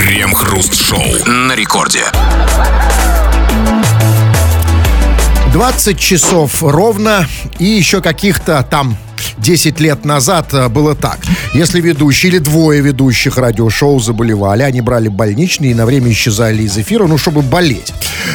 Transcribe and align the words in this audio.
Крем-хруст-шоу 0.00 1.26
на 1.26 1.52
рекорде. 1.54 2.04
20 5.52 6.00
часов 6.00 6.62
ровно 6.62 7.28
и 7.58 7.66
еще 7.66 8.00
каких-то 8.00 8.66
там 8.68 8.96
10 9.36 9.78
лет 9.78 10.06
назад 10.06 10.54
э, 10.54 10.68
было 10.68 10.94
так. 10.94 11.18
Если 11.52 11.82
ведущий 11.82 12.28
или 12.28 12.38
двое 12.38 12.80
ведущих 12.80 13.36
радиошоу 13.36 14.00
заболевали, 14.00 14.62
они 14.62 14.80
брали 14.80 15.08
больничные 15.08 15.72
и 15.72 15.74
на 15.74 15.84
время 15.84 16.10
исчезали 16.12 16.62
из 16.62 16.78
эфира, 16.78 17.06
ну, 17.06 17.18
чтобы 17.18 17.42
болеть. 17.42 17.92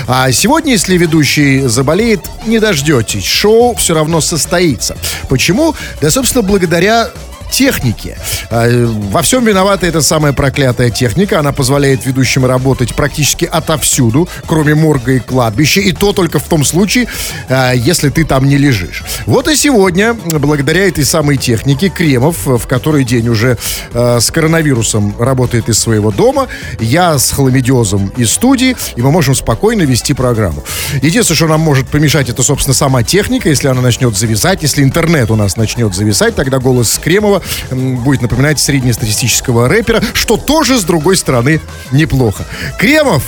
А 0.08 0.32
сегодня, 0.32 0.74
если 0.74 0.98
ведущий 0.98 1.62
заболеет, 1.62 2.22
не 2.46 2.60
дождетесь. 2.60 3.26
Шоу 3.26 3.76
все 3.76 3.96
равно 3.96 4.22
состоится. 4.22 4.96
Почему? 5.30 5.76
Да, 6.00 6.12
собственно, 6.12 6.44
благодаря 6.44 7.10
техники. 7.52 8.18
А, 8.50 8.88
во 9.12 9.22
всем 9.22 9.46
виновата 9.46 9.86
эта 9.86 10.02
самая 10.02 10.34
проклятая 10.34 10.90
техника. 10.90 11.40
Она 11.40 11.52
позволяет 11.52 12.06
ведущим 12.06 12.46
работать 12.46 12.96
практически 12.96 13.46
отовсюду, 13.46 14.28
кроме 14.46 14.76
морга 14.76 15.14
и 15.14 15.20
кладбища. 15.20 15.82
И 15.82 15.92
то 15.92 16.14
только 16.14 16.40
в 16.40 16.44
том 16.44 16.64
случае, 16.64 17.08
а, 17.50 17.74
если 17.74 18.10
ты 18.10 18.26
там 18.26 18.46
не 18.46 18.58
лежишь. 18.58 19.04
Вот 19.26 19.48
и 19.48 19.56
сегодня, 19.56 20.14
благодаря 20.14 20.88
этой 20.88 21.06
самой 21.06 21.38
технике, 21.38 21.90
Кремов, 21.90 22.46
в 22.46 22.68
который 22.68 23.04
день 23.04 23.28
уже 23.30 23.58
а, 23.94 24.20
с 24.20 24.32
коронавирусом 24.32 25.16
работает 25.20 25.70
из 25.70 25.80
своего 25.80 26.12
дома, 26.12 26.48
я 26.80 27.18
с 27.18 27.32
хламидиозом 27.32 28.12
из 28.18 28.32
студии, 28.32 28.76
и 28.96 29.02
мы 29.02 29.12
можем 29.12 29.36
спокойно 29.36 29.84
вести 29.84 30.14
программу. 30.14 30.64
Единственное, 31.02 31.36
что 31.36 31.48
нам 31.48 31.62
может 31.62 31.88
помешать, 31.88 32.30
это, 32.30 32.44
собственно, 32.44 32.74
сама 32.74 33.04
техника. 33.04 33.50
Если 33.50 33.68
она 33.68 33.82
начнет 33.82 34.16
зависать, 34.18 34.64
если 34.64 34.84
интернет 34.84 35.32
у 35.32 35.36
нас 35.36 35.58
начнет 35.58 35.94
зависать, 35.94 36.36
тогда 36.36 36.60
голос 36.60 37.00
Кремова 37.02 37.35
будет 37.72 38.22
напоминать 38.22 38.60
среднестатистического 38.60 39.68
рэпера, 39.68 40.02
что 40.14 40.38
тоже, 40.38 40.78
с 40.78 40.84
другой 40.84 41.18
стороны, 41.18 41.62
неплохо. 41.92 42.46
Кремов, 42.80 43.24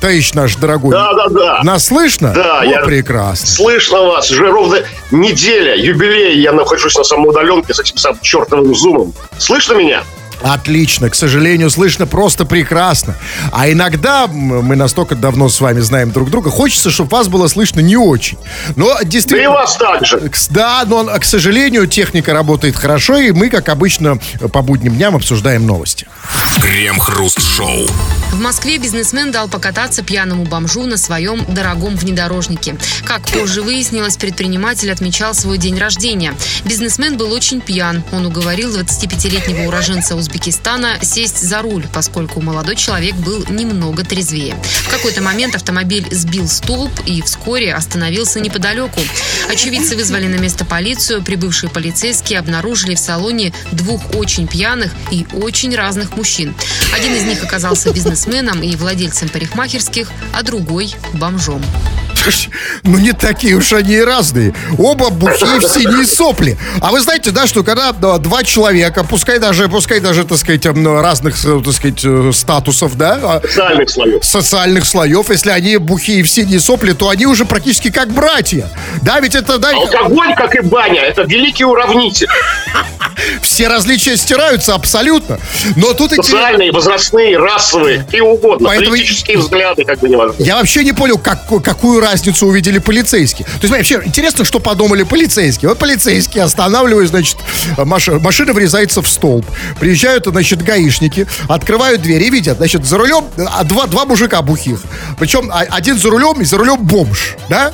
товарищ 0.00 0.32
наш 0.32 0.56
дорогой. 0.56 0.92
Да, 0.92 1.12
да, 1.14 1.28
да. 1.28 1.60
Нас 1.62 1.86
слышно? 1.86 2.32
Да, 2.32 2.62
вот 2.64 2.70
я... 2.70 2.82
прекрасно. 2.82 3.46
Слышно 3.46 4.02
вас. 4.02 4.30
Уже 4.30 4.50
ровно 4.50 4.78
неделя, 5.10 5.76
юбилей. 5.76 6.40
Я 6.40 6.52
нахожусь 6.52 6.96
на 6.96 7.04
самоудаленке 7.04 7.74
с 7.74 7.80
этим 7.80 7.96
самым 7.96 8.20
чертовым 8.20 8.74
зумом. 8.74 9.12
Слышно 9.38 9.74
меня? 9.74 10.02
Отлично, 10.42 11.10
к 11.10 11.14
сожалению, 11.14 11.70
слышно 11.70 12.06
просто 12.06 12.44
прекрасно. 12.44 13.16
А 13.52 13.70
иногда 13.70 14.26
мы 14.26 14.76
настолько 14.76 15.14
давно 15.14 15.48
с 15.48 15.60
вами 15.60 15.80
знаем 15.80 16.10
друг 16.10 16.30
друга, 16.30 16.50
хочется, 16.50 16.90
чтобы 16.90 17.10
вас 17.10 17.28
было 17.28 17.48
слышно 17.48 17.80
не 17.80 17.96
очень. 17.96 18.38
Но 18.76 18.98
действительно... 19.02 19.50
Да 19.50 19.52
и 19.52 19.54
вас 19.54 19.76
также. 19.76 20.30
Да, 20.50 20.84
но, 20.86 21.04
к 21.04 21.24
сожалению, 21.24 21.86
техника 21.86 22.32
работает 22.32 22.76
хорошо, 22.76 23.16
и 23.16 23.32
мы, 23.32 23.50
как 23.50 23.68
обычно, 23.68 24.18
по 24.52 24.62
будним 24.62 24.94
дням 24.94 25.16
обсуждаем 25.16 25.66
новости. 25.66 26.06
Крем-хруст-шоу. 26.60 27.86
В 28.32 28.40
Москве 28.40 28.76
бизнесмен 28.78 29.32
дал 29.32 29.48
покататься 29.48 30.02
пьяному 30.02 30.44
бомжу 30.44 30.84
на 30.84 30.98
своем 30.98 31.44
дорогом 31.46 31.96
внедорожнике. 31.96 32.76
Как 33.04 33.22
позже 33.22 33.62
выяснилось, 33.62 34.18
предприниматель 34.18 34.92
отмечал 34.92 35.34
свой 35.34 35.56
день 35.56 35.78
рождения. 35.78 36.34
Бизнесмен 36.64 37.16
был 37.16 37.32
очень 37.32 37.62
пьян. 37.62 38.04
Он 38.12 38.26
уговорил 38.26 38.76
25-летнего 38.76 39.66
уроженца 39.66 40.14
Узбекистана 40.14 40.98
сесть 41.00 41.40
за 41.40 41.62
руль, 41.62 41.86
поскольку 41.92 42.42
молодой 42.42 42.76
человек 42.76 43.14
был 43.14 43.44
немного 43.48 44.04
трезвее. 44.04 44.54
В 44.62 44.90
какой-то 44.90 45.22
момент 45.22 45.54
автомобиль 45.56 46.06
сбил 46.10 46.48
столб 46.48 46.92
и 47.06 47.22
вскоре 47.22 47.72
остановился 47.74 48.40
неподалеку. 48.40 49.00
Очевидцы 49.50 49.96
вызвали 49.96 50.26
на 50.26 50.36
место 50.36 50.66
полицию. 50.66 51.22
Прибывшие 51.22 51.70
полицейские 51.70 52.38
обнаружили 52.40 52.94
в 52.94 52.98
салоне 52.98 53.54
двух 53.72 54.14
очень 54.14 54.46
пьяных 54.46 54.92
и 55.10 55.26
очень 55.32 55.74
разных 55.74 56.17
мужчин. 56.18 56.54
Один 56.94 57.14
из 57.14 57.22
них 57.24 57.42
оказался 57.42 57.92
бизнесменом 57.92 58.62
и 58.62 58.76
владельцем 58.76 59.28
парикмахерских, 59.28 60.10
а 60.34 60.42
другой– 60.42 60.94
бомжом. 61.14 61.62
Ну, 62.84 62.98
не 62.98 63.12
такие 63.12 63.54
уж 63.54 63.72
они 63.72 63.94
и 63.94 64.00
разные. 64.00 64.54
Оба 64.78 65.10
бухие 65.10 65.60
в 65.60 65.64
синие 65.64 66.06
сопли. 66.06 66.56
А 66.80 66.90
вы 66.90 67.00
знаете, 67.00 67.30
да, 67.30 67.46
что 67.46 67.62
когда 67.62 67.92
два 67.92 68.44
человека, 68.44 69.04
пускай 69.04 69.38
даже, 69.38 69.68
пускай 69.68 70.00
даже, 70.00 70.24
так 70.24 70.38
сказать, 70.38 70.64
разных, 70.66 71.44
э, 71.44 71.62
так 71.64 71.74
сказать, 71.74 72.00
э, 72.04 72.30
статусов, 72.32 72.96
да? 72.96 73.18
А, 73.22 73.40
социальных 73.40 73.90
слоев. 73.90 74.24
Социальных 74.24 74.84
слоев, 74.86 75.30
если 75.30 75.50
они 75.50 75.76
бухие 75.76 76.22
в 76.22 76.30
синие 76.30 76.60
сопли, 76.60 76.92
то 76.92 77.08
они 77.08 77.26
уже 77.26 77.44
практически 77.44 77.90
как 77.90 78.08
братья. 78.08 78.70
Да, 79.02 79.20
ведь 79.20 79.34
это, 79.34 79.58
да... 79.58 79.70
Алкоголь, 79.70 80.34
как 80.34 80.54
и 80.54 80.60
баня, 80.60 81.00
это 81.00 81.22
великий 81.22 81.64
уравнитель. 81.64 82.28
Все 83.42 83.68
различия 83.68 84.16
стираются 84.16 84.74
абсолютно. 84.74 85.38
Но 85.76 85.92
тут 85.92 86.12
Социальные, 86.12 86.72
возрастные, 86.72 87.36
расовые, 87.36 88.04
какие 88.04 88.20
угодно. 88.20 88.68
Поэтому 88.68 88.90
Политические 88.90 89.38
взгляды, 89.38 89.84
как 89.84 89.98
бы 89.98 90.08
не 90.08 90.16
важно. 90.16 90.42
Я 90.42 90.56
вообще 90.56 90.84
не 90.84 90.92
понял, 90.92 91.18
как, 91.18 91.46
какую 91.64 92.00
разницу 92.00 92.17
увидели 92.42 92.78
полицейские. 92.78 93.46
То 93.46 93.60
есть, 93.62 93.70
вообще, 93.70 94.02
интересно, 94.04 94.44
что 94.44 94.58
подумали 94.58 95.02
полицейские. 95.02 95.68
Вот 95.68 95.78
полицейские 95.78 96.44
останавливают, 96.44 97.10
значит, 97.10 97.38
машина, 97.76 98.18
машина 98.18 98.52
врезается 98.52 99.02
в 99.02 99.08
столб. 99.08 99.46
Приезжают, 99.80 100.26
значит, 100.26 100.62
гаишники, 100.62 101.26
открывают 101.48 102.02
дверь 102.02 102.22
и 102.22 102.30
видят, 102.30 102.58
значит, 102.58 102.84
за 102.84 102.98
рулем 102.98 103.24
а, 103.36 103.64
два, 103.64 103.86
два 103.86 104.04
мужика 104.04 104.42
бухих. 104.42 104.80
Причем 105.18 105.50
а, 105.52 105.60
один 105.60 105.98
за 105.98 106.10
рулем 106.10 106.40
и 106.40 106.44
за 106.44 106.58
рулем 106.58 106.84
бомж, 106.84 107.36
да? 107.48 107.72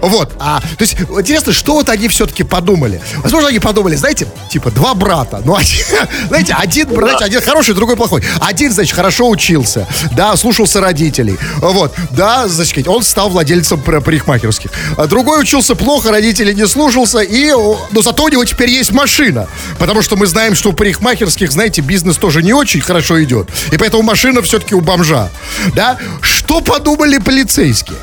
Вот. 0.00 0.32
А, 0.38 0.60
то 0.60 0.82
есть, 0.82 0.96
интересно, 1.00 1.52
что 1.52 1.74
вот 1.74 1.88
они 1.88 2.08
все-таки 2.08 2.42
подумали. 2.42 3.00
Возможно, 3.18 3.48
они 3.48 3.58
подумали, 3.58 3.96
знаете, 3.96 4.26
типа, 4.50 4.70
два 4.70 4.94
брата. 4.94 5.42
Ну, 5.44 5.54
один, 5.56 5.84
знаете, 6.28 6.54
один, 6.58 6.88
брат, 6.88 7.18
знаете, 7.18 7.24
один 7.24 7.40
хороший, 7.40 7.74
другой 7.74 7.96
плохой. 7.96 8.22
Один, 8.40 8.72
значит, 8.72 8.94
хорошо 8.94 9.28
учился, 9.28 9.86
да, 10.12 10.36
слушался 10.36 10.80
родителей. 10.80 11.38
Вот, 11.58 11.94
да, 12.10 12.48
значит, 12.48 12.88
он 12.88 13.02
стал 13.02 13.30
владельцем 13.30 13.63
парикмахерских. 13.76 14.70
А 14.96 15.06
другой 15.06 15.40
учился 15.40 15.74
плохо, 15.74 16.10
родители 16.10 16.52
не 16.52 16.66
слушался, 16.66 17.20
и, 17.20 17.50
но 17.90 18.02
зато 18.02 18.24
у 18.24 18.28
него 18.28 18.44
теперь 18.44 18.70
есть 18.70 18.92
машина. 18.92 19.48
Потому 19.78 20.02
что 20.02 20.16
мы 20.16 20.26
знаем, 20.26 20.54
что 20.54 20.70
у 20.70 20.72
парикмахерских, 20.72 21.50
знаете, 21.52 21.80
бизнес 21.80 22.16
тоже 22.16 22.42
не 22.42 22.52
очень 22.52 22.80
хорошо 22.80 23.22
идет. 23.22 23.48
И 23.72 23.76
поэтому 23.76 24.02
машина 24.02 24.42
все-таки 24.42 24.74
у 24.74 24.80
бомжа. 24.80 25.30
Да? 25.74 25.98
Что 26.20 26.60
подумали 26.60 27.18
полицейские? 27.18 27.98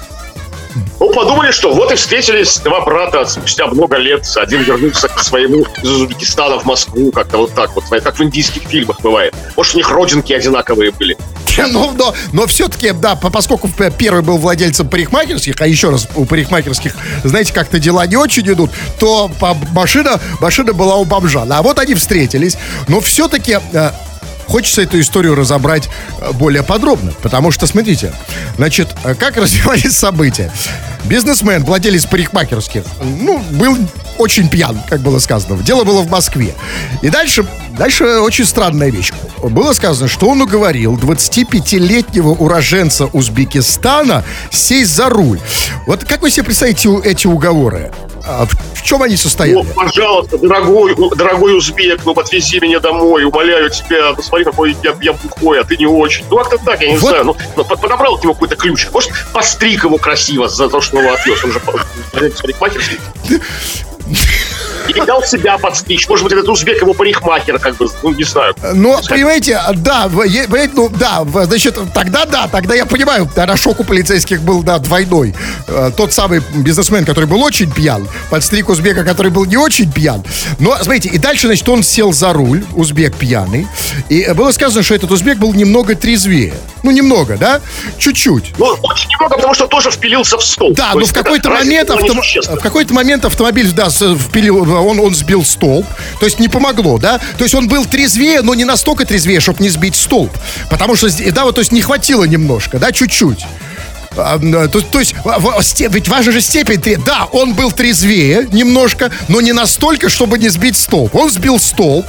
Ну, 0.99 1.11
подумали, 1.13 1.51
что 1.51 1.73
вот 1.73 1.91
и 1.91 1.95
встретились 1.95 2.57
два 2.59 2.81
брата 2.81 3.25
спустя 3.25 3.67
много 3.67 3.97
лет. 3.97 4.25
Один 4.35 4.61
вернулся 4.61 5.07
к 5.07 5.19
своему 5.23 5.65
из 5.81 5.89
Узбекистана 5.89 6.59
в 6.59 6.65
Москву, 6.65 7.11
как-то 7.11 7.37
вот 7.37 7.53
так 7.53 7.75
вот, 7.75 7.85
как 7.89 8.17
в 8.17 8.23
индийских 8.23 8.63
фильмах 8.63 9.01
бывает. 9.01 9.33
Может, 9.55 9.75
у 9.75 9.77
них 9.77 9.89
родинки 9.89 10.33
одинаковые 10.33 10.91
были. 10.91 11.17
Ну, 11.71 11.91
но, 11.91 12.13
но 12.31 12.47
все-таки, 12.47 12.91
да, 12.91 13.15
поскольку 13.15 13.69
первый 13.97 14.21
был 14.23 14.37
владельцем 14.37 14.87
парикмахерских, 14.87 15.59
а 15.59 15.67
еще 15.67 15.89
раз, 15.89 16.07
у 16.15 16.25
парикмахерских, 16.25 16.95
знаете, 17.23 17.53
как-то 17.53 17.79
дела 17.79 18.05
не 18.07 18.15
очень 18.15 18.47
идут, 18.47 18.71
то 18.99 19.29
машина, 19.71 20.19
машина 20.39 20.73
была 20.73 20.95
у 20.95 21.05
бомжа. 21.05 21.45
А 21.49 21.61
вот 21.61 21.79
они 21.79 21.93
встретились, 21.93 22.57
но 22.87 22.99
все-таки 22.99 23.57
э, 23.73 23.91
хочется 24.51 24.81
эту 24.81 24.99
историю 24.99 25.35
разобрать 25.35 25.89
э, 26.19 26.31
более 26.33 26.61
подробно. 26.61 27.13
Потому 27.21 27.51
что, 27.51 27.65
смотрите, 27.67 28.13
значит, 28.57 28.89
э, 29.03 29.15
как 29.15 29.37
развивались 29.43 29.97
события. 29.97 30.51
Бизнесмен, 31.05 31.63
владелец 31.63 32.05
парикмахерских, 32.05 32.83
ну, 33.01 33.39
был 33.51 33.77
очень 34.17 34.49
пьян, 34.49 34.79
как 34.89 34.99
было 34.99 35.19
сказано. 35.19 35.61
Дело 35.63 35.83
было 35.83 36.01
в 36.01 36.09
Москве. 36.09 36.53
И 37.01 37.09
дальше, 37.09 37.45
дальше 37.77 38.19
очень 38.19 38.45
странная 38.45 38.91
вещь. 38.91 39.11
Было 39.41 39.73
сказано, 39.73 40.07
что 40.07 40.27
он 40.27 40.41
уговорил 40.41 40.95
25-летнего 40.97 42.29
уроженца 42.29 43.05
Узбекистана 43.05 44.23
сесть 44.51 44.93
за 44.93 45.09
руль. 45.09 45.39
Вот 45.87 46.03
как 46.03 46.21
вы 46.21 46.29
себе 46.29 46.43
представляете 46.43 46.89
эти 47.03 47.25
уговоры? 47.25 47.91
А 48.25 48.45
в 48.45 48.83
чем 48.83 49.01
они 49.01 49.15
состояли? 49.15 49.55
Ну, 49.55 49.65
пожалуйста, 49.75 50.37
дорогой, 50.37 50.95
дорогой 51.15 51.57
узбек, 51.57 52.01
ну 52.05 52.13
подвези 52.13 52.59
меня 52.59 52.79
домой, 52.79 53.23
умоляю 53.23 53.69
тебя, 53.69 54.13
посмотри, 54.13 54.45
какой 54.45 54.75
я, 54.83 54.95
я 55.01 55.13
бухой, 55.13 55.59
а 55.59 55.63
ты 55.63 55.77
не 55.77 55.85
очень. 55.85 56.25
Ну 56.29 56.37
как-то 56.37 56.57
так, 56.57 56.81
я 56.81 56.89
не 56.89 56.97
вот. 56.97 57.09
знаю. 57.09 57.25
Ну, 57.25 57.35
ну 57.55 57.63
подобрал 57.63 58.15
от 58.15 58.23
него 58.23 58.33
какой-то 58.33 58.55
ключ. 58.55 58.87
Может, 58.91 59.11
постриг 59.33 59.83
его 59.83 59.97
красиво 59.97 60.47
за 60.47 60.69
то, 60.69 60.81
что 60.81 60.99
его 60.99 61.13
отвез. 61.13 61.43
Он 61.43 61.51
же 61.51 61.59
парикмахерский. 62.41 62.99
Или 64.87 65.05
дал 65.05 65.23
себя 65.23 65.57
подстричь. 65.57 66.07
Может 66.07 66.23
быть, 66.25 66.33
этот 66.33 66.49
узбек 66.49 66.81
его 66.81 66.93
парикмахер, 66.93 67.59
как 67.59 67.75
бы, 67.77 67.87
ну, 68.03 68.11
не 68.13 68.23
знаю. 68.23 68.55
Ну, 68.73 68.97
понимаете, 69.09 69.59
да, 69.75 70.09
понимаете, 70.09 70.73
ну, 70.73 70.89
да, 70.89 71.23
значит, 71.45 71.77
тогда 71.93 72.25
да, 72.25 72.47
тогда 72.47 72.75
я 72.75 72.85
понимаю, 72.85 73.29
тогда 73.33 73.55
шок 73.57 73.79
у 73.79 73.83
полицейских 73.83 74.41
был, 74.41 74.63
да, 74.63 74.79
двойной. 74.79 75.35
Э, 75.67 75.91
тот 75.95 76.13
самый 76.13 76.41
бизнесмен, 76.55 77.05
который 77.05 77.25
был 77.25 77.41
очень 77.41 77.71
пьян, 77.71 78.07
подстриг 78.29 78.69
узбека, 78.69 79.03
который 79.03 79.31
был 79.31 79.45
не 79.45 79.57
очень 79.57 79.91
пьян. 79.91 80.23
Но, 80.59 80.75
смотрите, 80.77 81.09
и 81.09 81.17
дальше, 81.17 81.47
значит, 81.47 81.67
он 81.69 81.83
сел 81.83 82.13
за 82.13 82.33
руль, 82.33 82.63
узбек 82.75 83.15
пьяный, 83.15 83.67
и 84.09 84.31
было 84.33 84.51
сказано, 84.51 84.83
что 84.83 84.95
этот 84.95 85.11
узбек 85.11 85.37
был 85.37 85.53
немного 85.53 85.95
трезвее. 85.95 86.53
Ну, 86.83 86.91
немного, 86.91 87.37
да? 87.37 87.61
Чуть-чуть. 87.97 88.53
Ну, 88.57 88.65
очень 88.81 89.09
немного, 89.09 89.35
потому 89.35 89.53
что 89.53 89.67
тоже 89.67 89.91
впилился 89.91 90.37
в 90.37 90.43
стол. 90.43 90.73
Да, 90.73 90.93
но 90.95 91.05
в 91.05 91.13
какой-то 91.13 91.49
момент, 91.49 91.89
авто... 91.89 92.13
в 92.13 92.59
какой-то 92.59 92.93
момент 92.93 93.25
автомобиль, 93.25 93.71
да, 93.71 93.89
впилил, 93.89 94.65
он, 94.79 94.99
он 94.99 95.15
сбил 95.15 95.43
столб, 95.43 95.85
то 96.19 96.25
есть 96.25 96.39
не 96.39 96.47
помогло, 96.47 96.97
да? 96.97 97.19
То 97.37 97.43
есть 97.43 97.55
он 97.55 97.67
был 97.67 97.85
трезвее, 97.85 98.41
но 98.41 98.53
не 98.53 98.65
настолько 98.65 99.05
трезвее, 99.05 99.39
чтобы 99.39 99.61
не 99.61 99.69
сбить 99.69 99.95
столб. 99.95 100.31
Потому 100.69 100.95
что, 100.95 101.09
да, 101.31 101.45
вот, 101.45 101.55
то 101.55 101.59
есть 101.61 101.71
не 101.71 101.81
хватило 101.81 102.23
немножко, 102.23 102.79
да, 102.79 102.91
чуть-чуть. 102.91 103.45
А, 104.17 104.39
то, 104.67 104.81
то 104.81 104.99
есть, 104.99 105.15
ведь 105.79 106.07
важна 106.09 106.31
же 106.31 106.41
степень. 106.41 106.81
Да, 107.05 107.27
он 107.31 107.53
был 107.53 107.71
трезвее 107.71 108.47
немножко, 108.51 109.11
но 109.27 109.41
не 109.41 109.53
настолько, 109.53 110.09
чтобы 110.09 110.37
не 110.37 110.49
сбить 110.49 110.77
столб. 110.77 111.15
Он 111.15 111.29
сбил 111.29 111.59
столб. 111.59 112.05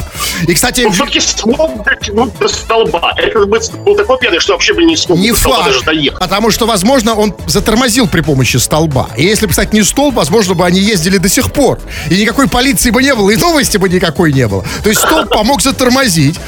И, 0.48 0.54
кстати... 0.54 0.80
Ну, 0.80 0.90
все-таки 0.90 1.20
столб 1.20 1.84
дотянуть 1.84 2.36
до 2.38 2.48
столба. 2.48 3.14
Это 3.16 3.46
был 3.46 3.96
такой 3.96 4.18
пьяный, 4.18 4.40
что 4.40 4.54
вообще 4.54 4.74
бы 4.74 4.82
не 4.84 4.96
смог 4.96 5.18
не 5.18 5.32
факт, 5.32 5.66
даже 5.66 5.82
доехать. 5.82 6.18
Потому 6.18 6.50
что, 6.50 6.66
возможно, 6.66 7.14
он 7.14 7.34
затормозил 7.46 8.08
при 8.08 8.20
помощи 8.20 8.56
столба. 8.56 9.08
И 9.16 9.24
если 9.24 9.46
бы, 9.46 9.50
кстати, 9.50 9.74
не 9.74 9.82
столб, 9.82 10.14
возможно, 10.14 10.54
бы 10.54 10.66
они 10.66 10.80
ездили 10.80 11.18
до 11.18 11.28
сих 11.28 11.52
пор. 11.52 11.78
И 12.10 12.20
никакой 12.20 12.48
полиции 12.48 12.90
бы 12.90 13.02
не 13.02 13.14
было, 13.14 13.30
и 13.30 13.36
новости 13.36 13.76
бы 13.76 13.88
никакой 13.88 14.32
не 14.32 14.48
было. 14.48 14.64
То 14.82 14.88
есть 14.90 15.00
столб 15.00 15.28
помог 15.28 15.62
затормозить. 15.62 16.38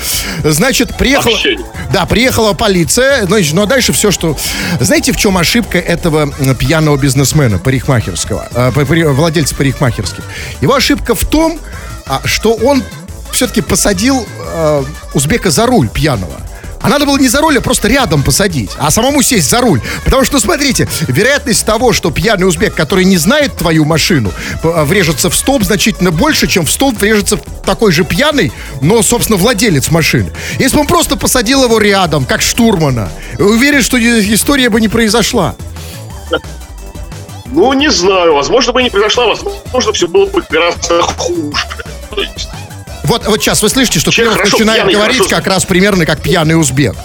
Значит, 0.43 0.97
приехала... 0.97 1.37
Да, 1.93 2.07
приехала 2.07 2.55
полиция. 2.55 3.27
Ну, 3.29 3.37
ну, 3.53 3.63
а 3.63 3.67
дальше 3.67 3.93
все, 3.93 4.11
что... 4.11 4.37
Знаете, 4.81 5.13
в 5.13 5.17
чем 5.17 5.39
ошибка 5.45 5.79
этого 5.79 6.33
пьяного 6.55 6.97
бизнесмена, 6.97 7.59
парикмахерского, 7.59 8.49
э, 8.55 8.71
владельца 9.13 9.55
парикмахерских. 9.55 10.25
Его 10.63 10.75
ошибка 10.75 11.15
в 11.15 11.25
том, 11.27 11.59
а, 12.07 12.23
что 12.25 12.55
он 12.55 12.83
все-таки 13.31 13.61
посадил 13.61 14.27
э, 14.27 14.85
узбека 15.13 15.51
за 15.51 15.67
руль 15.67 15.89
пьяного. 15.89 16.41
А 16.85 16.89
надо 16.91 17.07
было 17.07 17.17
не 17.17 17.29
за 17.29 17.41
руль, 17.41 17.57
а 17.57 17.61
просто 17.63 17.89
рядом 17.89 18.23
посадить, 18.23 18.71
а 18.77 18.91
самому 18.91 19.23
сесть 19.23 19.49
за 19.49 19.63
руль. 19.63 19.81
Потому 20.05 20.23
что, 20.27 20.39
смотрите, 20.39 20.87
вероятность 21.09 21.65
того, 21.65 21.95
что 21.95 22.11
пьяный 22.11 22.47
узбек, 22.47 22.75
который 22.75 23.07
не 23.07 23.17
знает 23.17 23.57
твою 23.57 23.87
машину, 23.87 24.31
э, 24.63 24.85
врежется 24.85 25.31
в 25.31 25.35
столб 25.35 25.65
значительно 25.65 26.11
больше, 26.11 26.47
чем 26.47 26.67
в 26.67 26.71
столб 26.71 26.99
врежется 26.99 27.39
такой 27.65 27.91
же 27.91 28.05
пьяный, 28.05 28.53
но, 28.83 29.03
собственно, 29.03 29.39
владелец 29.39 29.91
машины. 29.91 30.31
Если 30.59 30.77
бы 30.77 30.83
он 30.83 30.87
просто 30.87 31.17
посадил 31.17 31.65
его 31.65 31.79
рядом, 31.79 32.27
как 32.27 32.43
штурмана, 32.43 33.09
уверен, 33.39 33.81
что 33.81 33.97
история 33.99 34.69
бы 34.69 34.79
не 34.79 34.89
произошла. 34.89 35.55
Ну, 37.47 37.73
не 37.73 37.91
знаю. 37.91 38.35
Возможно, 38.35 38.75
бы 38.75 38.83
не 38.83 38.91
произошла. 38.91 39.29
Возможно, 39.29 39.93
все 39.95 40.07
было 40.07 40.27
бы 40.27 40.45
гораздо 40.51 41.01
хуже. 41.01 41.67
Вот, 43.05 43.27
вот 43.27 43.41
сейчас 43.41 43.63
вы 43.63 43.69
слышите, 43.69 43.99
что 44.01 44.11
Кремов 44.11 44.39
начинает 44.39 44.91
говорить 44.91 45.19
хорошо. 45.19 45.37
как 45.37 45.47
раз 45.47 45.65
примерно 45.65 46.07
как 46.07 46.21
пьяный 46.21 46.59
узбек. 46.59 46.97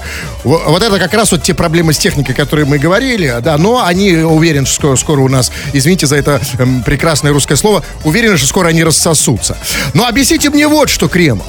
Вот, 0.44 0.66
вот 0.66 0.81
это 0.81 0.98
как 0.98 1.13
раз 1.13 1.31
вот 1.31 1.44
те 1.44 1.54
проблемы 1.54 1.94
с 1.94 1.98
техникой, 1.98 2.34
которые 2.34 2.66
мы 2.66 2.80
говорили, 2.80 3.38
да, 3.42 3.57
но 3.57 3.84
они 3.84 4.13
уверены, 4.13 4.66
что 4.66 4.80
скоро, 4.80 4.96
скоро 4.96 5.22
у 5.22 5.28
нас, 5.28 5.51
извините 5.74 6.07
за 6.07 6.16
это 6.16 6.42
эм, 6.57 6.84
прекрасное 6.84 7.34
русское 7.34 7.56
слово, 7.56 7.84
уверены, 8.04 8.38
что 8.38 8.48
скоро 8.48 8.69
они 8.69 8.84
рассосутся. 8.84 9.57
Но 9.94 10.06
объясните 10.07 10.50
мне 10.50 10.68
вот 10.68 10.90
что, 10.90 11.07
Кремов. 11.07 11.46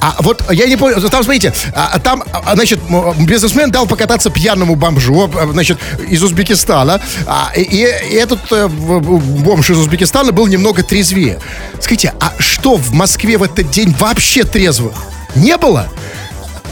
А 0.00 0.16
вот 0.20 0.42
я 0.50 0.66
не 0.66 0.76
понял, 0.76 1.00
там, 1.08 1.22
смотрите, 1.22 1.52
а, 1.74 1.90
а 1.94 1.98
там, 1.98 2.22
а, 2.32 2.54
значит, 2.54 2.80
бизнесмен 3.20 3.70
дал 3.70 3.86
покататься 3.86 4.30
пьяному 4.30 4.76
бомжу, 4.76 5.30
значит, 5.52 5.78
из 6.08 6.22
Узбекистана, 6.22 7.00
а, 7.26 7.52
и, 7.54 7.62
и 7.62 7.80
этот 8.14 8.40
э, 8.52 8.68
бомж 8.68 9.70
из 9.70 9.78
Узбекистана 9.78 10.32
был 10.32 10.46
немного 10.46 10.82
трезвее. 10.82 11.40
Скажите, 11.80 12.14
а 12.20 12.32
что 12.38 12.76
в 12.76 12.92
Москве 12.92 13.38
в 13.38 13.42
этот 13.42 13.70
день 13.70 13.87
вообще 13.92 14.44
трезвых? 14.44 14.94
Не 15.34 15.56
было? 15.56 15.88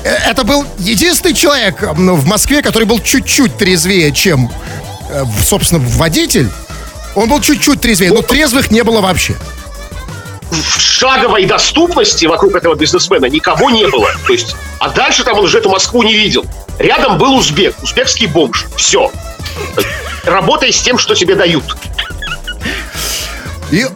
Э, 0.04 0.30
это 0.30 0.44
был 0.44 0.64
единственный 0.78 1.34
человек 1.34 1.82
в 1.82 2.26
Москве, 2.26 2.62
который 2.62 2.84
был 2.84 3.00
чуть-чуть 3.00 3.56
трезвее, 3.56 4.12
чем, 4.12 4.50
э, 5.10 5.24
собственно, 5.44 5.80
водитель. 5.80 6.50
Он 7.14 7.28
был 7.28 7.40
чуть-чуть 7.40 7.80
трезвее, 7.80 8.12
но 8.12 8.22
трезвых 8.22 8.70
не 8.70 8.82
было 8.82 9.00
вообще 9.00 9.34
в 10.50 10.80
шаговой 10.80 11.44
доступности 11.44 12.26
вокруг 12.26 12.54
этого 12.54 12.74
бизнесмена 12.74 13.26
никого 13.26 13.70
не 13.70 13.86
было. 13.88 14.08
То 14.26 14.32
есть, 14.32 14.56
а 14.78 14.88
дальше 14.90 15.24
там 15.24 15.38
он 15.38 15.44
уже 15.44 15.58
эту 15.58 15.70
Москву 15.70 16.02
не 16.02 16.14
видел. 16.14 16.44
Рядом 16.78 17.18
был 17.18 17.34
узбек, 17.34 17.74
узбекский 17.82 18.26
бомж. 18.26 18.66
Все. 18.76 19.10
Работай 20.24 20.72
с 20.72 20.80
тем, 20.80 20.98
что 20.98 21.14
тебе 21.14 21.34
дают. 21.34 21.76
И 23.70 23.86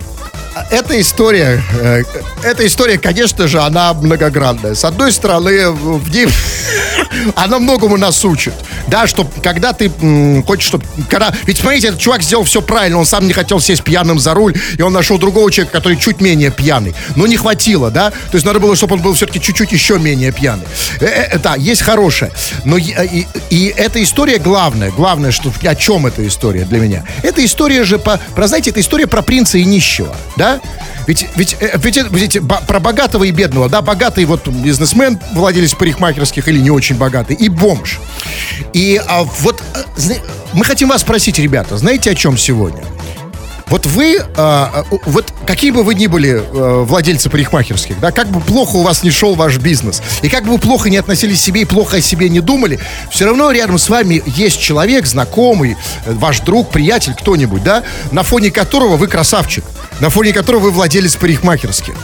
эта 0.71 1.01
история, 1.01 1.63
э, 1.81 2.03
эта 2.43 2.67
история, 2.67 2.99
конечно 2.99 3.47
же, 3.49 3.61
она 3.61 3.93
многогранная. 3.95 4.75
С 4.75 4.85
одной 4.85 5.13
стороны, 5.13 5.71
в 5.71 6.11
ней 6.11 6.29
она 7.37 7.59
многому 7.59 7.97
нас 7.97 8.25
учит. 8.25 8.55
Да, 8.89 9.07
что 9.07 9.27
когда 9.43 9.73
ты 9.73 9.91
хочешь, 10.47 10.67
чтобы... 10.67 10.85
Когда, 11.09 11.33
ведь 11.45 11.59
смотрите, 11.59 11.89
этот 11.89 12.01
чувак 12.01 12.23
сделал 12.23 12.45
все 12.45 12.61
правильно. 12.61 12.99
Он 12.99 13.07
сам 13.07 13.27
не 13.27 13.33
хотел 13.33 13.61
сесть 13.61 13.85
пьяным 13.85 14.19
за 14.19 14.35
руль, 14.35 14.55
и 14.77 14.83
он 14.83 14.93
нашел 14.93 15.17
другого 15.19 15.51
человека, 15.53 15.79
который 15.79 15.97
чуть 15.97 16.21
менее 16.21 16.51
пьяный. 16.51 16.95
Но 17.15 17.27
не 17.27 17.37
хватило, 17.37 17.91
да? 17.91 18.11
То 18.11 18.35
есть 18.35 18.45
надо 18.45 18.59
было, 18.59 18.75
чтобы 18.75 18.97
он 18.97 19.03
был 19.03 19.15
все-таки 19.15 19.41
чуть-чуть 19.41 19.71
еще 19.71 19.99
менее 19.99 20.33
пьяный. 20.33 20.65
Э, 21.01 21.07
э, 21.07 21.39
да, 21.39 21.55
есть 21.55 21.83
хорошее. 21.83 22.33
Но 22.65 22.77
и, 22.79 22.91
и, 22.91 23.27
и 23.51 23.75
эта 23.77 24.03
история 24.03 24.39
главная. 24.39 24.91
Главное, 24.91 25.31
что 25.31 25.53
о 25.63 25.75
чем 25.77 26.07
эта 26.07 26.27
история 26.27 26.65
для 26.65 26.81
меня? 26.81 27.05
Эта 27.23 27.45
история 27.45 27.85
же 27.85 27.99
по... 27.99 28.19
Про, 28.35 28.49
знаете, 28.49 28.71
это 28.71 28.81
история 28.81 29.07
про 29.07 29.23
принца 29.23 29.59
и 29.59 29.65
нищего, 29.65 30.17
да? 30.37 30.50
Ведь, 31.07 31.27
ведь, 31.37 31.57
э, 31.61 31.79
ведь, 31.83 31.97
ведь, 31.97 32.35
ведь 32.35 32.49
про 32.67 32.81
богатого 32.81 33.25
и 33.25 33.31
бедного, 33.31 33.69
да, 33.69 33.83
богатый 33.83 34.25
вот 34.25 34.47
бизнесмен, 34.49 35.19
владелец 35.33 35.75
парикмахерских 35.75 36.49
или 36.49 36.59
не 36.59 36.71
очень 36.71 36.97
богатый, 36.97 37.37
и 37.37 37.49
бомж. 37.49 38.01
И 38.73 39.01
а, 39.07 39.25
вот 39.25 39.63
э, 39.75 40.15
мы 40.53 40.65
хотим 40.65 40.89
вас 40.89 41.03
спросить, 41.03 41.39
ребята, 41.39 41.77
знаете 41.79 42.11
о 42.11 42.15
чем 42.15 42.37
сегодня? 42.37 42.83
Вот 43.71 43.87
вы, 43.87 44.17
э, 44.17 44.67
вот 45.07 45.33
какие 45.47 45.71
бы 45.71 45.85
вы 45.85 45.95
ни 45.95 46.09
были 46.09 46.43
э, 46.43 46.83
владельцы 46.83 47.31
парикмахерских, 47.31 48.01
да, 48.01 48.11
как 48.11 48.27
бы 48.29 48.41
плохо 48.41 48.77
у 48.77 48.83
вас 48.83 49.05
не 49.05 49.11
шел 49.11 49.37
ваш 49.37 49.59
бизнес, 49.59 50.03
и 50.23 50.29
как 50.29 50.45
бы 50.45 50.53
вы 50.53 50.59
плохо 50.59 50.91
не 50.91 50.97
относились 50.97 51.41
к 51.41 51.45
себе 51.45 51.63
и 51.63 51.65
плохо 51.65 51.99
о 51.99 52.01
себе 52.01 52.29
не 52.29 52.41
думали, 52.41 52.81
все 53.11 53.27
равно 53.27 53.51
рядом 53.53 53.79
с 53.79 53.89
вами 53.89 54.23
есть 54.27 54.61
человек, 54.61 55.07
знакомый, 55.07 55.77
э, 56.05 56.13
ваш 56.13 56.41
друг, 56.41 56.71
приятель, 56.71 57.15
кто-нибудь, 57.15 57.63
да, 57.63 57.85
на 58.11 58.25
фоне 58.25 58.51
которого 58.51 58.97
вы 58.97 59.07
красавчик, 59.07 59.65
на 60.01 60.11
фоне 60.11 60.33
которого 60.33 60.65
вы 60.65 60.71
владелец 60.73 61.15
парикмахерских. 61.15 61.95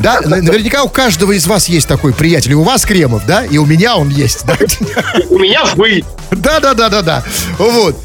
Да, 0.00 0.20
наверняка 0.20 0.82
у 0.82 0.88
каждого 0.90 1.32
из 1.32 1.46
вас 1.46 1.68
есть 1.68 1.88
такой 1.88 2.12
приятель. 2.12 2.52
И 2.52 2.54
у 2.54 2.62
вас 2.62 2.84
Кремов, 2.84 3.24
да, 3.24 3.44
и 3.44 3.56
у 3.56 3.64
меня 3.64 3.96
он 3.96 4.10
есть, 4.10 4.44
да. 4.44 4.56
У 5.30 5.38
меня 5.38 5.64
вы. 5.76 6.04
Да, 6.30 6.60
да, 6.60 6.74
да, 6.74 6.88
да, 6.88 7.02
да. 7.02 7.24
Вот. 7.58 7.96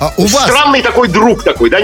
А 0.00 0.12
у 0.16 0.26
вас... 0.26 0.44
Странный 0.44 0.82
такой 0.82 1.08
друг 1.08 1.42
такой, 1.42 1.70
да? 1.70 1.78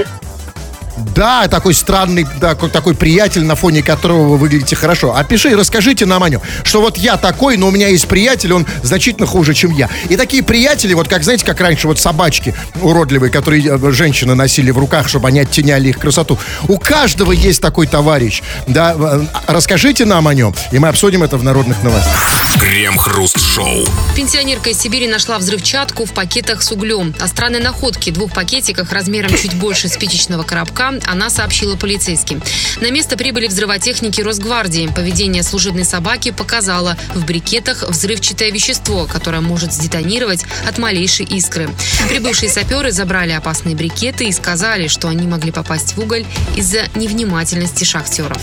Да, 1.14 1.48
такой 1.48 1.74
странный, 1.74 2.26
да, 2.40 2.54
такой 2.54 2.94
приятель, 2.94 3.44
на 3.44 3.54
фоне 3.54 3.82
которого 3.82 4.28
вы 4.28 4.38
выглядите 4.38 4.76
хорошо. 4.76 5.14
Опиши, 5.14 5.54
расскажите 5.56 6.06
нам 6.06 6.22
о 6.22 6.28
нем, 6.28 6.40
что 6.64 6.80
вот 6.80 6.98
я 6.98 7.16
такой, 7.16 7.56
но 7.56 7.68
у 7.68 7.70
меня 7.70 7.88
есть 7.88 8.06
приятель, 8.08 8.52
он 8.52 8.66
значительно 8.82 9.26
хуже, 9.26 9.54
чем 9.54 9.72
я. 9.72 9.88
И 10.08 10.16
такие 10.16 10.42
приятели, 10.42 10.94
вот 10.94 11.08
как, 11.08 11.24
знаете, 11.24 11.44
как 11.44 11.60
раньше, 11.60 11.86
вот 11.86 11.98
собачки 11.98 12.54
уродливые, 12.80 13.30
которые 13.30 13.62
э, 13.66 13.92
женщины 13.92 14.34
носили 14.34 14.70
в 14.70 14.78
руках, 14.78 15.08
чтобы 15.08 15.28
они 15.28 15.40
оттеняли 15.40 15.88
их 15.88 15.98
красоту. 15.98 16.38
У 16.68 16.78
каждого 16.78 17.32
есть 17.32 17.60
такой 17.60 17.86
товарищ. 17.86 18.42
Да, 18.66 18.94
э, 18.98 19.24
расскажите 19.46 20.04
нам 20.04 20.28
о 20.28 20.34
нем, 20.34 20.54
и 20.72 20.78
мы 20.78 20.88
обсудим 20.88 21.22
это 21.22 21.36
в 21.36 21.44
народных 21.44 21.82
новостях. 21.82 22.14
Крем-хруст-шоу. 22.58 23.86
Пенсионерка 24.14 24.70
из 24.70 24.78
Сибири 24.78 25.08
нашла 25.08 25.38
взрывчатку 25.38 26.04
в 26.04 26.12
пакетах 26.12 26.62
с 26.62 26.72
углем. 26.72 27.14
О 27.20 27.26
странной 27.26 27.60
находке 27.60 28.10
двух 28.10 28.32
пакетиках 28.32 28.92
размером 28.92 29.30
чуть 29.30 29.54
больше 29.54 29.88
спичечного 29.88 30.42
коробка 30.42 30.89
она 31.06 31.30
сообщила 31.30 31.76
полицейским. 31.76 32.42
На 32.80 32.90
место 32.90 33.16
прибыли 33.16 33.46
взрывотехники 33.46 34.20
Росгвардии. 34.20 34.90
Поведение 34.94 35.42
служебной 35.42 35.84
собаки 35.84 36.30
показало 36.30 36.96
в 37.14 37.24
брикетах 37.24 37.88
взрывчатое 37.88 38.50
вещество, 38.50 39.06
которое 39.06 39.40
может 39.40 39.72
сдетонировать 39.72 40.44
от 40.68 40.78
малейшей 40.78 41.26
искры. 41.26 41.68
Прибывшие 42.08 42.50
саперы 42.50 42.92
забрали 42.92 43.32
опасные 43.32 43.76
брикеты 43.76 44.26
и 44.26 44.32
сказали, 44.32 44.88
что 44.88 45.08
они 45.08 45.26
могли 45.26 45.52
попасть 45.52 45.96
в 45.96 46.00
уголь 46.00 46.24
из-за 46.56 46.86
невнимательности 46.94 47.84
шахтеров. 47.84 48.42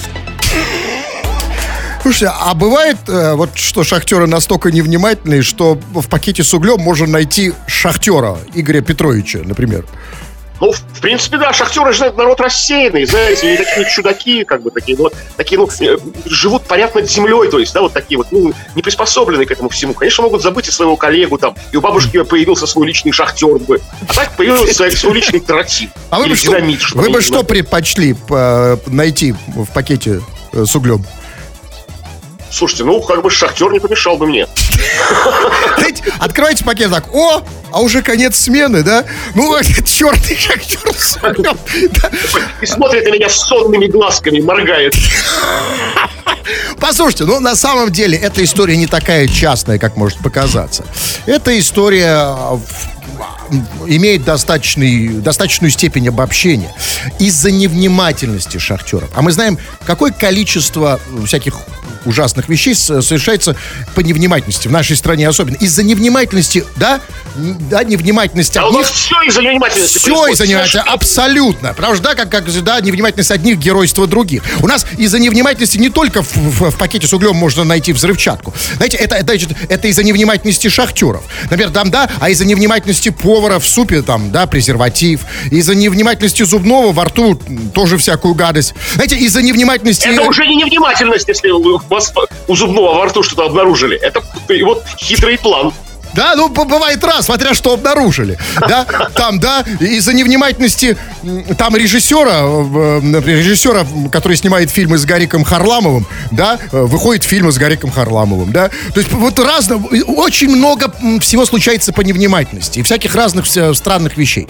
Слушайте, 2.01 2.31
а 2.39 2.53
бывает 2.53 2.97
э, 3.07 3.33
вот 3.33 3.57
что 3.57 3.83
шахтеры 3.83 4.27
настолько 4.27 4.71
невнимательные, 4.71 5.41
что 5.41 5.77
в 5.93 6.07
пакете 6.07 6.41
с 6.41 6.53
углем 6.53 6.79
можно 6.79 7.05
найти 7.05 7.51
шахтера 7.67 8.37
Игоря 8.53 8.79
Петровича, 8.79 9.39
например? 9.43 9.85
Ну, 10.59 10.71
в 10.71 11.01
принципе, 11.01 11.37
да, 11.37 11.53
шахтеры 11.53 11.93
же 11.93 12.11
народ 12.11 12.39
рассеянный, 12.41 13.05
знаете, 13.05 13.47
они 13.47 13.57
такие 13.57 13.89
чудаки, 13.89 14.43
как 14.43 14.61
бы 14.61 14.71
такие, 14.71 14.97
вот, 14.97 15.13
такие, 15.35 15.59
ну, 15.59 15.69
э, 15.79 15.97
живут, 16.25 16.63
понятно, 16.63 17.01
землей, 17.03 17.49
то 17.49 17.59
есть, 17.59 17.73
да, 17.73 17.81
вот 17.81 17.93
такие 17.93 18.17
вот, 18.17 18.27
ну, 18.31 18.53
не 18.75 18.81
приспособленные 18.81 19.45
к 19.45 19.51
этому 19.51 19.69
всему. 19.69 19.93
Конечно, 19.93 20.23
могут 20.23 20.41
забыть 20.41 20.67
и 20.67 20.71
своего 20.71 20.95
коллегу 20.97 21.37
там, 21.37 21.55
и 21.71 21.77
у 21.77 21.81
бабушки 21.81 22.23
появился 22.23 22.65
свой 22.65 22.87
личный 22.87 23.11
шахтер 23.11 23.59
бы, 23.59 23.79
а 24.07 24.13
так 24.13 24.35
появился 24.35 24.89
свой 24.91 25.13
личный 25.13 25.39
тротип. 25.39 25.91
А 26.09 26.19
вы 26.19 26.27
бы 26.27 26.35
что, 26.35 26.57
вы 26.95 27.09
бы 27.09 27.21
что 27.21 27.43
предпочли 27.43 28.15
найти 28.87 29.35
в 29.47 29.67
пакете 29.73 30.21
э, 30.53 30.65
с 30.65 30.75
углем? 30.75 31.05
Слушайте, 32.51 32.83
ну, 32.85 33.01
как 33.01 33.21
бы 33.21 33.29
шахтер 33.29 33.71
не 33.71 33.79
помешал 33.79 34.17
бы 34.17 34.27
мне. 34.27 34.47
Открывайте 36.19 36.63
пакет 36.63 36.91
так, 36.91 37.13
о, 37.13 37.43
а 37.71 37.81
уже 37.81 38.01
конец 38.01 38.37
смены, 38.37 38.83
да? 38.83 39.05
Ну, 39.35 39.55
черный 39.85 40.37
шахтер. 40.37 40.79
И 42.61 42.65
смотрит 42.65 43.05
на 43.05 43.11
меня 43.11 43.29
сонными 43.29 43.87
глазками, 43.87 44.39
моргает. 44.39 44.93
Послушайте, 46.79 47.25
ну 47.25 47.39
на 47.39 47.55
самом 47.55 47.91
деле 47.91 48.17
эта 48.17 48.43
история 48.43 48.77
не 48.77 48.87
такая 48.87 49.27
частная, 49.27 49.79
как 49.79 49.97
может 49.97 50.19
показаться. 50.19 50.85
Эта 51.25 51.57
история 51.59 52.35
имеет 53.85 54.23
достаточный, 54.23 55.09
достаточную 55.09 55.71
степень 55.71 56.07
обобщения 56.09 56.73
из-за 57.19 57.51
невнимательности 57.51 58.57
шахтеров. 58.57 59.09
А 59.15 59.21
мы 59.21 59.31
знаем, 59.31 59.57
какое 59.85 60.11
количество 60.11 60.99
всяких 61.25 61.55
ужасных 62.07 62.49
вещей 62.49 62.75
совершается 62.75 63.55
по 63.95 64.01
невнимательности. 64.01 64.67
В 64.67 64.71
нашей 64.71 64.95
стране 64.95 65.27
особенно. 65.27 65.55
Из-за 65.55 65.83
невнимательности, 65.83 66.65
да, 66.75 67.01
да, 67.35 67.83
невнимательность 67.83 68.55
одних... 68.57 68.65
А 68.65 68.69
у 68.69 68.79
нас 68.79 68.91
все 68.91 69.15
из-за 69.23 69.41
невнимательности 69.41 69.97
Все 69.99 70.27
из-за 70.27 70.45
невнимательности, 70.45 70.89
абсолютно. 70.89 71.73
Потому 71.73 71.95
что, 71.95 72.03
да, 72.03 72.15
как, 72.15 72.29
как, 72.29 72.63
да, 72.63 72.79
невнимательность 72.79 73.31
одних, 73.31 73.57
геройство 73.57 74.07
других. 74.07 74.43
У 74.61 74.67
нас 74.67 74.85
из-за 74.97 75.19
невнимательности 75.19 75.77
не 75.77 75.89
только 75.89 76.23
в, 76.23 76.35
в, 76.35 76.71
в 76.71 76.77
пакете 76.77 77.07
с 77.07 77.13
углем 77.13 77.35
можно 77.35 77.63
найти 77.63 77.93
взрывчатку. 77.93 78.53
Знаете, 78.77 78.97
это, 78.97 79.15
это, 79.15 79.33
это 79.69 79.87
из-за 79.87 80.03
невнимательности 80.03 80.69
шахтеров. 80.69 81.23
Например, 81.43 81.71
там, 81.71 81.91
да, 81.91 82.09
а 82.19 82.29
из-за 82.29 82.45
невнимательности 82.45 83.09
повара 83.09 83.59
в 83.59 83.65
супе, 83.65 84.01
там, 84.01 84.31
да, 84.31 84.47
презерватив. 84.47 85.21
Из-за 85.51 85.75
невнимательности 85.75 86.43
зубного 86.43 86.91
во 86.91 87.05
рту 87.05 87.39
тоже 87.73 87.97
всякую 87.97 88.33
гадость. 88.33 88.73
Знаете, 88.95 89.17
из-за 89.17 89.41
невнимательности... 89.41 90.07
Это 90.07 90.23
уже 90.23 90.45
не 90.45 90.55
невнимательность, 90.55 91.27
если 91.27 91.49
вас 91.97 92.13
у 92.47 92.55
зубного 92.55 92.97
во 92.97 93.05
рту 93.05 93.23
что-то 93.23 93.45
обнаружили. 93.45 93.97
Это 93.97 94.21
вот 94.63 94.83
хитрый 94.97 95.37
план. 95.37 95.73
Да, 96.13 96.33
ну 96.35 96.47
бывает 96.49 97.03
раз, 97.03 97.25
смотря 97.25 97.53
что 97.53 97.73
обнаружили. 97.73 98.39
Да, 98.59 98.85
там, 99.13 99.39
да, 99.39 99.63
из-за 99.79 100.13
невнимательности 100.13 100.97
там 101.57 101.75
режиссера, 101.75 102.39
режиссера, 103.21 103.85
который 104.11 104.37
снимает 104.37 104.71
фильмы 104.71 104.97
с 104.97 105.05
Гариком 105.05 105.43
Харламовым, 105.43 106.07
да, 106.31 106.59
выходит 106.71 107.23
фильмы 107.23 107.51
с 107.51 107.57
Гариком 107.57 107.91
Харламовым, 107.91 108.51
да. 108.51 108.69
То 108.93 108.99
есть 108.99 109.11
вот 109.11 109.37
разно, 109.37 109.75
очень 110.07 110.49
много 110.49 110.91
всего 111.19 111.45
случается 111.45 111.93
по 111.93 112.01
невнимательности 112.01 112.79
и 112.79 112.83
всяких 112.83 113.13
разных 113.13 113.45
странных 113.75 114.17
вещей. 114.17 114.47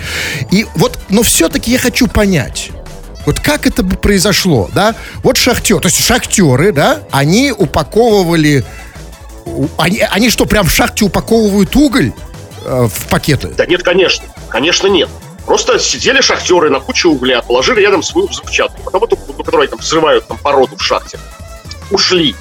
И 0.52 0.66
вот, 0.76 1.00
но 1.10 1.24
все-таки 1.24 1.72
я 1.72 1.80
хочу 1.80 2.08
понять, 2.08 2.70
вот 3.28 3.42
как 3.42 3.68
это 3.68 3.84
бы 3.84 3.98
произошло, 3.98 4.70
да? 4.74 4.96
Вот 5.22 5.36
шахтер, 5.36 5.82
то 5.82 5.90
есть 5.90 6.04
шахтеры, 6.04 6.72
да, 6.72 7.04
они 7.12 7.52
упаковывали... 7.52 8.64
Они, 9.78 10.00
они 10.00 10.30
что, 10.30 10.46
прям 10.46 10.66
в 10.66 10.72
шахте 10.72 11.04
упаковывают 11.04 11.76
уголь 11.76 12.14
э, 12.64 12.88
в 12.90 13.08
пакеты? 13.10 13.50
Да 13.50 13.66
нет, 13.66 13.84
конечно. 13.84 14.26
Конечно, 14.48 14.88
нет. 14.88 15.10
Просто 15.46 15.78
сидели 15.78 16.22
шахтеры 16.22 16.70
на 16.70 16.80
куче 16.80 17.10
угля, 17.10 17.42
положили 17.42 17.82
рядом 17.82 18.02
свою 18.02 18.28
взрывчатку, 18.28 18.82
потом 18.84 19.04
эту, 19.04 19.20
ну, 19.28 19.44
которую 19.44 19.68
там 19.68 19.80
взрывают 19.80 20.26
там 20.26 20.38
породу 20.38 20.78
в 20.78 20.82
шахте. 20.82 21.20
Ушли. 21.92 22.34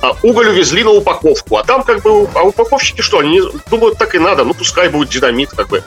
А 0.00 0.12
уголь 0.22 0.50
увезли 0.50 0.84
на 0.84 0.90
упаковку. 0.90 1.56
А 1.56 1.64
там 1.64 1.82
как 1.82 2.02
бы, 2.02 2.28
а 2.34 2.44
упаковщики 2.44 3.00
что, 3.00 3.18
они 3.18 3.40
думают, 3.68 3.98
так 3.98 4.14
и 4.14 4.20
надо, 4.20 4.44
ну 4.44 4.54
пускай 4.54 4.88
будет 4.88 5.08
динамит, 5.08 5.50
как 5.50 5.68
бы. 5.68 5.82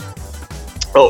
А, 0.94 1.10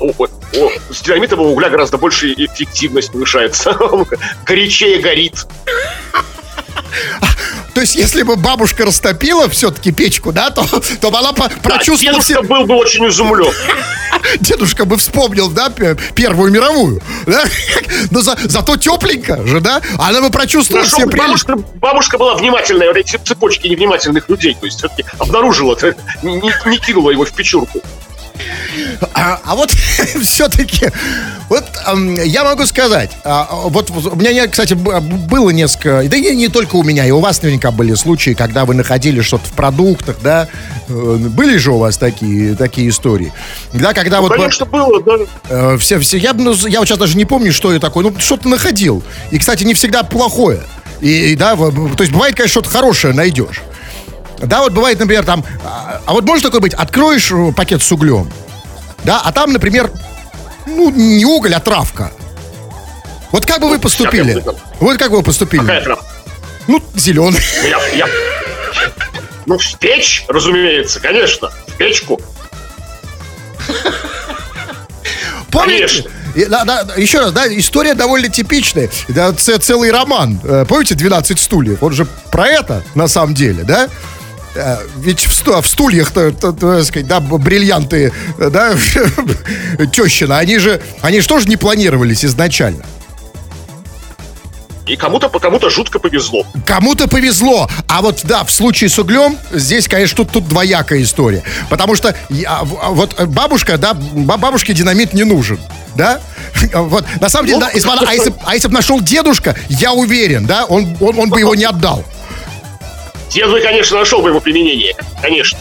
с 0.89 1.01
динамитового 1.01 1.49
угля 1.49 1.69
гораздо 1.69 1.97
больше 1.97 2.33
эффективность 2.33 3.11
повышается. 3.11 3.75
Горячее 4.45 4.99
горит. 4.99 5.45
То 7.73 7.81
есть, 7.81 7.95
если 7.95 8.23
бы 8.23 8.35
бабушка 8.35 8.85
растопила 8.85 9.47
все-таки 9.49 9.91
печку, 9.91 10.33
да, 10.33 10.49
то, 10.49 10.65
то 10.99 11.07
она 11.07 11.31
по, 11.31 11.49
прочувствовала... 11.63 12.19
Да, 12.19 12.25
дедушка 12.25 12.41
был 12.43 12.65
бы 12.65 12.75
очень 12.75 13.07
изумлен. 13.07 13.53
Дедушка 14.39 14.85
бы 14.85 14.97
вспомнил, 14.97 15.49
да, 15.49 15.69
Первую 16.13 16.51
мировую, 16.51 17.01
да? 17.25 17.43
Но 18.11 18.21
за, 18.21 18.37
зато 18.43 18.75
тепленько 18.75 19.45
же, 19.47 19.61
да? 19.61 19.81
Она 19.97 20.21
бы 20.21 20.29
прочувствовала 20.29 20.85
Хорошо, 20.85 21.07
все 21.07 21.17
бабушка, 21.17 21.55
бабушка 21.75 22.17
была 22.17 22.35
внимательная, 22.35 22.87
вот 22.87 22.97
эти 22.97 23.17
цепочки 23.17 23.67
невнимательных 23.67 24.27
людей, 24.27 24.55
то 24.59 24.65
есть 24.65 24.77
все-таки 24.77 25.05
обнаружила, 25.17 25.77
не, 26.23 26.41
не 26.69 26.77
кинула 26.77 27.11
его 27.11 27.23
в 27.23 27.31
печурку. 27.31 27.81
А, 29.13 29.39
а 29.43 29.55
вот 29.55 29.71
все-таки, 30.21 30.89
вот 31.49 31.65
я 32.25 32.43
могу 32.43 32.65
сказать, 32.65 33.11
а, 33.23 33.47
вот 33.65 33.89
у 33.89 34.15
меня, 34.15 34.47
кстати, 34.47 34.73
было 34.73 35.49
несколько, 35.49 36.03
да 36.07 36.17
и 36.17 36.35
не 36.35 36.47
только 36.47 36.75
у 36.75 36.83
меня, 36.83 37.05
и 37.05 37.11
у 37.11 37.19
вас 37.19 37.41
наверняка 37.41 37.71
были 37.71 37.93
случаи, 37.95 38.31
когда 38.31 38.65
вы 38.65 38.73
находили 38.73 39.21
что-то 39.21 39.45
в 39.45 39.51
продуктах, 39.51 40.17
да, 40.21 40.47
э, 40.87 41.15
были 41.17 41.57
же 41.57 41.71
у 41.71 41.77
вас 41.77 41.97
такие, 41.97 42.55
такие 42.55 42.89
истории, 42.89 43.33
да, 43.73 43.93
когда 43.93 44.17
ну, 44.17 44.23
вот... 44.23 44.33
Конечно, 44.33 44.65
было, 44.65 45.01
да. 45.03 45.17
Э, 45.49 45.77
все, 45.77 45.99
все, 45.99 46.17
я, 46.17 46.33
ну, 46.33 46.53
я 46.67 46.79
вот 46.79 46.87
сейчас 46.87 46.97
даже 46.97 47.17
не 47.17 47.25
помню, 47.25 47.51
что 47.51 47.73
я 47.73 47.79
такое, 47.79 48.05
ну, 48.05 48.19
что-то 48.19 48.47
находил, 48.47 49.03
и, 49.31 49.39
кстати, 49.39 49.63
не 49.63 49.73
всегда 49.73 50.03
плохое, 50.03 50.61
и, 51.01 51.31
и 51.31 51.35
да, 51.35 51.55
то 51.55 51.71
есть 51.99 52.11
бывает, 52.11 52.35
конечно, 52.35 52.61
что-то 52.61 52.69
хорошее 52.69 53.13
найдешь. 53.13 53.61
Да, 54.41 54.61
вот 54.61 54.73
бывает, 54.73 54.99
например, 54.99 55.25
там... 55.25 55.43
А, 55.63 56.01
а 56.05 56.13
вот 56.13 56.23
может 56.25 56.43
такое 56.43 56.61
быть, 56.61 56.73
откроешь 56.73 57.31
э, 57.31 57.51
пакет 57.55 57.81
с 57.81 57.91
углем, 57.91 58.31
да, 59.03 59.21
а 59.23 59.31
там, 59.31 59.53
например, 59.53 59.91
ну, 60.65 60.89
не 60.89 61.25
уголь, 61.25 61.53
а 61.53 61.59
травка. 61.59 62.11
Вот 63.31 63.45
как 63.45 63.61
бы 63.61 63.69
вы 63.69 63.79
поступили? 63.79 64.43
Вот 64.79 64.97
как 64.97 65.11
бы 65.11 65.17
вы 65.17 65.23
поступили? 65.23 65.61
Какая 65.61 65.81
травка? 65.81 66.05
Ну, 66.67 66.81
зеленый. 66.95 67.39
Ну, 67.61 67.67
я, 67.67 67.87
я... 67.95 68.07
Ну, 69.45 69.57
в 69.57 69.77
печь, 69.79 70.25
разумеется, 70.27 70.99
конечно. 70.99 71.49
В 71.67 71.73
печку. 71.77 72.21
Помните? 75.51 76.05
Да, 76.47 76.63
да, 76.63 76.87
еще 76.95 77.19
раз, 77.19 77.33
да, 77.33 77.45
история 77.47 77.93
довольно 77.93 78.29
типичная. 78.29 78.89
Да, 79.09 79.33
целый 79.33 79.91
роман. 79.91 80.39
Э, 80.43 80.65
помните 80.67 80.95
«12 80.95 81.37
стульев»? 81.37 81.83
Он 81.83 81.91
же 81.91 82.07
про 82.31 82.47
это, 82.47 82.83
на 82.95 83.09
самом 83.09 83.33
деле, 83.33 83.63
да? 83.63 83.89
Э, 84.55 84.77
ведь 84.97 85.25
в, 85.25 85.61
в 85.61 85.67
стульях-то, 85.67 86.31
так 86.31 86.83
сказать, 86.83 87.07
да, 87.07 87.19
бриллианты, 87.19 88.11
да, 88.37 88.73
тещина, 89.91 90.39
они 90.39 90.57
же, 90.57 90.81
они 91.01 91.21
же 91.21 91.27
тоже 91.27 91.47
не 91.47 91.57
планировались 91.57 92.25
изначально. 92.25 92.83
И 94.87 94.97
кому-то 94.97 95.29
кому-то 95.29 95.69
жутко 95.69 95.99
повезло. 95.99 96.45
Кому-то 96.65 97.07
повезло. 97.07 97.69
А 97.87 98.01
вот 98.01 98.21
да, 98.23 98.43
в 98.43 98.51
случае 98.51 98.89
с 98.89 98.99
углем, 98.99 99.37
здесь, 99.51 99.87
конечно, 99.87 100.17
тут, 100.17 100.31
тут 100.31 100.47
двоякая 100.49 101.01
история. 101.01 101.43
Потому 101.69 101.95
что 101.95 102.13
я, 102.29 102.59
а, 102.59 102.63
вот 102.89 103.17
бабушка, 103.27 103.77
да, 103.77 103.93
бабушке 103.93 104.73
динамит 104.73 105.13
не 105.13 105.23
нужен. 105.23 105.59
Да? 105.95 106.19
Вот, 106.73 107.05
на 107.21 107.29
самом 107.29 107.47
деле, 107.47 107.59
ну, 107.59 107.65
да, 107.65 107.71
если, 107.71 107.89
а, 107.89 108.13
если, 108.13 108.33
а 108.43 108.53
если 108.53 108.67
бы 108.67 108.73
нашел 108.73 108.99
дедушка, 108.99 109.55
я 109.69 109.93
уверен, 109.93 110.45
да, 110.45 110.65
он, 110.65 110.97
он, 110.99 111.17
он 111.17 111.29
бы 111.29 111.39
его 111.39 111.55
не 111.55 111.63
отдал. 111.63 112.03
Дед 113.33 113.63
конечно, 113.63 113.99
нашел 113.99 114.21
бы 114.21 114.29
его 114.29 114.39
применение. 114.39 114.93
Конечно. 115.21 115.57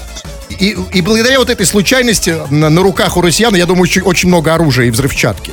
И, 0.48 0.76
и 0.92 1.00
благодаря 1.00 1.38
вот 1.38 1.48
этой 1.48 1.64
случайности 1.64 2.36
на, 2.50 2.68
на 2.68 2.82
руках 2.82 3.16
у 3.16 3.20
россиян, 3.20 3.54
я 3.54 3.66
думаю, 3.66 3.84
очень, 3.84 4.02
очень 4.02 4.28
много 4.28 4.52
оружия 4.52 4.86
и 4.86 4.90
взрывчатки. 4.90 5.52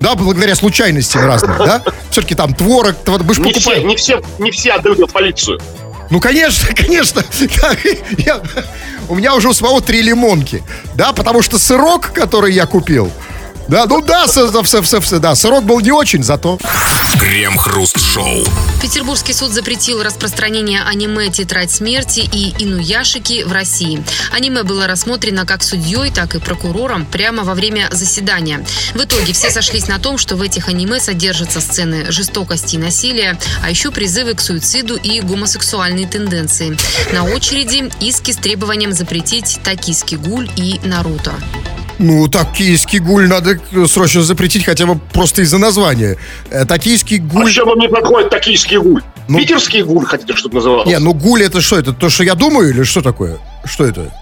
Да, 0.00 0.16
благодаря 0.16 0.54
случайностям 0.54 1.24
разным, 1.24 1.56
да? 1.58 1.82
Все-таки 2.10 2.34
там 2.34 2.54
творог, 2.54 2.96
вы 3.06 3.34
же 3.34 3.40
не 3.40 3.52
все, 3.52 3.82
не 3.82 3.96
все, 3.96 4.22
не 4.38 4.50
все 4.50 4.72
отдают 4.72 5.10
полицию. 5.12 5.60
Ну, 6.10 6.20
конечно, 6.20 6.68
конечно. 6.74 7.22
Я, 8.18 8.42
у 9.08 9.14
меня 9.14 9.34
уже 9.34 9.48
у 9.48 9.52
самого 9.52 9.80
три 9.80 10.02
лимонки. 10.02 10.62
Да, 10.94 11.12
потому 11.12 11.40
что 11.40 11.58
сырок, 11.58 12.12
который 12.12 12.52
я 12.52 12.66
купил, 12.66 13.10
да, 13.68 13.86
ну 13.86 14.00
да, 14.02 14.26
с, 14.26 14.34
с, 14.34 15.06
с, 15.06 15.20
да, 15.20 15.34
сырок 15.34 15.64
был 15.64 15.80
не 15.80 15.92
очень, 15.92 16.22
зато. 16.22 16.58
Крем-хруст-шоу. 17.18 18.44
Петербургский 18.82 19.32
суд 19.32 19.52
запретил 19.52 20.02
распространение 20.02 20.82
аниме 20.82 21.30
«Тетрадь 21.30 21.70
смерти» 21.70 22.28
и 22.30 22.54
«Инуяшики» 22.62 23.44
в 23.44 23.52
России. 23.52 24.04
Аниме 24.32 24.62
было 24.62 24.86
рассмотрено 24.86 25.46
как 25.46 25.62
судьей, 25.62 26.10
так 26.10 26.34
и 26.34 26.40
прокурором 26.40 27.06
прямо 27.06 27.44
во 27.44 27.54
время 27.54 27.88
заседания. 27.90 28.64
В 28.94 29.02
итоге 29.02 29.32
все 29.32 29.50
сошлись 29.50 29.88
на 29.88 29.98
том, 29.98 30.18
что 30.18 30.36
в 30.36 30.42
этих 30.42 30.68
аниме 30.68 31.00
содержатся 31.00 31.60
сцены 31.60 32.10
жестокости 32.10 32.74
и 32.74 32.78
насилия, 32.78 33.38
а 33.62 33.70
еще 33.70 33.90
призывы 33.90 34.34
к 34.34 34.40
суициду 34.40 34.96
и 34.96 35.20
гомосексуальные 35.20 36.06
тенденции. 36.06 36.76
На 37.12 37.24
очереди 37.24 37.90
иски 38.00 38.32
с 38.32 38.36
требованием 38.36 38.92
запретить 38.92 39.60
«Токийский 39.64 40.16
гуль» 40.16 40.50
и 40.56 40.80
«Наруто». 40.84 41.34
Ну, 41.98 42.26
токийский 42.28 42.98
гуль 42.98 43.28
надо 43.28 43.58
срочно 43.86 44.22
запретить 44.22 44.64
хотя 44.64 44.86
бы 44.86 44.98
просто 45.12 45.42
из-за 45.42 45.58
названия. 45.58 46.16
Э, 46.50 46.64
токийский 46.64 47.18
гуль... 47.18 47.48
А 47.48 47.50
чем 47.50 47.68
вам 47.68 47.78
не 47.78 47.88
подходит 47.88 48.30
токийский 48.30 48.78
гуль? 48.78 49.02
Ну... 49.28 49.38
Питерский 49.38 49.82
гуль 49.82 50.04
хотите, 50.04 50.34
чтобы 50.34 50.56
называлось? 50.56 50.86
Не, 50.86 50.98
ну 50.98 51.14
гуль 51.14 51.42
это 51.42 51.60
что? 51.60 51.78
Это 51.78 51.92
то, 51.92 52.08
что 52.08 52.24
я 52.24 52.34
думаю 52.34 52.70
или 52.70 52.82
что 52.82 53.00
такое? 53.00 53.38
Что 53.64 53.84
это? 53.84 54.12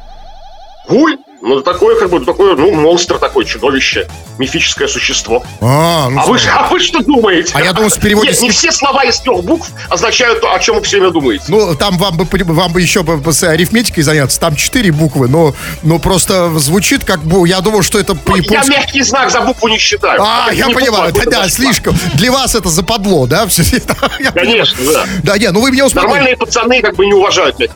Гуль? 0.89 1.17
Ну, 1.45 1.61
такое, 1.61 1.99
как 1.99 2.09
бы, 2.09 2.25
такое, 2.25 2.55
ну, 2.55 2.71
монстр 2.71 3.19
такой, 3.19 3.45
чудовище, 3.45 4.07
мифическое 4.39 4.87
существо. 4.87 5.43
А, 5.61 6.09
ну, 6.09 6.21
А 6.21 6.27
вы, 6.27 6.39
а 6.49 6.69
вы 6.69 6.79
что 6.79 7.03
думаете? 7.03 7.51
А 7.57 7.61
я 7.61 7.73
думал, 7.73 7.89
в 7.89 7.99
переводе 7.99 8.29
Нет, 8.31 8.41
не 8.43 8.51
все 8.51 8.71
слова 8.71 9.03
из 9.03 9.19
трех 9.19 9.43
букв 9.43 9.69
означают 9.89 10.41
то, 10.41 10.55
о 10.55 10.61
чем 10.61 10.77
вы 10.77 10.83
все 10.83 10.99
время 10.99 11.13
думаете. 11.13 11.47
Ну, 11.49 11.75
там 11.75 11.99
вам 11.99 12.17
бы, 12.17 12.27
вам 12.45 12.73
бы 12.73 12.81
еще 12.81 13.03
бы 13.03 13.33
с 13.33 13.43
арифметикой 13.43 14.05
заняться. 14.05 14.39
Там 14.39 14.55
четыре 14.55 14.93
буквы, 14.93 15.27
но, 15.27 15.53
но 15.83 15.99
просто 15.99 16.57
звучит 16.61 17.05
как 17.05 17.25
бы... 17.25 17.49
Я 17.49 17.61
думал, 17.61 17.83
что 17.83 17.99
это 17.99 18.15
Ну, 18.15 18.21
я 18.21 18.43
по-японски... 18.43 18.71
мягкий 18.71 19.03
знак 19.03 19.33
за 19.33 19.41
букву 19.41 19.67
не 19.67 19.79
считаю. 19.79 20.23
А, 20.23 20.49
я 20.53 20.67
понимаю. 20.67 21.13
Да, 21.13 21.29
даже 21.29 21.51
слишком. 21.51 21.99
Для 22.15 22.31
вас 22.31 22.55
это 22.55 22.69
западло, 22.69 23.27
да? 23.27 23.49
Я 24.21 24.31
Конечно, 24.31 24.79
да. 24.93 25.05
Да, 25.25 25.39
не, 25.39 25.51
ну 25.51 25.61
вы 25.61 25.73
меня 25.73 25.87
успокоили. 25.87 26.13
Нормальные 26.13 26.37
пацаны 26.37 26.81
как 26.83 26.95
бы 26.95 27.05
не 27.07 27.15
уважают 27.15 27.59
мягкий 27.59 27.71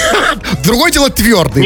Другое 0.64 0.90
дело 0.90 1.10
твердый, 1.10 1.62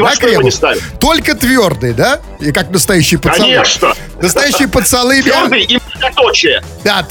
да. 0.60 0.74
Только 0.98 1.35
твердый, 1.36 1.92
да? 1.92 2.20
И 2.40 2.52
как 2.52 2.70
настоящие 2.70 3.20
пацаны. 3.20 3.44
Конечно. 3.54 3.94
Настоящие 4.20 4.68
пацаны. 4.68 5.22
Твердый 5.22 5.62
и 5.62 5.78
многоточие. 5.94 6.62
Да, 6.84 7.06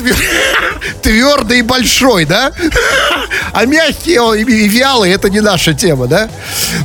твердый 1.02 1.60
и 1.60 1.62
большой, 1.62 2.26
да? 2.26 2.52
А 3.54 3.66
мягкие 3.66 4.42
и 4.42 4.68
вялые, 4.68 5.14
это 5.14 5.30
не 5.30 5.40
наша 5.40 5.74
тема, 5.74 6.08
да? 6.08 6.30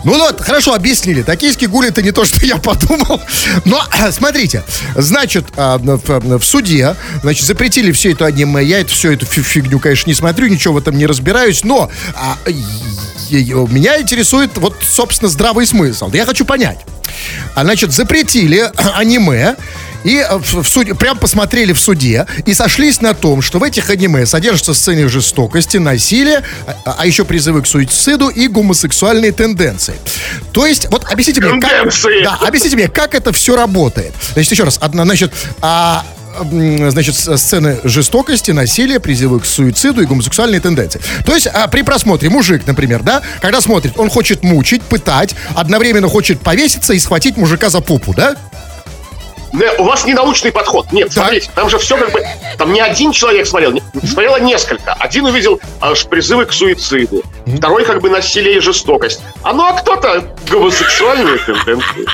Ну 0.04 0.18
вот, 0.18 0.40
хорошо, 0.40 0.74
объяснили. 0.74 1.22
Токийский 1.22 1.66
гуль 1.66 1.86
это 1.86 2.02
не 2.02 2.12
то, 2.12 2.24
что 2.24 2.44
я 2.44 2.56
подумал. 2.56 3.20
Но, 3.64 3.82
смотрите, 4.10 4.62
значит, 4.96 5.46
а, 5.56 5.78
в, 5.78 6.44
суде, 6.44 6.94
значит, 7.22 7.44
запретили 7.44 7.92
все 7.92 8.12
это 8.12 8.26
аниме. 8.26 8.62
Я 8.64 8.80
это 8.80 8.90
все 8.90 9.12
эту 9.12 9.26
фи- 9.26 9.42
фигню, 9.42 9.78
конечно, 9.78 10.08
не 10.08 10.14
смотрю, 10.14 10.48
ничего 10.48 10.74
в 10.74 10.78
этом 10.78 10.96
не 10.96 11.06
разбираюсь, 11.06 11.64
но 11.64 11.90
а, 12.14 12.36
меня 13.30 14.00
интересует 14.00 14.56
вот, 14.58 14.76
собственно, 14.82 15.28
здравый 15.28 15.66
смысл. 15.66 16.10
Я 16.12 16.26
хочу 16.26 16.44
понять. 16.44 16.78
А, 17.54 17.62
значит, 17.62 17.92
запретили 17.92 18.70
аниме, 18.94 19.56
и 20.04 20.16
э, 20.16 20.36
в, 20.36 20.64
суде, 20.64 20.94
прям 20.94 21.18
посмотрели 21.18 21.72
в 21.72 21.80
суде 21.80 22.26
и 22.46 22.54
сошлись 22.54 23.00
на 23.00 23.14
том, 23.14 23.42
что 23.42 23.58
в 23.58 23.62
этих 23.62 23.90
аниме 23.90 24.26
содержатся 24.26 24.74
сцены 24.74 25.08
жестокости, 25.08 25.76
насилия, 25.76 26.42
а, 26.84 26.96
а 26.98 27.06
еще 27.06 27.24
призывы 27.24 27.62
к 27.62 27.66
суициду 27.66 28.28
и 28.28 28.48
гомосексуальные 28.48 29.32
тенденции. 29.32 29.94
То 30.52 30.66
есть, 30.66 30.88
вот 30.90 31.04
объясните 31.10 31.40
мне, 31.40 31.60
как, 31.60 31.92
да, 32.24 32.38
объясните 32.46 32.76
мне, 32.76 32.88
как 32.88 33.14
это 33.14 33.32
все 33.32 33.56
работает. 33.56 34.14
Значит, 34.34 34.52
еще 34.52 34.64
раз, 34.64 34.78
одна, 34.80 35.04
значит, 35.04 35.32
а, 35.60 36.04
значит, 36.90 37.14
сцены 37.14 37.78
жестокости, 37.84 38.50
насилия, 38.50 39.00
призывы 39.00 39.40
к 39.40 39.46
суициду 39.46 40.02
и 40.02 40.06
гомосексуальные 40.06 40.60
тенденции. 40.60 41.00
То 41.24 41.34
есть 41.34 41.46
а, 41.46 41.66
при 41.68 41.82
просмотре 41.82 42.28
мужик, 42.28 42.66
например, 42.66 43.02
да, 43.02 43.22
когда 43.40 43.60
смотрит, 43.60 43.98
он 43.98 44.10
хочет 44.10 44.42
мучить, 44.42 44.82
пытать, 44.82 45.34
одновременно 45.54 46.08
хочет 46.08 46.40
повеситься 46.40 46.92
и 46.92 46.98
схватить 46.98 47.36
мужика 47.36 47.68
за 47.70 47.80
попу, 47.80 48.14
да? 48.14 48.36
Не, 49.52 49.72
у 49.78 49.84
вас 49.84 50.04
ненаучный 50.04 50.52
подход. 50.52 50.92
Нет, 50.92 51.12
смотрите, 51.12 51.50
там 51.54 51.68
же 51.68 51.78
все 51.78 51.96
как 51.96 52.12
бы... 52.12 52.22
Там 52.56 52.72
не 52.72 52.80
один 52.80 53.10
человек 53.10 53.46
смотрел, 53.46 53.72
не- 53.72 53.82
смотрело 54.06 54.38
несколько. 54.38 54.92
Один 54.92 55.24
увидел 55.26 55.60
аж 55.80 56.06
призывы 56.06 56.46
к 56.46 56.52
суициду. 56.52 57.22
Второй 57.56 57.84
как 57.84 58.00
бы 58.00 58.10
насилие 58.10 58.58
и 58.58 58.60
жестокость. 58.60 59.20
А 59.42 59.52
ну 59.52 59.64
а 59.64 59.72
кто-то 59.72 60.36
гомосексуальные 60.48 61.38
тенденции. 61.38 62.06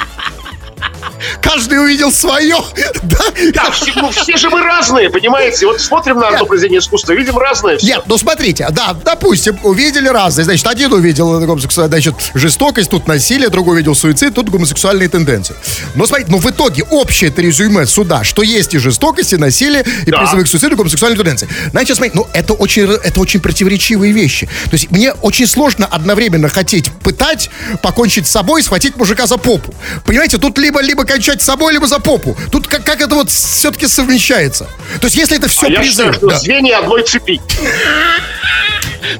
Каждый 1.41 1.83
увидел 1.83 2.13
свое, 2.13 2.57
да? 3.03 3.19
Да, 3.55 3.71
все, 3.71 3.93
ну, 3.97 4.11
все 4.11 4.37
же 4.37 4.51
мы 4.51 4.61
разные, 4.63 5.11
понимаете? 5.11 5.67
Вот 5.67 5.81
смотрим 5.81 6.19
на 6.19 6.29
одно 6.29 6.47
произведение 6.47 6.81
искусства, 6.81 7.13
видим 7.13 7.39
разное. 7.39 7.79
всё. 7.79 7.87
Нет, 7.87 8.03
ну 8.07 8.19
смотрите, 8.19 8.67
да, 8.71 8.95
допустим, 9.05 9.59
увидели 9.63 10.09
разные. 10.09 10.45
Значит, 10.45 10.67
один 10.67 10.93
увидел 10.93 11.39
гомосексуальную, 11.41 11.91
значит, 12.03 12.15
жестокость, 12.35 12.91
тут 12.91 13.07
насилие, 13.07 13.49
другой 13.49 13.77
увидел 13.77 13.95
суицид, 13.95 14.35
тут 14.35 14.49
гомосексуальные 14.51 15.09
тенденции. 15.09 15.55
Но 15.95 16.07
смотрите, 16.07 16.31
ну 16.31 16.39
в 16.39 16.51
итоге 16.51 16.83
общее 16.85 17.31
это 17.31 17.43
резюме 17.43 17.87
суда, 17.87 18.25
что 18.25 18.43
есть 18.43 18.75
и 18.75 18.79
жестокость, 18.79 19.33
и 19.33 19.37
насилие, 19.37 19.85
и 20.07 20.11
Да. 20.11 20.19
призывы 20.19 20.45
к 20.45 20.49
суициду, 20.49 20.75
и 20.75 20.77
гомосексуальные 20.79 21.17
тенденции. 21.19 21.49
Значит, 21.71 21.97
смотрите, 21.97 22.17
ну 22.19 22.27
это 22.33 22.53
очень, 22.55 22.83
это 22.85 23.21
очень 23.21 23.41
противоречивые 23.41 24.13
вещи. 24.13 24.47
То 24.65 24.73
есть 24.75 24.91
мне 24.91 25.13
очень 25.13 25.47
сложно 25.47 25.87
одновременно 25.87 26.49
хотеть 26.49 26.91
пытать, 27.03 27.51
покончить 27.83 28.27
с 28.27 28.31
собой, 28.31 28.63
схватить 28.63 28.97
мужика 28.97 29.27
за 29.27 29.37
попу. 29.37 29.75
Понимаете, 30.05 30.39
тут 30.39 30.59
либо, 30.59 30.81
либо 30.81 31.05
кончать 31.17 31.41
с 31.41 31.47
собой, 31.47 31.73
либо 31.73 31.87
за 31.87 31.99
попу. 31.99 32.37
Тут 32.53 32.67
как, 32.67 32.85
как 32.85 33.01
это 33.01 33.15
вот 33.15 33.31
все-таки 33.31 33.87
совмещается? 33.87 34.69
То 35.01 35.07
есть 35.07 35.17
если 35.17 35.39
это 35.39 35.49
все 35.49 35.67
А 35.67 35.71
я 35.71 35.83
считаю, 35.83 36.11
призыв... 36.11 36.17
что 36.17 36.27
да. 36.29 36.39
звенья 36.39 36.79
одной 36.79 37.03
цепи. 37.05 37.41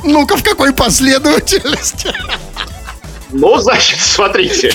Ну-ка, 0.05 0.37
в 0.37 0.43
какой 0.43 0.75
последовательности? 0.75 2.13
Ну, 3.31 3.59
значит, 3.59 3.99
смотрите. 4.01 4.73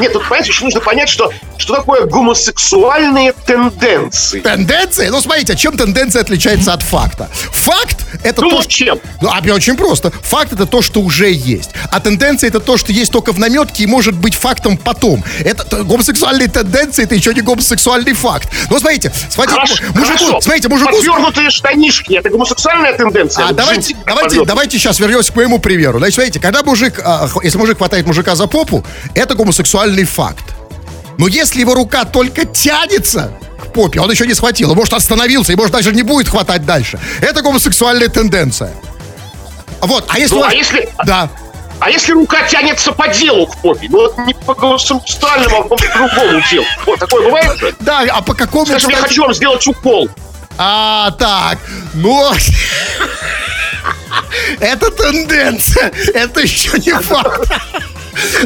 Нет, 0.00 0.12
тут, 0.12 0.22
понимаете, 0.22 0.52
что 0.52 0.64
нужно 0.64 0.80
понять, 0.80 1.08
что, 1.08 1.32
что 1.58 1.76
такое 1.76 2.06
гомосексуальные 2.06 3.32
тенденции. 3.46 4.40
Тенденции? 4.40 5.08
Ну, 5.08 5.20
смотрите, 5.20 5.56
чем 5.56 5.76
тенденция 5.76 6.22
отличается 6.22 6.72
от 6.72 6.82
факта? 6.82 7.28
Факт— 7.32 7.98
это 8.22 8.42
Ну, 8.42 8.50
то, 8.50 8.62
что... 8.62 8.70
чем? 8.70 9.00
Ну, 9.20 9.28
а 9.28 9.40
очень 9.52 9.76
просто. 9.76 10.10
Факт— 10.22 10.52
это 10.54 10.66
то, 10.66 10.82
что 10.82 11.00
уже 11.00 11.30
есть. 11.30 11.70
А 11.90 12.00
тенденция— 12.00 12.48
это 12.50 12.60
то, 12.60 12.76
что 12.76 12.92
есть 12.92 13.12
только 13.12 13.32
в 13.32 13.38
наметке 13.38 13.84
и 13.84 13.86
может 13.86 14.14
быть 14.14 14.34
фактом 14.34 14.76
потом. 14.76 15.22
Это 15.44 15.84
гомосексуальные 15.84 16.48
тенденции— 16.48 17.04
это 17.04 17.14
еще 17.14 17.34
не 17.34 17.40
гомосексуальный 17.42 18.14
факт. 18.14 18.48
Ну, 18.70 18.78
смотрите, 18.78 19.12
смотрите, 19.30 19.54
Хорошо, 19.60 19.84
мужику, 19.94 20.18
хорошо. 20.18 20.40
смотрите, 20.40 20.68
мужику... 20.68 20.92
Подвернутые 20.96 21.50
штанишки. 21.50 22.14
Это 22.14 22.30
гомосексуальная 22.30 22.94
тенденция? 22.96 23.46
А 23.48 23.52
давайте, 23.52 23.94
давайте, 23.94 24.04
подвернутые. 24.04 24.46
давайте 24.46 24.78
сейчас 24.78 24.98
вернемся 24.98 25.32
к 25.32 25.36
моему 25.36 25.58
примеру. 25.58 25.98
Значит, 25.98 26.14
смотрите, 26.14 26.40
когда 26.40 26.62
мужик, 26.62 27.00
а, 27.04 27.28
если 27.42 27.58
мужик 27.58 27.78
хватает 27.82 28.06
мужика 28.06 28.36
за 28.36 28.46
попу, 28.46 28.84
это 29.16 29.34
гомосексуальный 29.34 30.04
факт. 30.04 30.44
Но 31.18 31.26
если 31.26 31.60
его 31.60 31.74
рука 31.74 32.04
только 32.04 32.44
тянется 32.44 33.32
к 33.60 33.72
попе, 33.72 33.98
он 34.00 34.08
еще 34.08 34.24
не 34.24 34.34
схватил, 34.34 34.70
он 34.70 34.76
может 34.76 34.94
остановился 34.94 35.52
и 35.52 35.56
может 35.56 35.72
даже 35.72 35.92
не 35.92 36.02
будет 36.02 36.28
хватать 36.28 36.64
дальше. 36.64 37.00
Это 37.20 37.42
гомосексуальная 37.42 38.08
тенденция. 38.08 38.70
Вот, 39.80 40.04
а 40.08 40.18
если... 40.20 40.34
Ну, 40.36 40.40
вас- 40.42 40.52
а 40.52 40.54
если- 40.54 40.88
Да. 41.04 41.28
А 41.80 41.90
если 41.90 42.12
рука 42.12 42.46
тянется 42.46 42.92
по 42.92 43.08
делу 43.08 43.48
к 43.48 43.56
попе? 43.56 43.88
Ну, 43.90 43.98
вот 44.02 44.16
не 44.18 44.34
по 44.34 44.54
гомосексуальному, 44.54 45.56
а 45.56 45.62
по 45.64 45.76
другому 45.76 46.40
делу. 46.48 46.64
Вот 46.86 47.00
такое 47.00 47.24
бывает 47.24 47.58
же? 47.58 47.74
Да, 47.80 48.04
а 48.12 48.22
по 48.22 48.34
какому... 48.34 48.66
Скажем, 48.66 48.90
я 48.90 48.96
хочу 48.98 49.22
вам 49.22 49.34
сделать 49.34 49.66
укол. 49.66 50.08
А, 50.56 51.10
так, 51.18 51.58
ну... 51.94 52.30
Это 54.60 54.90
тенденция, 54.90 55.92
это 56.14 56.40
еще 56.40 56.78
не 56.78 56.92
факт. 56.92 57.50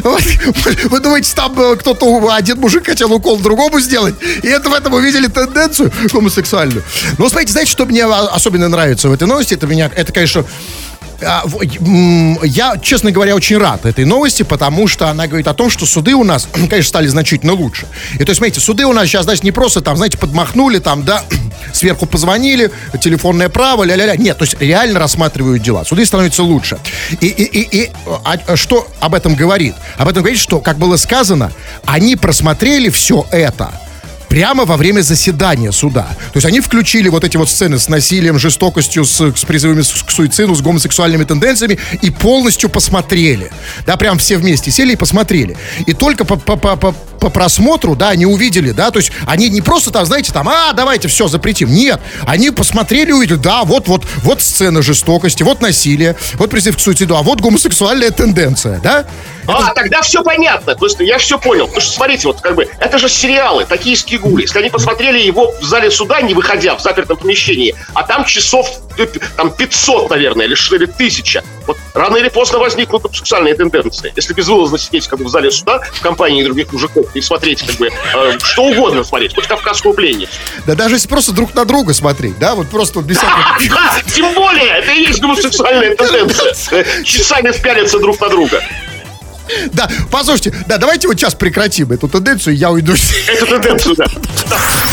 Вы 0.03 0.99
думаете, 0.99 1.33
там 1.35 1.59
э, 1.59 1.75
кто-то, 1.75 2.33
один 2.33 2.59
мужик 2.59 2.85
хотел 2.85 3.11
укол 3.13 3.37
другому 3.37 3.79
сделать, 3.79 4.15
и 4.41 4.47
это 4.47 4.69
в 4.69 4.73
этом 4.73 4.93
увидели 4.93 5.27
тенденцию 5.27 5.91
гомосексуальную. 6.11 6.83
Но 7.17 7.27
смотрите, 7.27 7.51
знаете, 7.51 7.71
что 7.71 7.85
мне 7.85 8.05
а, 8.05 8.27
особенно 8.27 8.69
нравится 8.69 9.09
в 9.09 9.11
этой 9.11 9.27
новости? 9.27 9.53
Это 9.53 9.67
меня, 9.67 9.91
это, 9.93 10.13
конечно, 10.13 10.45
Я, 11.19 12.77
честно 12.81 13.11
говоря, 13.11 13.35
очень 13.35 13.57
рад 13.57 13.85
этой 13.85 14.05
новости, 14.05 14.43
потому 14.43 14.87
что 14.87 15.09
она 15.09 15.27
говорит 15.27 15.47
о 15.47 15.53
том, 15.53 15.69
что 15.69 15.85
суды 15.85 16.13
у 16.13 16.23
нас, 16.23 16.47
конечно, 16.51 16.83
стали 16.83 17.07
значительно 17.07 17.53
лучше. 17.53 17.87
И 18.15 18.19
то 18.19 18.29
есть, 18.29 18.37
смотрите, 18.37 18.59
суды 18.59 18.85
у 18.85 18.93
нас 18.93 19.07
сейчас, 19.07 19.23
значит, 19.25 19.43
не 19.43 19.51
просто 19.51 19.81
там, 19.81 19.97
знаете, 19.97 20.17
подмахнули, 20.17 20.79
там, 20.79 21.03
да, 21.03 21.23
сверху 21.73 22.05
позвонили, 22.05 22.71
телефонное 23.01 23.49
право, 23.49 23.83
ля-ля-ля. 23.83 24.15
Нет, 24.15 24.37
то 24.37 24.43
есть 24.45 24.59
реально 24.59 24.99
рассматривают 24.99 25.63
дела. 25.63 25.83
Суды 25.83 26.05
становятся 26.05 26.43
лучше. 26.43 26.77
И, 27.19 27.27
и, 27.27 27.43
и, 27.43 27.83
и 27.83 27.91
а, 28.23 28.55
что 28.55 28.87
об 28.99 29.15
этом 29.15 29.35
говорит? 29.35 29.75
Об 29.97 30.07
этом 30.07 30.21
говорит, 30.21 30.39
что, 30.39 30.59
как 30.59 30.77
было 30.77 30.97
сказано, 30.97 31.51
они 31.85 32.15
просмотрели 32.15 32.89
все 32.89 33.25
это 33.31 33.71
прямо 34.29 34.65
во 34.65 34.77
время 34.77 35.01
заседания 35.01 35.71
суда. 35.71 36.07
То 36.33 36.37
есть 36.37 36.45
они 36.45 36.59
включили 36.59 37.09
вот 37.09 37.23
эти 37.23 37.37
вот 37.37 37.49
сцены 37.49 37.79
с 37.79 37.89
насилием, 37.89 38.39
жестокостью, 38.39 39.05
с, 39.05 39.19
с 39.19 39.45
призывами 39.45 39.81
к 39.81 40.11
суициду, 40.11 40.55
с 40.55 40.61
гомосексуальными 40.61 41.23
тенденциями 41.23 41.77
и 42.01 42.09
полностью 42.09 42.69
посмотрели. 42.69 43.51
Да, 43.85 43.97
прям 43.97 44.17
все 44.17 44.37
вместе 44.37 44.71
сели 44.71 44.93
и 44.93 44.95
посмотрели. 44.95 45.57
И 45.85 45.93
только 45.93 46.25
по, 46.25 46.35
по, 46.35 46.55
по, 46.55 46.75
по- 46.75 46.95
по 47.19 47.29
просмотру, 47.29 47.95
да, 47.95 48.09
они 48.09 48.25
увидели, 48.25 48.71
да, 48.71 48.91
то 48.91 48.99
есть 48.99 49.11
они 49.25 49.49
не 49.49 49.61
просто 49.61 49.91
там, 49.91 50.05
знаете, 50.05 50.31
там, 50.31 50.47
а, 50.49 50.73
давайте 50.73 51.07
все 51.07 51.27
запретим. 51.27 51.71
Нет, 51.73 51.99
они 52.25 52.51
посмотрели 52.51 53.11
увидели, 53.11 53.37
да, 53.37 53.63
вот, 53.63 53.87
вот, 53.87 54.03
вот 54.23 54.41
сцена 54.41 54.81
жестокости, 54.81 55.43
вот 55.43 55.61
насилие, 55.61 56.15
вот 56.35 56.49
призыв 56.49 56.77
к 56.77 56.79
суициду, 56.79 57.17
а 57.17 57.21
вот 57.21 57.41
гомосексуальная 57.41 58.11
тенденция, 58.11 58.79
да? 58.79 59.05
А, 59.47 59.73
тогда 59.73 60.01
все 60.01 60.23
понятно. 60.23 60.75
То 60.75 60.85
есть 60.85 60.99
я 60.99 61.17
все 61.17 61.39
понял. 61.39 61.67
Потому 61.67 61.81
что, 61.81 61.91
смотрите, 61.93 62.27
вот 62.27 62.41
как 62.41 62.55
бы, 62.55 62.67
это 62.79 62.97
же 62.97 63.09
сериалы, 63.09 63.65
токийские 63.65 64.19
гули. 64.19 64.41
Если 64.41 64.59
они 64.59 64.69
посмотрели 64.69 65.19
его 65.19 65.53
в 65.59 65.63
зале 65.63 65.89
суда, 65.89 66.21
не 66.21 66.33
выходя 66.33 66.75
в 66.75 66.81
запертом 66.81 67.17
помещении, 67.17 67.73
а 67.93 68.03
там 68.03 68.25
часов 68.25 68.69
э, 68.97 69.05
там 69.35 69.51
500, 69.51 70.09
наверное, 70.09 70.45
или, 70.45 70.75
или 70.75 70.83
1000, 70.85 71.43
вот 71.67 71.77
рано 71.93 72.17
или 72.17 72.29
поздно 72.29 72.59
возникнут 72.59 73.03
сексуальные 73.15 73.55
тенденции. 73.55 74.13
Если 74.15 74.33
безвылазно 74.33 74.77
сидеть 74.77 75.07
как 75.07 75.19
бы 75.19 75.25
в 75.25 75.29
зале 75.29 75.51
суда 75.51 75.81
в 75.93 76.01
компании 76.01 76.43
других 76.43 76.71
мужиков 76.71 77.05
и 77.15 77.21
смотреть 77.21 77.61
как 77.65 77.75
бы 77.75 77.87
э, 77.87 78.39
что 78.39 78.63
угодно 78.63 79.03
смотреть, 79.03 79.35
хоть 79.35 79.47
кавказскую 79.47 79.93
пленницу. 79.93 80.31
Да 80.65 80.75
даже 80.75 80.95
если 80.95 81.07
просто 81.07 81.31
друг 81.33 81.53
на 81.53 81.65
друга 81.65 81.93
смотреть, 81.93 82.39
да, 82.39 82.55
вот 82.55 82.67
просто 82.69 83.01
без 83.01 83.17
всяких... 83.17 83.69
Да, 83.77 83.97
тем 84.13 84.33
более, 84.33 84.79
это 84.79 84.91
и 84.91 85.01
есть 85.01 85.21
гомосексуальная 85.21 85.95
тенденция. 85.95 86.85
Часами 87.03 87.51
впялятся 87.51 87.99
друг 87.99 88.19
на 88.21 88.29
друга. 88.29 88.63
Да, 89.73 89.89
послушайте, 90.11 90.53
да, 90.67 90.77
давайте 90.77 91.07
вот 91.07 91.17
сейчас 91.17 91.35
прекратим 91.35 91.91
эту 91.91 92.07
тенденцию, 92.07 92.55
я 92.55 92.71
уйду. 92.71 92.93
Эту 93.27 93.45
тенденцию, 93.45 93.95
да. 93.95 94.07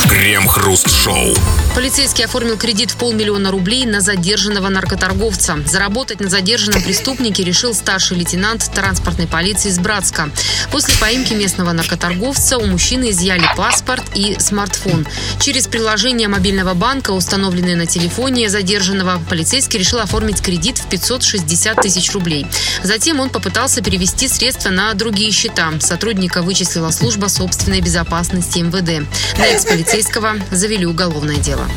Крем-хруст-шоу. 0.09 1.35
Полицейский 1.73 2.25
оформил 2.25 2.57
кредит 2.57 2.91
в 2.91 2.95
полмиллиона 2.95 3.51
рублей 3.51 3.85
на 3.85 4.01
задержанного 4.01 4.69
наркоторговца. 4.69 5.57
Заработать 5.65 6.19
на 6.19 6.29
задержанном 6.29 6.81
преступнике 6.81 7.43
решил 7.43 7.73
старший 7.73 8.17
лейтенант 8.17 8.69
транспортной 8.73 9.27
полиции 9.27 9.69
из 9.69 9.79
Братска. 9.79 10.29
После 10.71 10.93
поимки 10.95 11.33
местного 11.33 11.71
наркоторговца 11.71 12.57
у 12.57 12.65
мужчины 12.65 13.09
изъяли 13.09 13.45
паспорт 13.57 14.03
и 14.13 14.37
смартфон. 14.39 15.05
Через 15.39 15.67
приложение 15.67 16.27
мобильного 16.27 16.73
банка, 16.73 17.11
установленное 17.11 17.75
на 17.75 17.85
телефоне 17.85 18.49
задержанного, 18.49 19.21
полицейский 19.29 19.79
решил 19.79 19.99
оформить 19.99 20.41
кредит 20.41 20.77
в 20.77 20.87
560 20.87 21.81
тысяч 21.81 22.11
рублей. 22.13 22.45
Затем 22.83 23.19
он 23.19 23.29
попытался 23.29 23.81
перевести 23.81 24.27
средства 24.27 24.44
на 24.69 24.93
другие 24.93 25.31
счета. 25.31 25.71
Сотрудника 25.79 26.43
вычислила 26.43 26.91
служба 26.91 27.27
собственной 27.27 27.81
безопасности 27.81 28.59
МВД. 28.59 29.07
На 29.39 29.45
экс-полицейского 29.47 30.35
завели 30.51 30.85
уголовное 30.85 31.37
дело. 31.37 31.67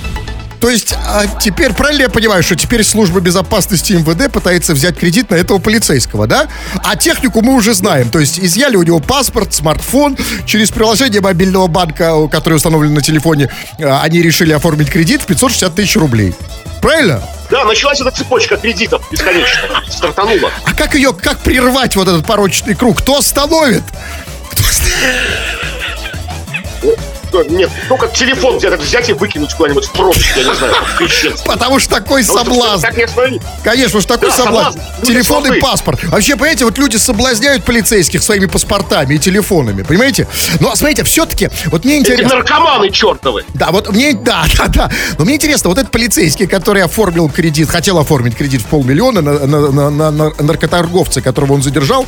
То 0.61 0.69
есть 0.69 0.93
а 0.93 1.27
теперь 1.41 1.73
правильно 1.73 2.03
я 2.03 2.09
понимаю, 2.11 2.43
что 2.43 2.57
теперь 2.57 2.85
служба 2.85 3.21
безопасности 3.21 3.95
МВД 3.95 4.31
пытается 4.31 4.75
взять 4.75 4.99
кредит 4.99 5.31
на 5.31 5.37
этого 5.37 5.59
полицейского, 5.59 6.27
да? 6.27 6.49
А 6.85 6.95
технику 6.95 7.41
мы 7.41 7.55
уже 7.55 7.73
знаем. 7.73 8.11
То 8.11 8.19
есть 8.19 8.39
изъяли 8.39 8.77
у 8.77 8.83
него 8.83 8.99
паспорт, 8.99 9.55
смартфон, 9.55 10.19
через 10.45 10.71
приложение 10.71 11.23
мобильного 11.23 11.69
банка, 11.69 12.15
которое 12.29 12.57
установлено 12.57 12.97
на 12.97 13.03
телефоне, 13.03 13.51
а, 13.81 14.03
они 14.03 14.21
решили 14.21 14.53
оформить 14.53 14.91
кредит 14.91 15.23
в 15.23 15.27
560 15.27 15.75
тысяч 15.75 15.97
рублей. 15.97 16.35
Правильно? 16.83 17.23
Да, 17.51 17.65
началась 17.65 18.01
эта 18.01 18.11
цепочка 18.11 18.57
кредитов 18.57 19.03
бесконечно. 19.11 19.83
Стартанула. 19.89 20.51
А 20.65 20.75
как 20.75 20.95
ее, 20.95 21.13
как 21.15 21.39
прервать 21.41 21.97
вот 21.97 22.09
этот 22.09 22.27
порочный 22.27 22.75
круг? 22.75 22.99
Кто 22.99 23.19
остановит? 23.19 23.83
Кто 24.51 24.65
нет, 27.49 27.71
только 27.89 28.09
телефон 28.09 28.59
где-то 28.59 28.77
взять 28.77 29.09
и 29.09 29.13
выкинуть 29.13 29.53
куда-нибудь 29.55 29.87
в 29.87 29.93
пропасть, 29.93 30.27
я 30.37 30.45
не 30.45 30.55
знаю, 30.55 30.75
в 30.75 31.45
Потому 31.45 31.79
что 31.79 31.91
такой 31.91 32.25
ну, 32.25 32.35
соблазн. 32.35 32.83
Так 32.83 32.97
не 32.97 33.41
Конечно, 33.63 33.99
уж 33.99 34.05
такой 34.05 34.31
да, 34.31 34.37
соблазн. 34.37 34.79
соблазн. 34.79 35.07
Телефон 35.07 35.53
и 35.53 35.61
паспорт. 35.61 36.05
Вообще, 36.05 36.35
понимаете, 36.35 36.65
вот 36.65 36.79
люди 36.79 36.97
соблазняют 36.97 37.65
полицейских 37.65 38.23
своими 38.23 38.47
паспортами 38.47 39.15
и 39.15 39.19
телефонами, 39.19 39.83
понимаете? 39.83 40.27
Но, 40.61 40.75
смотрите, 40.75 41.05
все-таки, 41.05 41.51
вот 41.67 41.85
мне 41.85 41.99
интересно... 41.99 42.27
Эти 42.27 42.35
наркоманы 42.35 42.91
чертовы. 42.91 43.45
Да, 43.55 43.71
вот 43.71 43.91
мне, 43.91 44.13
да, 44.15 44.45
да, 44.59 44.67
да. 44.69 44.91
Но 45.19 45.25
мне 45.25 45.37
интересно, 45.37 45.69
вот 45.69 45.79
этот 45.79 45.91
полицейский, 45.91 46.47
который 46.47 46.83
оформил 46.83 47.29
кредит, 47.29 47.69
хотел 47.69 47.99
оформить 47.99 48.37
кредит 48.37 48.63
в 48.63 48.67
полмиллиона 48.67 49.21
на, 49.21 49.47
на, 49.47 49.71
на, 49.71 49.91
на, 49.91 50.11
на 50.11 50.33
наркоторговца, 50.39 51.21
которого 51.21 51.55
он 51.55 51.63
задержал, 51.63 52.07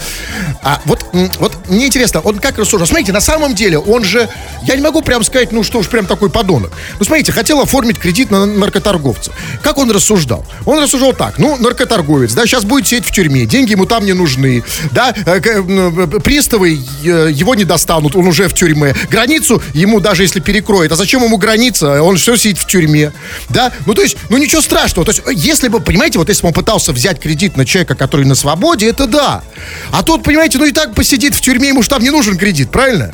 а 0.63 0.81
вот, 0.85 1.05
вот 1.39 1.53
мне 1.69 1.87
интересно, 1.87 2.21
он 2.21 2.39
как 2.39 2.59
рассуждал? 2.59 2.87
Смотрите, 2.87 3.13
на 3.13 3.21
самом 3.21 3.55
деле, 3.55 3.79
он 3.79 4.05
же, 4.05 4.29
я 4.63 4.77
не 4.77 4.83
могу 4.83 5.03
прям 5.11 5.25
сказать, 5.25 5.51
ну 5.51 5.65
что 5.65 5.81
уж 5.81 5.89
прям 5.89 6.07
такой 6.07 6.31
подонок. 6.31 6.71
Ну, 7.01 7.05
смотрите, 7.05 7.33
хотел 7.33 7.61
оформить 7.61 7.99
кредит 7.99 8.31
на 8.31 8.47
наркоторговца. 8.47 9.33
Как 9.61 9.77
он 9.77 9.91
рассуждал? 9.91 10.47
Он 10.67 10.81
рассуждал 10.81 11.15
так, 11.15 11.37
ну, 11.37 11.57
наркоторговец, 11.57 12.33
да, 12.33 12.47
сейчас 12.47 12.65
будет 12.65 12.87
сидеть 12.87 13.07
в 13.07 13.11
тюрьме, 13.11 13.45
деньги 13.45 13.73
ему 13.73 13.87
там 13.87 14.05
не 14.05 14.13
нужны, 14.13 14.63
да, 14.93 15.13
э, 15.13 15.41
э, 15.43 16.21
приставы 16.23 16.75
э, 16.75 17.29
его 17.33 17.57
не 17.57 17.65
достанут, 17.65 18.15
он 18.15 18.29
уже 18.29 18.47
в 18.47 18.55
тюрьме. 18.55 18.95
Границу 19.11 19.61
ему 19.75 19.99
даже 19.99 20.23
если 20.23 20.39
перекроет, 20.39 20.93
а 20.93 20.95
зачем 20.95 21.25
ему 21.25 21.39
граница? 21.39 22.01
Он 22.05 22.17
все 22.17 22.37
сидит 22.37 22.59
в 22.59 22.67
тюрьме, 22.67 23.13
да? 23.49 23.73
Ну, 23.87 23.95
то 23.95 24.03
есть, 24.03 24.17
ну, 24.29 24.39
ничего 24.39 24.63
страшного. 24.63 25.05
То 25.05 25.11
есть, 25.11 25.45
если 25.45 25.67
бы, 25.67 25.81
понимаете, 25.81 26.21
вот 26.21 26.29
если 26.29 26.43
бы 26.43 26.49
он 26.49 26.55
пытался 26.55 26.93
взять 26.93 27.19
кредит 27.19 27.57
на 27.57 27.67
человека, 27.67 27.97
который 27.97 28.27
на 28.27 28.37
свободе, 28.37 28.89
это 28.89 29.09
да. 29.09 29.43
А 29.91 30.05
тут, 30.05 30.23
понимаете, 30.23 30.59
ну 30.59 30.67
и 30.67 30.71
так 30.71 30.95
посидит 30.95 31.35
в 31.35 31.41
тюрьме, 31.41 31.71
ему 31.71 31.83
же 31.83 31.89
там 31.89 32.01
не 32.01 32.11
нужен 32.11 32.39
кредит, 32.39 32.71
правильно? 32.71 33.13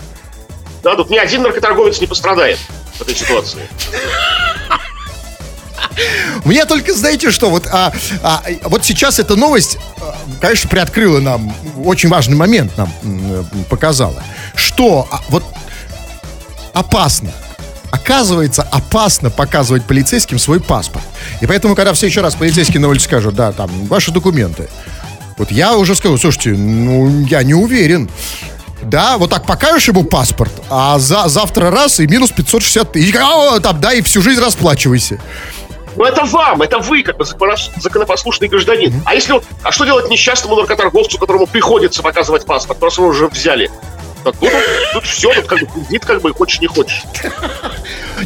Да, 0.87 0.95
тут 0.95 1.11
ни 1.11 1.19
один 1.19 1.43
наркоторговец 1.43 2.01
не 2.01 2.07
пострадает 2.07 2.61
в 2.97 3.03
этой 3.03 3.13
ситуации. 3.13 3.69
Мне 6.45 6.65
только, 6.65 6.95
знаете 6.95 7.33
что, 7.33 7.51
вот, 7.51 7.67
а, 7.73 7.93
а, 8.23 8.45
вот 8.63 8.85
сейчас 8.85 9.19
эта 9.19 9.35
новость, 9.35 9.79
а, 10.01 10.17
конечно, 10.41 10.71
приоткрыла 10.71 11.19
нам, 11.19 11.53
очень 11.85 12.09
важный 12.09 12.37
момент 12.37 12.77
нам 12.77 12.89
показала, 13.69 14.23
что 14.55 15.09
а, 15.11 15.23
вот 15.29 15.43
опасно, 16.73 17.33
оказывается, 17.91 18.63
опасно 18.63 19.29
показывать 19.31 19.85
полицейским 19.87 20.39
свой 20.39 20.61
паспорт. 20.61 21.05
И 21.41 21.47
поэтому, 21.47 21.75
когда 21.75 21.95
все 21.95 22.07
еще 22.07 22.21
раз 22.21 22.37
полицейские 22.37 22.79
на 22.79 22.87
улице 22.87 23.07
скажут, 23.07 23.35
да, 23.35 23.51
там, 23.51 23.69
ваши 23.87 24.13
документы, 24.13 24.69
вот 25.37 25.51
я 25.51 25.77
уже 25.77 25.97
скажу, 25.97 26.17
слушайте, 26.17 26.51
ну, 26.51 27.27
я 27.27 27.43
не 27.43 27.55
уверен. 27.55 28.09
Да, 28.87 29.19
вот 29.19 29.31
так 29.31 29.45
покажешь 29.47 29.89
ему 29.89 30.05
паспорт, 30.05 30.53
а 30.71 30.99
за, 30.99 31.29
завтра 31.29 31.71
раз 31.71 31.99
и 31.99 32.07
минус 32.07 32.31
560 32.31 32.93
тысяч. 32.93 33.15
А, 33.17 33.59
там, 33.59 33.81
да, 33.81 33.93
и 33.93 34.01
всю 34.01 34.23
жизнь 34.23 34.41
расплачивайся. 34.41 35.21
Ну 35.97 36.05
это 36.05 36.25
вам, 36.25 36.63
это 36.63 36.79
вы, 36.79 37.03
как 37.03 37.17
бы 37.17 37.25
законопослушный 37.25 38.49
гражданин. 38.49 38.91
Mm-hmm. 38.91 39.03
А 39.07 39.15
если 39.15 39.41
а 39.63 39.73
что 39.73 39.85
делать 39.87 40.09
несчастному 40.09 40.55
наркоторговцу, 40.57 41.19
которому 41.19 41.47
приходится 41.47 42.03
показывать 42.03 42.45
паспорт, 42.45 42.79
просто 42.79 43.01
его 43.01 43.11
уже 43.11 43.27
взяли? 43.27 43.71
Так, 44.23 44.35
ну, 44.41 44.49
тут, 44.49 44.93
тут 44.93 45.05
все, 45.05 45.35
тут 45.35 45.47
как 45.47 45.61
бы 45.61 45.67
кредит, 45.67 46.05
как 46.05 46.21
бы, 46.21 46.33
хочешь 46.33 46.61
не 46.61 46.67
хочешь. 46.67 47.03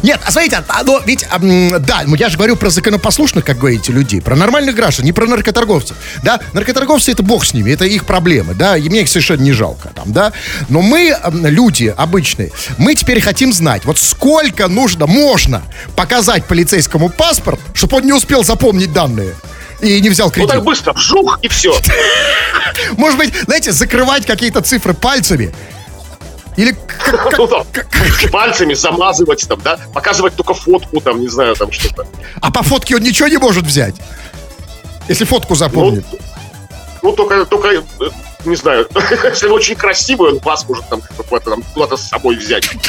Нет, 0.03 0.19
а 0.23 0.31
смотрите, 0.31 0.63
а, 0.67 0.83
ну, 0.83 0.99
ведь, 1.05 1.25
а, 1.29 1.39
да, 1.39 2.01
ну, 2.05 2.15
я 2.15 2.29
же 2.29 2.37
говорю 2.37 2.55
про 2.55 2.69
законопослушных, 2.69 3.45
как 3.45 3.57
говорите, 3.57 3.91
людей, 3.91 4.21
про 4.21 4.35
нормальных 4.35 4.75
граждан, 4.75 5.05
не 5.05 5.11
про 5.11 5.25
наркоторговцев. 5.25 5.97
Да, 6.23 6.39
наркоторговцы 6.53 7.11
это 7.11 7.23
бог 7.23 7.45
с 7.45 7.53
ними, 7.53 7.71
это 7.71 7.85
их 7.85 8.05
проблемы, 8.05 8.53
да, 8.53 8.77
и 8.77 8.87
мне 8.89 9.01
их 9.01 9.09
совершенно 9.09 9.41
не 9.41 9.51
жалко, 9.51 9.89
там, 9.89 10.11
да. 10.11 10.33
Но 10.69 10.81
мы, 10.81 11.15
люди 11.31 11.93
обычные, 11.95 12.51
мы 12.77 12.95
теперь 12.95 13.21
хотим 13.21 13.53
знать, 13.53 13.85
вот 13.85 13.97
сколько 13.99 14.67
нужно, 14.67 15.07
можно 15.07 15.61
показать 15.95 16.45
полицейскому 16.45 17.09
паспорт, 17.09 17.59
чтобы 17.73 17.97
он 17.97 18.05
не 18.05 18.13
успел 18.13 18.43
запомнить 18.43 18.93
данные 18.93 19.35
и 19.81 19.99
не 19.99 20.09
взял 20.09 20.29
кредит. 20.29 20.49
Вот 20.49 20.55
так 20.55 20.63
быстро, 20.63 20.93
вжух, 20.93 21.39
и 21.41 21.47
все. 21.47 21.73
Может 22.97 23.17
быть, 23.17 23.33
знаете, 23.45 23.71
закрывать 23.71 24.25
какие-то 24.25 24.61
цифры 24.61 24.93
пальцами, 24.93 25.53
или 26.57 26.75
ну, 27.37 27.47
там, 27.47 27.65
пальцами 28.31 28.73
замазывать 28.73 29.47
там, 29.47 29.59
да? 29.61 29.79
Показывать 29.93 30.35
только 30.35 30.53
фотку 30.53 30.99
там, 30.99 31.19
не 31.21 31.27
знаю, 31.27 31.55
там 31.55 31.71
что-то. 31.71 32.05
А 32.41 32.51
по 32.51 32.63
фотке 32.63 32.95
он 32.95 33.01
ничего 33.01 33.27
не 33.27 33.37
может 33.37 33.65
взять? 33.65 33.95
Если 35.07 35.25
фотку 35.25 35.55
запомнит. 35.55 36.05
Ну, 36.11 36.19
ну 37.01 37.11
только, 37.13 37.45
только, 37.45 37.69
э, 37.69 37.81
не 38.45 38.55
знаю, 38.55 38.87
если 39.23 39.47
он 39.47 39.53
очень 39.53 39.75
красивый, 39.75 40.33
он 40.33 40.39
вас 40.39 40.67
может 40.67 40.87
там 40.87 41.01
куда-то 41.73 41.97
с 41.97 42.07
собой 42.07 42.35
взять. 42.35 42.69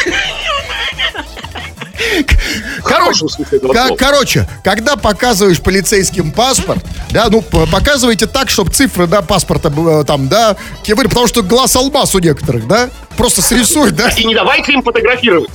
Короче, 2.85 3.27
к- 3.27 3.97
короче, 3.97 4.49
когда 4.65 4.97
показываешь 4.97 5.61
полицейским 5.61 6.33
паспорт, 6.33 6.85
да, 7.11 7.29
ну, 7.31 7.43
показывайте 7.43 8.27
так, 8.27 8.51
чтобы 8.51 8.71
цифры, 8.71 9.07
да, 9.07 9.23
паспорта, 9.23 9.73
э, 9.77 10.05
там, 10.07 10.29
да, 10.29 10.57
потому 10.87 11.27
что 11.27 11.43
глаз 11.43 11.75
алмаз 11.77 12.15
у 12.15 12.19
некоторых, 12.19 12.67
да, 12.67 12.91
просто 13.17 13.43
срисуй, 13.43 13.91
да. 13.91 14.09
И 14.11 14.25
не 14.25 14.35
давайте 14.35 14.73
им 14.73 14.83
фотографировать. 14.83 15.51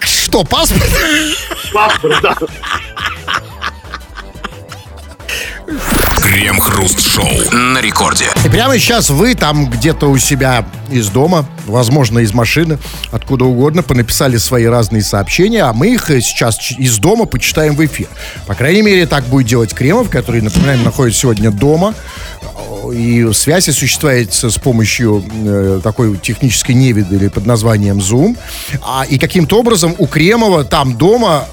Что, 0.00 0.44
паспорт? 0.44 0.88
Паспорт, 1.72 2.16
да. 2.22 2.36
Крем-хруст-шоу 6.38 7.50
на 7.50 7.80
рекорде. 7.80 8.26
И 8.44 8.48
прямо 8.48 8.78
сейчас 8.78 9.10
вы 9.10 9.34
там 9.34 9.68
где-то 9.68 10.06
у 10.06 10.18
себя 10.18 10.64
из 10.88 11.08
дома, 11.08 11.44
возможно, 11.66 12.20
из 12.20 12.32
машины, 12.32 12.78
откуда 13.10 13.44
угодно, 13.44 13.82
понаписали 13.82 14.36
свои 14.36 14.66
разные 14.66 15.02
сообщения, 15.02 15.64
а 15.64 15.72
мы 15.72 15.94
их 15.94 16.06
сейчас 16.06 16.70
из 16.78 16.98
дома 16.98 17.24
почитаем 17.24 17.74
в 17.74 17.84
эфир. 17.84 18.06
По 18.46 18.54
крайней 18.54 18.82
мере, 18.82 19.08
так 19.08 19.24
будет 19.24 19.48
делать 19.48 19.74
Кремов, 19.74 20.10
который, 20.10 20.40
напоминаем, 20.40 20.84
находится 20.84 21.22
сегодня 21.22 21.50
дома. 21.50 21.92
И 22.94 23.28
связь 23.32 23.68
осуществляется 23.68 24.48
с 24.48 24.58
помощью 24.58 25.24
э, 25.44 25.80
такой 25.82 26.16
технической 26.18 26.76
невидали 26.76 27.26
под 27.26 27.46
названием 27.46 27.98
Zoom. 27.98 28.38
А, 28.80 29.04
и 29.10 29.18
каким-то 29.18 29.58
образом 29.58 29.96
у 29.98 30.06
Кремова 30.06 30.62
там 30.62 30.96
дома 30.96 31.48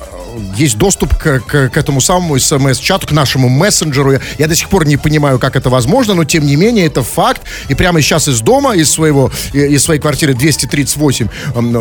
есть 0.55 0.77
доступ 0.77 1.15
к, 1.15 1.39
к, 1.39 1.69
к 1.69 1.77
этому 1.77 2.01
самому 2.01 2.39
смс-чату, 2.39 3.07
к 3.07 3.11
нашему 3.11 3.49
мессенджеру. 3.49 4.19
Я, 4.37 4.47
до 4.47 4.55
сих 4.55 4.69
пор 4.69 4.85
не 4.85 4.97
понимаю, 4.97 5.39
как 5.39 5.55
это 5.55 5.69
возможно, 5.69 6.13
но 6.13 6.23
тем 6.25 6.45
не 6.45 6.55
менее 6.55 6.85
это 6.85 7.03
факт. 7.03 7.41
И 7.69 7.75
прямо 7.75 8.01
сейчас 8.01 8.27
из 8.27 8.41
дома, 8.41 8.75
из 8.75 8.89
своего, 8.89 9.31
из 9.53 9.83
своей 9.83 9.99
квартиры 9.99 10.33
238 10.33 11.27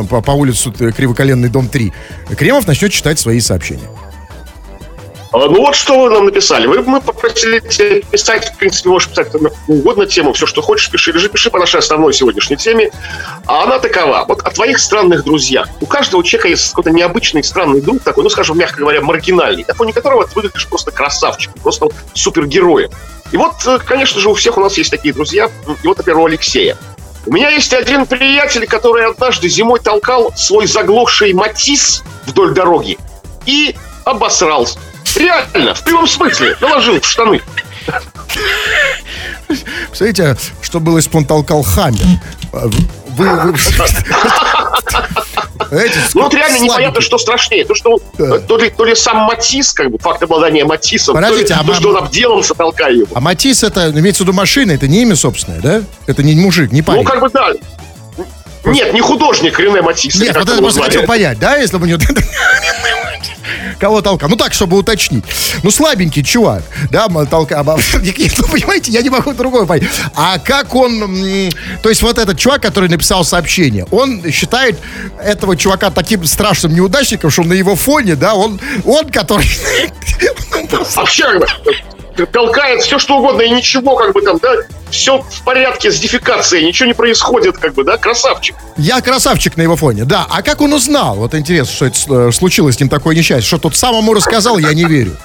по, 0.08 0.20
по 0.20 0.30
улицу 0.32 0.72
Кривоколенный 0.72 1.48
дом 1.48 1.68
3, 1.68 1.92
Кремов 2.36 2.66
начнет 2.66 2.92
читать 2.92 3.18
свои 3.18 3.40
сообщения. 3.40 3.88
А, 5.34 5.48
ну 5.48 5.56
вот 5.56 5.74
что 5.74 5.98
вы 5.98 6.10
нам 6.10 6.26
написали. 6.26 6.68
Вы, 6.68 6.82
мы 6.82 7.00
попросили 7.00 7.58
писать, 7.58 8.50
в 8.50 8.56
принципе, 8.56 8.88
можешь 8.88 9.08
писать 9.08 9.34
на 9.34 9.50
угодно 9.66 10.06
тему, 10.06 10.32
все, 10.32 10.46
что 10.46 10.62
хочешь, 10.62 10.88
пиши. 10.88 11.10
Лежи, 11.10 11.28
пиши 11.28 11.50
по 11.50 11.58
нашей 11.58 11.80
основной 11.80 12.14
сегодняшней 12.14 12.56
теме. 12.56 12.92
А 13.46 13.64
она 13.64 13.80
такова. 13.80 14.24
Вот 14.28 14.42
о 14.42 14.50
твоих 14.52 14.78
странных 14.78 15.24
друзьях. 15.24 15.68
У 15.80 15.86
каждого 15.86 16.22
человека 16.22 16.48
есть 16.48 16.68
какой-то 16.68 16.90
необычный 16.90 17.42
странный 17.42 17.80
друг 17.80 18.00
такой, 18.00 18.22
ну, 18.22 18.30
скажем, 18.30 18.56
мягко 18.56 18.78
говоря, 18.78 19.00
маргинальный. 19.00 19.64
На 19.66 19.74
фоне 19.74 19.92
которого 19.92 20.24
ты 20.24 20.36
выглядишь 20.36 20.68
просто 20.68 20.92
красавчиком, 20.92 21.60
просто 21.60 21.88
супергероем. 22.12 22.90
И 23.32 23.36
вот, 23.36 23.54
э, 23.66 23.80
конечно 23.84 24.20
же, 24.20 24.30
у 24.30 24.34
всех 24.34 24.56
у 24.56 24.60
нас 24.60 24.78
есть 24.78 24.92
такие 24.92 25.12
друзья. 25.12 25.50
И 25.82 25.86
вот, 25.88 25.98
например, 25.98 26.20
у 26.20 26.26
Алексея. 26.26 26.76
У 27.26 27.32
меня 27.32 27.48
есть 27.48 27.74
один 27.74 28.06
приятель, 28.06 28.68
который 28.68 29.04
однажды 29.04 29.48
зимой 29.48 29.80
толкал 29.80 30.32
свой 30.36 30.68
заглохший 30.68 31.32
матис 31.32 32.04
вдоль 32.24 32.54
дороги 32.54 32.98
и 33.46 33.74
обосрался. 34.04 34.78
Реально, 35.16 35.74
в 35.74 35.82
прямом 35.84 36.06
смысле, 36.06 36.56
наложил 36.60 37.00
в 37.00 37.06
штаны. 37.06 37.40
Представляете, 39.88 40.36
что 40.62 40.80
было, 40.80 40.96
если 40.98 41.10
бы 41.10 41.18
он 41.18 41.24
толкал 41.26 41.62
хаммер? 41.62 42.00
Вы, 42.52 43.28
вы- 43.28 43.54
Знаете, 45.70 45.94
Ну 46.14 46.22
вот 46.22 46.34
реально 46.34 46.56
слабенький. 46.56 46.64
непонятно, 46.66 47.00
что 47.00 47.18
страшнее. 47.18 47.64
То, 47.64 47.74
что 47.74 48.00
Да. 48.18 48.38
то, 48.40 48.58
ли, 48.58 48.70
то 48.70 48.84
ли 48.84 48.94
сам 48.96 49.18
Матис, 49.18 49.72
как 49.72 49.90
бы, 49.90 49.98
факт 49.98 50.22
обладания 50.22 50.64
Матисом, 50.64 51.14
Подождите, 51.14 51.48
то, 51.48 51.54
ли, 51.54 51.60
а 51.60 51.64
то, 51.64 51.74
что 51.74 51.90
он 51.90 51.96
обделался, 51.98 52.54
толкая 52.54 52.92
его. 52.92 53.06
А 53.14 53.20
Матис 53.20 53.62
это, 53.62 53.90
имеется 53.90 54.24
в 54.24 54.26
виду 54.26 54.36
машина, 54.36 54.72
это 54.72 54.88
не 54.88 55.02
имя 55.02 55.14
собственное, 55.16 55.60
да? 55.60 55.82
Это 56.06 56.22
не 56.24 56.34
мужик, 56.34 56.72
не 56.72 56.82
парень. 56.82 57.02
Ну, 57.02 57.08
как 57.08 57.20
бы, 57.20 57.28
да. 57.30 57.52
Нет, 58.64 58.92
не 58.94 59.00
художник 59.00 59.58
Рене 59.60 59.82
Матис. 59.82 60.16
Нет, 60.16 60.34
вот 60.36 60.48
это 60.48 60.58
просто 60.58 60.82
хотел 60.82 61.04
понять, 61.04 61.38
да, 61.38 61.56
если 61.56 61.76
бы 61.76 61.84
у 61.84 61.88
него... 61.88 62.00
Кого 63.78 64.00
толкал? 64.00 64.28
Ну 64.28 64.36
так, 64.36 64.52
чтобы 64.52 64.76
уточнить. 64.78 65.24
Ну, 65.62 65.70
слабенький 65.70 66.22
чувак, 66.22 66.62
да, 66.90 67.06
м, 67.06 67.26
толка... 67.26 67.60
а, 67.60 67.64
Ну, 68.38 68.48
понимаете, 68.48 68.92
я 68.92 69.02
не 69.02 69.10
могу 69.10 69.32
другое 69.32 69.66
понять. 69.66 69.88
А 70.14 70.38
как 70.38 70.74
он... 70.74 71.50
То 71.82 71.88
есть 71.88 72.02
вот 72.02 72.18
этот 72.18 72.38
чувак, 72.38 72.62
который 72.62 72.88
написал 72.88 73.24
сообщение, 73.24 73.86
он 73.90 74.22
считает 74.30 74.78
этого 75.22 75.56
чувака 75.56 75.90
таким 75.90 76.24
страшным 76.24 76.74
неудачником, 76.74 77.30
что 77.30 77.42
на 77.42 77.52
его 77.54 77.76
фоне, 77.76 78.16
да, 78.16 78.34
он, 78.34 78.60
он 78.84 79.10
который... 79.10 79.48
Вообще, 80.96 81.24
толкает 82.32 82.82
все, 82.82 82.98
что 82.98 83.18
угодно, 83.18 83.42
и 83.42 83.50
ничего, 83.50 83.96
как 83.96 84.12
бы 84.12 84.22
там, 84.22 84.38
да, 84.40 84.54
все 84.90 85.20
в 85.20 85.42
порядке 85.44 85.90
с 85.90 85.98
дефекацией, 85.98 86.66
ничего 86.66 86.86
не 86.86 86.94
происходит, 86.94 87.58
как 87.58 87.74
бы, 87.74 87.84
да, 87.84 87.96
красавчик. 87.96 88.56
Я 88.76 89.00
красавчик 89.00 89.56
на 89.56 89.62
его 89.62 89.76
фоне, 89.76 90.04
да. 90.04 90.26
А 90.30 90.42
как 90.42 90.60
он 90.60 90.72
узнал? 90.72 91.16
Вот 91.16 91.34
интересно, 91.34 91.74
что 91.74 91.86
это 91.86 92.28
э, 92.28 92.32
случилось 92.32 92.76
с 92.76 92.80
ним 92.80 92.88
такое 92.88 93.14
несчастье. 93.14 93.46
Что 93.46 93.58
тут 93.58 93.76
самому 93.76 94.14
рассказал, 94.14 94.58
я 94.58 94.72
не 94.72 94.84
верю. 94.84 95.16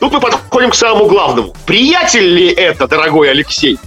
Тут 0.00 0.12
мы 0.12 0.20
подходим 0.20 0.70
к 0.70 0.74
самому 0.74 1.06
главному. 1.06 1.54
Приятель 1.66 2.22
ли 2.24 2.46
это, 2.48 2.86
дорогой 2.86 3.30
Алексей? 3.30 3.78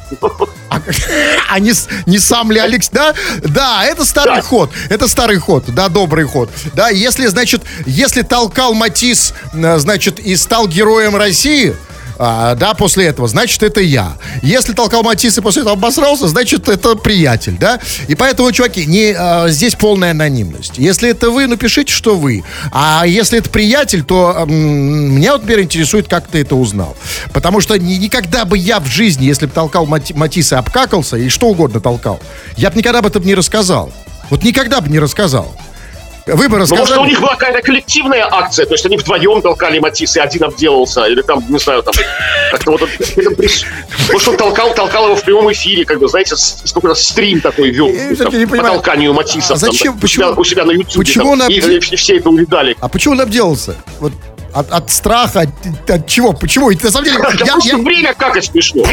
А, 0.69 0.81
а 1.49 1.59
не, 1.59 1.71
не 2.05 2.19
сам 2.19 2.51
ли 2.51 2.59
Алекс, 2.59 2.89
да? 2.89 3.13
Да, 3.43 3.85
это 3.85 4.03
старый 4.05 4.35
Да. 4.37 4.41
ход. 4.41 4.71
Это 4.89 5.07
старый 5.07 5.37
ход, 5.37 5.63
да, 5.67 5.87
добрый 5.87 6.25
ход. 6.25 6.49
Да, 6.73 6.89
если, 6.89 7.27
значит, 7.27 7.61
если 7.85 8.23
толкал 8.23 8.73
Матис, 8.73 9.33
э, 9.53 9.77
значит, 9.77 10.19
и 10.19 10.35
стал 10.35 10.67
героем 10.67 11.15
России, 11.15 11.75
а, 12.23 12.55
да, 12.55 12.73
после 12.75 13.05
этого, 13.07 13.27
значит, 13.27 13.63
это 13.63 13.81
я. 13.81 14.13
Если 14.43 14.73
толкал 14.73 15.01
Матис 15.01 15.37
и 15.37 15.41
после 15.41 15.61
этого 15.63 15.73
обосрался, 15.75 16.27
значит, 16.27 16.69
это 16.69 16.95
приятель, 16.95 17.57
да? 17.59 17.79
И 18.07 18.13
поэтому, 18.13 18.51
чуваки, 18.51 18.85
не, 18.85 19.15
а, 19.17 19.47
здесь 19.49 19.73
полная 19.73 20.11
анонимность. 20.11 20.73
Если 20.77 21.09
это 21.09 21.31
вы, 21.31 21.47
ну, 21.47 21.57
пишите, 21.57 21.91
что 21.91 22.15
вы. 22.15 22.43
А 22.71 23.05
если 23.07 23.39
это 23.39 23.49
приятель, 23.49 24.03
то 24.03 24.35
м, 24.47 24.51
меня 25.15 25.31
вот, 25.31 25.41
например, 25.41 25.61
интересует, 25.63 26.07
как 26.07 26.27
ты 26.27 26.41
это 26.41 26.55
узнал. 26.55 26.95
Потому 27.33 27.59
что 27.59 27.75
ни- 27.79 27.95
никогда 27.95 28.45
бы 28.45 28.55
я 28.57 28.79
в 28.79 28.85
жизни, 28.85 29.25
если 29.25 29.47
бы 29.47 29.51
толкал 29.51 29.87
Мати- 29.87 30.13
Матис 30.15 30.53
обкакался, 30.53 31.17
и 31.17 31.27
что 31.29 31.47
угодно 31.47 31.79
толкал, 31.79 32.19
я 32.55 32.69
бы 32.69 32.77
никогда 32.77 32.99
об 32.99 33.07
этом 33.07 33.23
не 33.25 33.33
рассказал. 33.33 33.91
Вот 34.29 34.43
никогда 34.43 34.79
бы 34.79 34.89
не 34.89 34.99
рассказал. 34.99 35.55
Вы 36.27 36.49
бы 36.49 36.57
Ну, 36.57 36.59
может, 36.59 36.71
рассказали... 36.79 36.99
у 36.99 37.05
них 37.05 37.19
была 37.19 37.31
какая-то 37.35 37.61
коллективная 37.61 38.27
акция, 38.31 38.65
то 38.65 38.73
есть 38.73 38.85
они 38.85 38.97
вдвоем 38.97 39.41
толкали 39.41 39.79
Матис, 39.79 40.15
и 40.15 40.19
один 40.19 40.43
обделался, 40.43 41.05
или 41.05 41.21
там, 41.21 41.43
не 41.49 41.57
знаю, 41.59 41.83
там, 41.83 41.93
как-то 42.51 42.71
вот... 42.71 42.81
Может, 44.11 44.27
он 44.27 44.37
толкал, 44.37 44.73
толкал 44.73 45.05
его 45.05 45.15
в 45.15 45.23
прямом 45.23 45.51
эфире, 45.51 45.85
как 45.85 45.99
бы, 45.99 46.07
знаете, 46.07 46.35
с- 46.35 46.61
с 46.63 46.71
какой-то 46.73 46.95
стрим 46.95 47.41
такой 47.41 47.69
вел, 47.71 47.89
по 48.47 48.57
толканию 48.57 49.13
Матиса. 49.13 49.53
А 49.53 49.57
зачем? 49.57 49.97
Почему- 49.99 50.33
У 50.37 50.43
себя, 50.43 50.65
на 50.65 50.71
YouTube. 50.71 50.97
почему 50.97 51.31
он 51.31 51.41
и, 51.43 51.59
обде- 51.59 51.77
и 51.77 51.95
все 51.95 52.17
это 52.17 52.29
увидали. 52.29 52.75
А 52.79 52.87
почему 52.87 53.13
он 53.13 53.21
обделался? 53.21 53.75
Вот 53.99 54.11
от, 54.53 54.71
от 54.71 54.91
страха, 54.91 55.41
от, 55.41 55.89
от 55.89 56.07
чего? 56.07 56.33
Почему? 56.33 56.69
И 56.71 56.75
на 56.81 56.91
самом 56.91 57.05
деле, 57.05 57.19
Да 57.19 57.29
я- 57.45 57.57
я- 57.63 57.77
время 57.77 58.13
какать 58.13 58.45
смешно. 58.45 58.83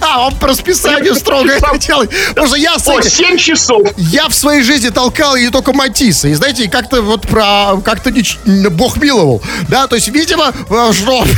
а, 0.00 0.26
он 0.26 0.34
по 0.36 0.48
расписанию 0.48 1.14
строго 1.14 1.50
это 1.50 1.78
делает. 1.78 2.10
Потому 2.28 2.46
что 2.48 2.56
я, 2.56 2.74
О, 2.74 2.76
кстати, 2.76 3.08
7 3.08 3.36
часов. 3.38 3.82
я 3.96 4.28
в 4.28 4.34
своей 4.34 4.62
жизни 4.62 4.90
толкал 4.90 5.36
не 5.36 5.50
только 5.50 5.72
Матисса. 5.72 6.28
И 6.28 6.34
знаете, 6.34 6.68
как-то 6.68 7.02
вот 7.02 7.22
про... 7.26 7.76
Как-то 7.84 8.12
Бог 8.70 8.96
миловал. 8.98 9.42
Да, 9.68 9.86
то 9.86 9.96
есть, 9.96 10.08
видимо, 10.08 10.52
что... 10.92 11.24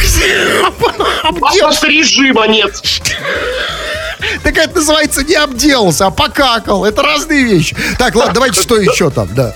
А 1.22 1.86
режима 1.86 2.46
нет. 2.46 2.74
Так 4.42 4.56
это 4.56 4.76
называется 4.76 5.22
не 5.22 5.34
обделался, 5.34 6.06
а 6.06 6.10
покакал. 6.10 6.84
Это 6.84 7.02
разные 7.02 7.44
вещи. 7.44 7.76
Так, 7.98 8.14
ладно, 8.14 8.34
давайте 8.34 8.60
что 8.60 8.76
еще 8.80 9.10
там, 9.10 9.28
да. 9.34 9.54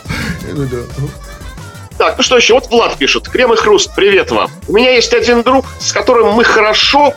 Так, 2.01 2.17
ну 2.17 2.23
что 2.23 2.39
еще? 2.39 2.55
Вот 2.55 2.71
Влад 2.71 2.97
пишет. 2.97 3.29
Крем 3.29 3.53
и 3.53 3.57
хруст, 3.57 3.91
привет 3.95 4.31
вам. 4.31 4.51
У 4.69 4.73
меня 4.73 4.93
есть 4.93 5.13
один 5.13 5.43
друг, 5.43 5.67
с 5.79 5.93
которым 5.93 6.33
мы 6.33 6.45
хорошо 6.45 7.13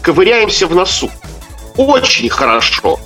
ковыряемся 0.00 0.68
в 0.68 0.76
носу. 0.76 1.10
Очень 1.76 2.28
хорошо. 2.28 3.00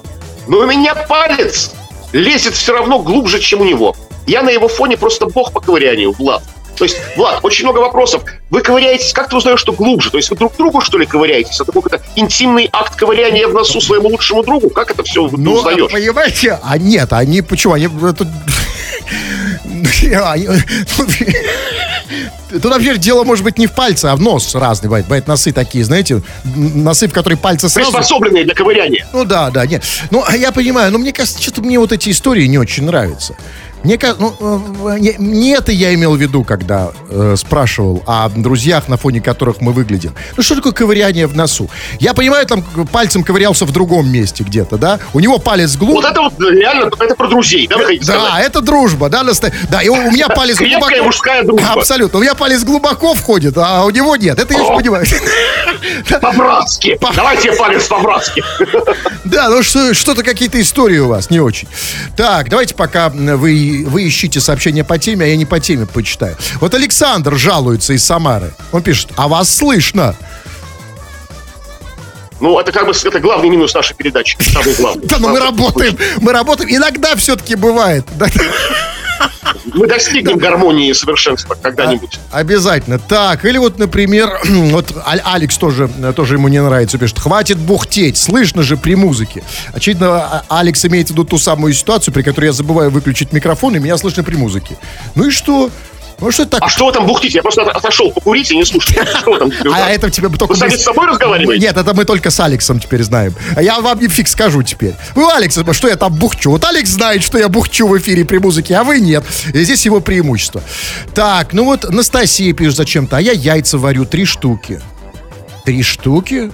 Но 0.46 0.58
у 0.58 0.66
меня 0.66 0.94
палец 0.94 1.72
лезет 2.12 2.52
все 2.52 2.74
равно 2.74 2.98
глубже, 2.98 3.40
чем 3.40 3.62
у 3.62 3.64
него. 3.64 3.96
Я 4.26 4.42
на 4.42 4.50
его 4.50 4.68
фоне 4.68 4.98
просто 4.98 5.24
бог 5.24 5.54
по 5.54 5.60
ковырянию, 5.60 6.12
Влад. 6.12 6.42
То 6.76 6.84
есть, 6.84 6.98
Влад, 7.16 7.38
очень 7.42 7.64
много 7.64 7.78
вопросов. 7.78 8.22
Вы 8.50 8.60
ковыряетесь, 8.60 9.14
как 9.14 9.30
ты 9.30 9.36
узнаешь, 9.36 9.60
что 9.60 9.72
глубже? 9.72 10.10
То 10.10 10.18
есть 10.18 10.28
вы 10.28 10.36
друг 10.36 10.54
другу, 10.58 10.82
что 10.82 10.98
ли, 10.98 11.06
ковыряетесь? 11.06 11.58
Это 11.58 11.72
какой-то 11.72 12.02
интимный 12.16 12.68
акт 12.74 12.94
ковыряния 12.94 13.48
в 13.48 13.54
носу 13.54 13.80
своему 13.80 14.08
лучшему 14.10 14.42
другу? 14.42 14.68
Как 14.68 14.90
это 14.90 15.02
все 15.02 15.26
Ну, 15.32 15.54
узнаешь? 15.54 15.90
понимаете, 15.90 16.60
а 16.62 16.76
нет, 16.76 17.14
они 17.14 17.40
почему? 17.40 17.72
Они 17.72 17.86
это... 17.86 18.26
они- 20.26 20.48
Тут, 22.50 22.64
например, 22.64 22.96
дело 22.98 23.24
может 23.24 23.44
быть 23.44 23.58
не 23.58 23.66
в 23.66 23.72
пальце, 23.72 24.06
а 24.06 24.16
в 24.16 24.20
нос 24.20 24.54
разный 24.54 24.86
бывает. 24.88 25.06
Бывают 25.06 25.26
носы 25.26 25.52
такие, 25.52 25.84
знаете, 25.84 26.22
носы, 26.44 27.08
в 27.08 27.12
которые 27.12 27.36
пальцы 27.38 27.68
сразу... 27.68 27.90
Приспособленные 27.90 28.44
для 28.44 28.54
ковыряния. 28.54 29.06
Ну 29.12 29.24
да, 29.24 29.50
да, 29.50 29.66
нет. 29.66 29.82
Ну, 30.10 30.22
а 30.26 30.36
я 30.36 30.52
понимаю, 30.52 30.92
но 30.92 30.98
мне 30.98 31.12
кажется, 31.12 31.42
что-то 31.42 31.62
мне 31.62 31.78
вот 31.78 31.92
эти 31.92 32.10
истории 32.10 32.46
не 32.46 32.58
очень 32.58 32.84
нравятся. 32.84 33.36
Мне 33.86 33.98
кажется, 33.98 34.20
ну, 34.40 34.88
э, 34.88 34.98
не, 34.98 35.14
не 35.18 35.50
это 35.50 35.70
я 35.70 35.94
имел 35.94 36.16
в 36.16 36.20
виду, 36.20 36.42
когда 36.42 36.90
э, 37.08 37.36
спрашивал 37.38 38.02
о 38.04 38.28
друзьях, 38.28 38.88
на 38.88 38.96
фоне 38.96 39.20
которых 39.20 39.60
мы 39.60 39.70
выглядим. 39.72 40.12
Ну, 40.36 40.42
что 40.42 40.56
такое 40.56 40.72
ковыряние 40.72 41.28
в 41.28 41.36
носу? 41.36 41.70
Я 42.00 42.12
понимаю, 42.12 42.44
там 42.46 42.64
пальцем 42.90 43.22
ковырялся 43.22 43.64
в 43.64 43.70
другом 43.70 44.10
месте 44.10 44.42
где-то, 44.42 44.76
да? 44.76 44.98
У 45.14 45.20
него 45.20 45.38
палец 45.38 45.76
глубже. 45.76 45.94
Вот 45.94 46.04
это 46.04 46.20
вот 46.20 46.32
реально, 46.40 46.90
это 46.98 47.14
про 47.14 47.28
друзей, 47.28 47.68
да, 47.68 47.76
вы 47.76 47.84
хотите 47.84 48.06
Да, 48.06 48.40
это 48.40 48.60
дружба, 48.60 49.08
да, 49.08 49.22
наста- 49.22 49.52
да, 49.70 49.80
и 49.82 49.88
у, 49.88 49.94
у 49.94 50.10
меня 50.10 50.28
палец 50.30 50.56
Крепкая 50.56 50.80
глубоко... 50.80 51.04
мужская 51.04 51.44
дружба. 51.44 51.72
Абсолютно, 51.74 52.18
у 52.18 52.22
меня 52.22 52.34
палец 52.34 52.64
глубоко 52.64 53.14
входит, 53.14 53.56
а 53.56 53.84
у 53.84 53.90
него 53.90 54.16
нет, 54.16 54.36
это 54.40 54.52
я 54.52 54.62
еще 54.64 54.74
понимаю. 54.76 55.06
По-братски. 56.20 56.96
По- 56.96 57.12
Давайте 57.14 57.52
палец 57.52 57.86
по-братски. 57.86 58.42
Да, 59.24 59.48
ну 59.48 59.60
что, 59.62 59.92
что-то 59.92 60.22
какие-то 60.22 60.60
истории 60.60 60.98
у 60.98 61.08
вас 61.08 61.30
не 61.30 61.40
очень. 61.40 61.66
Так, 62.16 62.48
давайте 62.48 62.74
пока 62.76 63.06
м, 63.08 63.36
вы, 63.84 63.90
вы 63.90 64.08
ищите 64.08 64.40
сообщения 64.40 64.84
по 64.84 64.98
теме, 64.98 65.24
а 65.24 65.28
я 65.28 65.36
не 65.36 65.44
по 65.44 65.60
теме 65.60 65.86
почитаю. 65.86 66.36
Вот 66.60 66.74
Александр 66.74 67.36
жалуется 67.36 67.92
из 67.92 68.04
Самары. 68.04 68.52
Он 68.72 68.82
пишет, 68.82 69.08
а 69.16 69.28
вас 69.28 69.54
слышно. 69.54 70.14
Ну, 72.40 72.58
это 72.58 72.70
как 72.70 72.86
бы 72.86 72.92
это 72.92 73.18
главный 73.18 73.48
минус 73.48 73.74
нашей 73.74 73.94
передачи. 73.94 74.36
Самый 74.40 74.74
главный. 74.74 75.06
Да, 75.08 75.18
но 75.18 75.28
мы 75.28 75.40
работаем, 75.40 75.96
мы 76.20 76.32
работаем. 76.32 76.70
Иногда 76.70 77.16
все-таки 77.16 77.54
бывает. 77.54 78.04
Мы 79.74 79.86
достигнем 79.86 80.38
гармонии 80.38 80.90
и 80.90 80.94
совершенства 80.94 81.56
когда-нибудь. 81.60 82.18
Обязательно. 82.30 82.98
Так, 82.98 83.44
или 83.44 83.58
вот, 83.58 83.78
например, 83.78 84.38
вот 84.44 84.94
Алекс 85.04 85.56
тоже, 85.58 85.88
тоже 86.14 86.34
ему 86.34 86.48
не 86.48 86.62
нравится, 86.62 86.98
пишет, 86.98 87.18
хватит 87.18 87.58
бухтеть, 87.58 88.16
слышно 88.16 88.62
же 88.62 88.76
при 88.76 88.94
музыке. 88.94 89.42
Очевидно, 89.72 90.18
а- 90.18 90.44
Алекс 90.48 90.84
имеет 90.84 91.08
в 91.08 91.10
виду 91.10 91.24
ту 91.24 91.38
самую 91.38 91.74
ситуацию, 91.74 92.14
при 92.14 92.22
которой 92.22 92.46
я 92.46 92.52
забываю 92.52 92.90
выключить 92.90 93.32
микрофон, 93.32 93.74
и 93.76 93.78
меня 93.78 93.96
слышно 93.98 94.22
при 94.22 94.36
музыке. 94.36 94.76
Ну 95.14 95.26
и 95.26 95.30
что? 95.30 95.70
Ну 96.18 96.30
что 96.30 96.44
это 96.44 96.52
так? 96.52 96.62
А 96.62 96.68
что 96.68 96.86
вы 96.86 96.92
там 96.92 97.06
бухтите? 97.06 97.36
Я 97.36 97.42
просто 97.42 97.62
от- 97.62 97.76
отошел 97.76 98.10
покурить 98.10 98.50
и 98.50 98.56
не 98.56 98.64
слушаю. 98.64 99.06
Там? 99.38 99.52
А 99.72 99.90
это 99.90 100.10
тебе 100.10 100.28
только... 100.30 100.52
Вы 100.54 100.56
сами 100.56 100.70
с 100.70 100.82
собой 100.82 101.06
разговариваете? 101.06 101.66
Нет, 101.66 101.76
это 101.76 101.92
мы 101.94 102.04
только 102.06 102.30
с 102.30 102.40
Алексом 102.40 102.80
теперь 102.80 103.02
знаем. 103.02 103.34
Я 103.60 103.80
вам 103.80 104.00
не 104.00 104.08
фиг 104.08 104.26
скажу 104.28 104.62
теперь. 104.62 104.94
Вы 105.14 105.30
Алекс, 105.30 105.58
что 105.72 105.88
я 105.88 105.96
там 105.96 106.14
бухчу. 106.14 106.50
Вот 106.52 106.64
Алекс 106.64 106.88
знает, 106.88 107.22
что 107.22 107.36
я 107.38 107.48
бухчу 107.50 107.86
в 107.86 107.98
эфире 107.98 108.24
при 108.24 108.38
музыке, 108.38 108.76
а 108.76 108.84
вы 108.84 109.00
нет. 109.00 109.24
И 109.52 109.62
здесь 109.62 109.84
его 109.84 110.00
преимущество. 110.00 110.62
Так, 111.14 111.52
ну 111.52 111.64
вот 111.64 111.90
Настасия 111.90 112.54
пишет 112.54 112.76
зачем-то, 112.76 113.18
а 113.18 113.20
я 113.20 113.32
яйца 113.32 113.76
варю 113.76 114.06
три 114.06 114.24
штуки. 114.24 114.80
Три 115.66 115.82
штуки? 115.82 116.50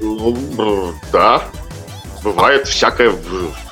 Ну, 0.00 0.94
да. 1.12 1.42
Бывает 2.24 2.66
всякое. 2.66 3.12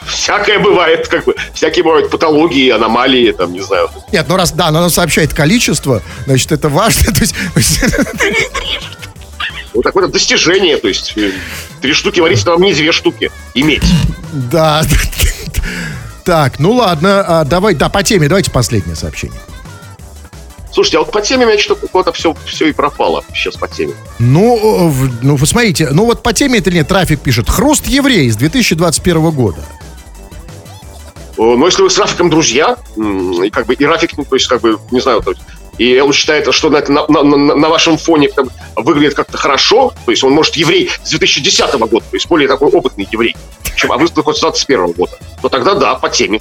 Всякое 0.07 0.59
бывает, 0.59 1.09
как 1.09 1.25
бы. 1.25 1.35
Всякие 1.55 1.83
бывают 1.83 2.11
патологии, 2.11 2.71
аномалии, 2.71 3.33
там, 3.33 3.53
не 3.53 3.61
знаю. 3.61 3.89
Нет, 4.13 4.27
ну 4.29 4.37
раз, 4.37 4.53
да, 4.53 4.71
но 4.71 4.81
она 4.81 4.91
сообщает 4.91 5.33
количество, 5.33 6.03
значит, 6.27 6.53
это 6.53 6.69
важно. 6.69 7.13
То 7.15 7.21
есть, 7.21 7.35
Вот 9.75 9.85
такое 9.85 10.07
достижение, 10.09 10.77
то 10.77 10.87
есть 10.87 11.15
э, 11.17 11.33
три 11.81 11.95
штуки 11.95 12.21
варить, 12.21 12.45
там 12.45 12.61
не 12.61 12.75
две 12.75 12.93
штуки 12.93 13.31
иметь. 13.55 13.83
Да. 14.33 14.83
Так, 16.25 16.61
ну 16.61 16.71
ладно, 16.71 17.25
а, 17.27 17.45
давай, 17.45 17.75
да, 17.75 17.89
по 17.89 18.05
теме, 18.05 18.29
давайте 18.29 18.53
последнее 18.53 18.95
сообщение. 18.95 19.41
Слушайте, 20.73 20.99
а 20.99 21.01
вот 21.03 21.13
по 21.13 21.21
теме 21.21 21.45
меня 21.45 21.59
что-то 21.59 21.87
куда-то 21.87 22.13
все, 22.13 22.35
все 22.47 22.69
и 22.69 22.73
пропало 22.73 23.23
сейчас 23.35 23.57
по 23.57 23.69
теме. 23.69 23.93
Ну, 24.19 24.89
в- 24.89 25.23
ну, 25.23 25.37
вы 25.37 25.47
смотрите, 25.47 25.89
ну 25.91 26.07
вот 26.07 26.23
по 26.23 26.33
теме 26.33 26.59
это 26.61 26.71
нет, 26.71 26.89
трафик 26.89 27.21
пишет. 27.21 27.49
Хруст 27.51 27.87
еврей 27.87 28.31
с 28.31 28.37
2021 28.37 29.31
года. 29.33 29.61
Э, 31.39 31.43
Но 31.57 31.67
если 31.67 31.83
вы 31.83 31.91
с 31.91 31.99
Рафиком 31.99 32.31
друзья, 32.31 32.77
и 32.97 33.51
как 33.51 33.67
бы 33.67 33.75
и 33.75 33.85
Рафик, 33.85 34.17
ну, 34.17 34.25
то 34.25 34.37
есть, 34.37 34.47
как 34.49 34.61
бы, 34.61 34.79
не 34.91 35.01
знаю, 35.01 35.23
то 35.23 35.31
есть, 35.31 35.43
и 35.79 35.99
он 36.01 36.13
считает, 36.13 36.53
что 36.55 36.69
на, 36.71 36.81
на, 36.87 37.07
на- 37.09 37.55
на- 37.57 37.69
вашем 37.69 37.97
фоне 37.97 38.29
бы 38.37 38.49
выглядит 38.77 39.15
как-то 39.15 39.39
хорошо, 39.39 39.93
то 40.05 40.11
есть 40.11 40.23
он 40.23 40.33
может 40.33 40.57
еврей 40.57 40.91
с 41.03 41.11
2010 41.11 41.75
года, 41.79 42.05
то 42.11 42.17
есть 42.17 42.29
более 42.29 42.49
такой 42.49 42.69
опытный 42.69 43.09
еврей, 43.11 43.35
чем 43.77 43.91
а 43.93 43.97
вы 43.97 44.07
с 44.09 44.11
2021 44.11 44.93
года, 44.93 45.13
то 45.41 45.49
тогда 45.49 45.75
да, 45.75 45.95
по 45.95 46.09
теме. 46.11 46.41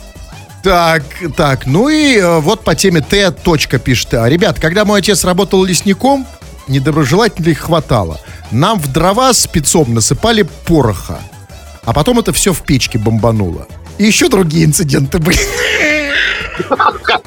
Так, 0.63 1.04
так, 1.36 1.65
ну 1.65 1.89
и 1.89 2.17
э, 2.17 2.39
вот 2.39 2.63
по 2.63 2.76
теме 2.76 3.02
Т. 3.02 3.32
Точка 3.32 3.80
пишет. 3.80 4.13
«А, 4.13 4.30
Ребят, 4.30 4.60
когда 4.60 4.86
мой 4.86 5.00
отец 5.00 5.24
работал 5.24 5.63
лесником, 5.63 6.28
недоброжелателей 6.67 7.56
хватало. 7.56 8.19
Нам 8.52 8.80
в 8.80 8.91
дрова 8.91 9.34
спецом 9.34 9.93
насыпали 9.93 10.47
пороха. 10.65 11.19
А 11.84 11.93
потом 11.93 12.19
это 12.19 12.32
все 12.32 12.54
в 12.54 12.62
печке 12.62 13.00
бомбануло. 13.00 13.67
И 13.97 14.06
еще 14.06 14.30
другие 14.30 14.65
инциденты 14.65 15.17
были. 15.19 15.39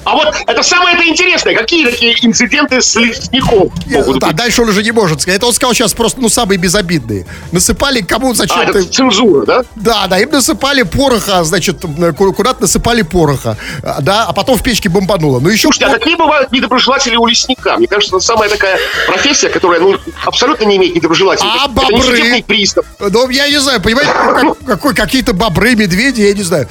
А 0.05 0.15
вот 0.15 0.35
это 0.47 0.63
самое 0.63 0.97
это 0.97 1.07
интересное, 1.07 1.55
какие 1.55 1.85
такие 1.87 2.15
инциденты 2.27 2.81
с 2.83 2.95
лесником 2.97 3.71
могут 3.87 4.19
Да, 4.21 4.29
быть? 4.29 4.37
дальше 4.37 4.63
он 4.63 4.69
уже 4.69 4.83
не 4.83 4.93
может 4.93 5.21
сказать. 5.23 5.39
Это 5.39 5.47
он 5.47 5.53
сказал 5.53 5.75
сейчас 5.75 5.93
просто, 5.95 6.21
ну, 6.21 6.29
самые 6.29 6.59
безобидные. 6.59 7.27
Насыпали 7.53 8.01
кому 8.03 8.31
А, 8.33 8.35
зачем-то... 8.35 8.79
это 8.79 8.85
цензура, 8.93 9.45
да? 9.47 9.65
Да, 9.77 10.07
да, 10.07 10.19
им 10.19 10.31
насыпали 10.31 10.83
пороха, 10.83 11.45
значит, 11.45 11.85
э, 11.85 12.13
ку- 12.13 12.33
куда-то 12.33 12.63
насыпали 12.63 13.03
пороха, 13.03 13.57
а, 13.83 14.01
да, 14.01 14.25
а 14.25 14.33
потом 14.33 14.57
в 14.57 14.63
печке 14.63 14.89
бомбануло. 14.89 15.41
Ну, 15.41 15.49
еще... 15.49 15.63
Слушайте, 15.63 15.87
а 15.87 15.99
какие 15.99 16.17
бывают 16.17 16.53
недоброжелатели 16.53 17.17
у 17.17 17.27
лесника? 17.27 17.77
Мне 17.77 17.87
кажется, 17.87 18.17
это 18.17 18.25
самая 18.25 18.49
такая 18.49 18.79
профессия, 19.07 19.49
которая 19.49 19.81
ну, 19.81 19.97
абсолютно 20.25 20.65
не 20.65 20.77
имеет 20.77 20.95
недоброжелателей. 20.95 21.49
А 21.51 21.65
это 21.65 21.69
бобры? 21.73 22.43
пристав. 22.47 22.85
Ну, 22.99 23.29
я 23.31 23.49
не 23.49 23.59
знаю, 23.59 23.81
понимаете, 23.81 24.13
как- 24.13 24.59
какой, 24.67 24.95
какие-то 24.95 25.33
бобры, 25.33 25.75
медведи, 25.75 26.23
я 26.23 26.33
не 26.35 26.43
знаю. 26.43 26.69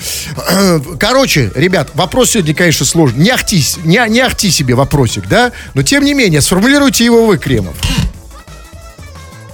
Короче, 1.00 1.52
ребят, 1.56 1.90
вопрос 1.94 2.32
сегодня, 2.32 2.53
конечно, 2.54 2.86
сложный. 2.86 3.24
Не 3.24 3.30
ахти, 3.32 3.64
не, 3.84 4.04
не 4.10 4.20
ахти 4.22 4.52
себе 4.52 4.76
вопросик, 4.76 5.28
да? 5.28 5.52
Но, 5.74 5.84
тем 5.84 6.04
не 6.04 6.14
менее, 6.14 6.42
сформулируйте 6.42 7.06
его 7.06 7.26
вы, 7.26 7.38
Кремов. 7.38 7.76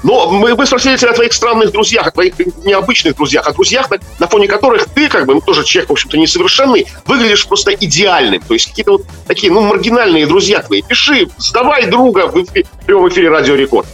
Но 0.01 0.29
мы, 0.31 0.55
мы 0.55 0.65
спросили 0.65 0.95
тебя 0.95 1.11
о 1.11 1.13
твоих 1.13 1.33
странных 1.33 1.71
друзьях, 1.71 2.07
о 2.07 2.11
твоих 2.11 2.33
необычных 2.63 3.15
друзьях, 3.15 3.47
о 3.47 3.51
друзьях, 3.51 3.89
на, 3.89 3.99
на 4.19 4.27
фоне 4.27 4.47
которых 4.47 4.85
ты, 4.85 5.09
как 5.09 5.25
бы, 5.25 5.35
ну, 5.35 5.41
тоже 5.41 5.65
человек, 5.65 5.89
в 5.89 5.93
общем-то, 5.93 6.17
несовершенный, 6.17 6.87
выглядишь 7.05 7.45
просто 7.45 7.71
идеальным. 7.71 8.41
То 8.41 8.53
есть 8.53 8.67
какие-то 8.67 8.93
вот 8.93 9.05
такие, 9.27 9.51
ну, 9.51 9.61
маргинальные 9.61 10.25
друзья 10.25 10.61
твои. 10.61 10.81
Пиши, 10.81 11.27
сдавай 11.37 11.87
друга 11.87 12.27
в, 12.27 12.35
эфи- 12.37 12.65
в 12.81 12.85
прямом 12.85 13.09
эфире 13.09 13.29
Радио 13.29 13.55
Рекорд. 13.55 13.87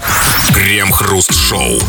Крем-хруст-шоу. 0.53 1.79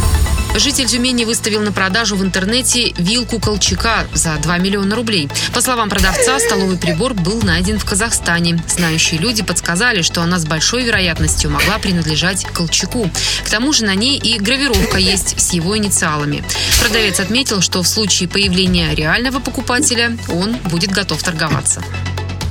Житель 0.59 0.87
Тюмени 0.87 1.27
выставил 1.27 1.61
на 1.61 1.71
продажу 1.71 2.16
в 2.16 2.25
интернете 2.25 2.92
вилку 2.97 3.38
Колчака 3.38 4.07
за 4.14 4.37
2 4.37 4.57
миллиона 4.57 4.97
рублей. 4.97 5.29
По 5.53 5.61
словам 5.61 5.90
продавца, 5.90 6.38
столовый 6.40 6.79
прибор 6.79 7.12
был 7.12 7.42
найден 7.42 7.79
в 7.79 7.85
Казахстане. 7.85 8.62
Знающие 8.66 9.21
люди 9.21 9.42
подсказали, 9.42 10.01
что 10.01 10.23
она 10.23 10.38
с 10.38 10.47
большой 10.47 10.85
вероятностью 10.85 11.51
могла 11.51 11.79
принадлежать 11.79 12.47
Колчаку. 12.55 13.11
К 13.45 13.51
тому 13.51 13.75
же 13.75 13.85
на 13.85 13.95
ней 13.95 14.19
и 14.19 14.38
гравировка 14.38 14.97
есть 14.97 15.38
с 15.38 15.53
его 15.53 15.77
инициалами. 15.77 16.42
Продавец 16.81 17.21
отметил, 17.21 17.61
что 17.61 17.83
в 17.83 17.87
случае 17.87 18.27
появления 18.27 18.95
реального 18.95 19.40
покупателя 19.40 20.16
он 20.31 20.57
будет 20.71 20.90
готов 20.90 21.23
торговаться. 21.23 21.83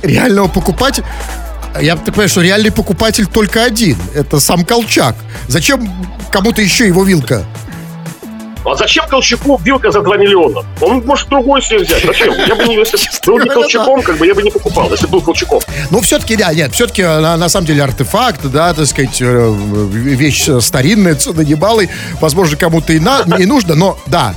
Реального 0.02 0.46
покупателя... 0.46 1.04
Я 1.82 1.96
так 1.96 2.06
понимаю, 2.06 2.28
что 2.28 2.40
реальный 2.40 2.70
покупатель 2.70 3.26
только 3.26 3.64
один. 3.64 3.98
Это 4.14 4.38
сам 4.38 4.64
Колчак. 4.64 5.16
Зачем 5.48 5.92
кому-то 6.30 6.62
еще 6.62 6.86
его 6.86 7.02
вилка? 7.02 7.44
А 8.66 8.74
зачем 8.74 9.06
Колчаку 9.06 9.60
вилка 9.62 9.92
за 9.92 10.02
2 10.02 10.16
миллиона? 10.16 10.64
Он 10.80 11.04
может 11.06 11.28
другой 11.28 11.62
себе 11.62 11.78
взять. 11.78 12.04
Зачем? 12.04 12.34
Я 12.34 12.54
бы 12.56 12.64
не, 12.66 12.74
если 12.76 12.98
был 13.26 13.38
не 13.38 13.48
Колчаком, 13.48 14.02
как 14.02 14.18
бы 14.18 14.26
я 14.26 14.34
бы 14.34 14.42
не 14.42 14.50
покупал, 14.50 14.90
если 14.90 15.06
был 15.06 15.20
Колчаком. 15.20 15.60
Ну, 15.90 16.00
все-таки, 16.00 16.36
да, 16.36 16.52
нет, 16.52 16.74
все-таки 16.74 17.02
на, 17.02 17.36
на 17.36 17.48
самом 17.48 17.66
деле 17.66 17.84
артефакт, 17.84 18.44
да, 18.46 18.74
так 18.74 18.86
сказать, 18.86 19.18
э, 19.20 19.54
вещь 19.56 20.48
старинная, 20.60 21.14
цены 21.26 21.42
небалой, 21.44 21.88
возможно, 22.20 22.56
кому-то 22.56 22.92
и, 22.92 22.98
на, 22.98 23.20
и 23.38 23.46
нужно, 23.46 23.76
но 23.76 23.98
да, 24.06 24.34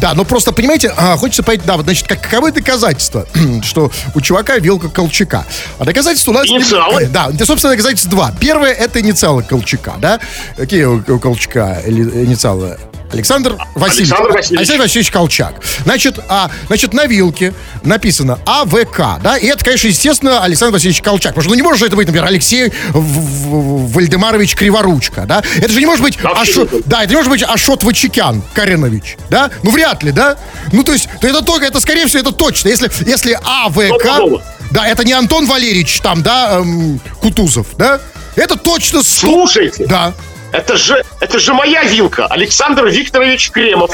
да, 0.00 0.14
но 0.14 0.24
просто, 0.24 0.52
понимаете, 0.52 0.92
а, 0.96 1.16
хочется 1.16 1.42
понять, 1.42 1.64
да, 1.64 1.76
вот, 1.76 1.84
значит, 1.84 2.06
как, 2.06 2.20
каковы 2.20 2.52
доказательства, 2.52 3.26
что 3.62 3.90
у 4.14 4.20
чувака 4.20 4.58
вилка 4.58 4.88
Колчака. 4.88 5.44
А 5.78 5.84
доказательства 5.84 6.30
у 6.30 6.34
нас... 6.34 6.46
Инициалы? 6.46 7.06
Да, 7.06 7.30
собственно, 7.44 7.72
доказательств 7.72 8.08
два. 8.08 8.32
Первое, 8.38 8.72
это 8.72 9.00
инициалы 9.00 9.42
Колчака, 9.42 9.94
да? 9.98 10.20
Какие 10.56 10.84
у, 10.84 11.02
у 11.06 11.18
Колчака 11.18 11.80
или- 11.86 12.24
инициалы? 12.24 12.78
Александр 13.14 13.56
Васильевич. 13.74 14.10
Александр 14.12 14.32
Васильевич. 14.32 14.58
Александр 14.58 14.82
Васильевич 14.82 15.10
Колчак. 15.12 15.54
Значит, 15.84 16.18
а, 16.28 16.50
значит, 16.66 16.92
на 16.92 17.06
вилке 17.06 17.54
написано 17.84 18.38
АВК, 18.44 19.20
да, 19.22 19.36
и 19.38 19.46
это, 19.46 19.64
конечно, 19.64 19.86
естественно, 19.88 20.42
Александр 20.42 20.74
Васильевич 20.74 21.00
Колчак. 21.02 21.32
Потому 21.34 21.42
что 21.42 21.50
ну, 21.50 21.54
не 21.56 21.62
может 21.62 21.80
же 21.80 21.86
это 21.86 21.96
быть, 21.96 22.06
например, 22.06 22.26
Алексей 22.28 22.72
В- 22.90 22.98
В- 22.98 23.92
Вальдемарович 23.92 24.56
Криворучка, 24.56 25.22
да? 25.26 25.42
Это 25.56 25.72
же 25.72 25.78
не 25.80 25.86
может 25.86 26.02
быть 26.02 26.16
не 26.22 26.28
может. 26.28 26.86
да, 26.86 27.02
это 27.02 27.10
не 27.10 27.16
может 27.16 27.30
быть 27.30 27.42
Ашот 27.42 27.82
Вачекян 27.84 28.42
Каренович, 28.54 29.16
да? 29.30 29.50
Ну, 29.62 29.70
вряд 29.70 30.02
ли, 30.02 30.10
да? 30.12 30.36
Ну, 30.72 30.82
то 30.82 30.92
есть, 30.92 31.08
то 31.20 31.26
это 31.28 31.42
только, 31.42 31.66
это, 31.66 31.80
скорее 31.80 32.06
всего, 32.06 32.20
это 32.20 32.32
точно. 32.32 32.68
Если, 32.68 32.90
если 33.08 33.38
АВК, 33.44 34.42
да, 34.70 34.86
это 34.88 35.04
не 35.04 35.12
Антон 35.12 35.46
Валерьевич 35.46 36.00
там, 36.00 36.22
да, 36.22 36.58
эм, 36.58 37.00
Кутузов, 37.20 37.66
да? 37.76 38.00
Это 38.36 38.56
точно... 38.56 39.02
Слушайте, 39.04 39.86
Да. 39.86 40.12
Это 40.54 40.76
же, 40.76 41.04
это 41.20 41.38
же 41.38 41.52
моя 41.52 41.82
вилка, 41.82 42.26
Александр 42.26 42.86
Викторович 42.86 43.50
Кремов. 43.50 43.90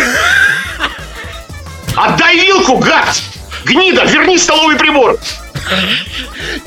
Отдай 1.97 2.37
вилку, 2.39 2.77
гад! 2.79 3.21
Гнида, 3.65 4.05
верни 4.05 4.39
столовый 4.39 4.77
прибор. 4.77 5.19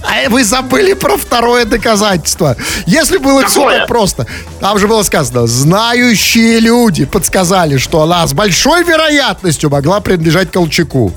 А 0.03 0.29
вы 0.29 0.43
забыли 0.43 0.93
про 0.93 1.17
второе 1.17 1.65
доказательство. 1.65 2.55
Если 2.85 3.17
было 3.17 3.45
все 3.45 3.61
Какое? 3.61 3.79
так 3.79 3.87
просто, 3.87 4.27
там 4.59 4.77
же 4.79 4.87
было 4.87 5.03
сказано, 5.03 5.47
знающие 5.47 6.59
люди 6.59 7.05
подсказали, 7.05 7.77
что 7.77 8.01
она 8.01 8.25
с 8.25 8.33
большой 8.33 8.83
вероятностью 8.83 9.69
могла 9.69 9.99
принадлежать 9.99 10.51
Колчаку. 10.51 11.13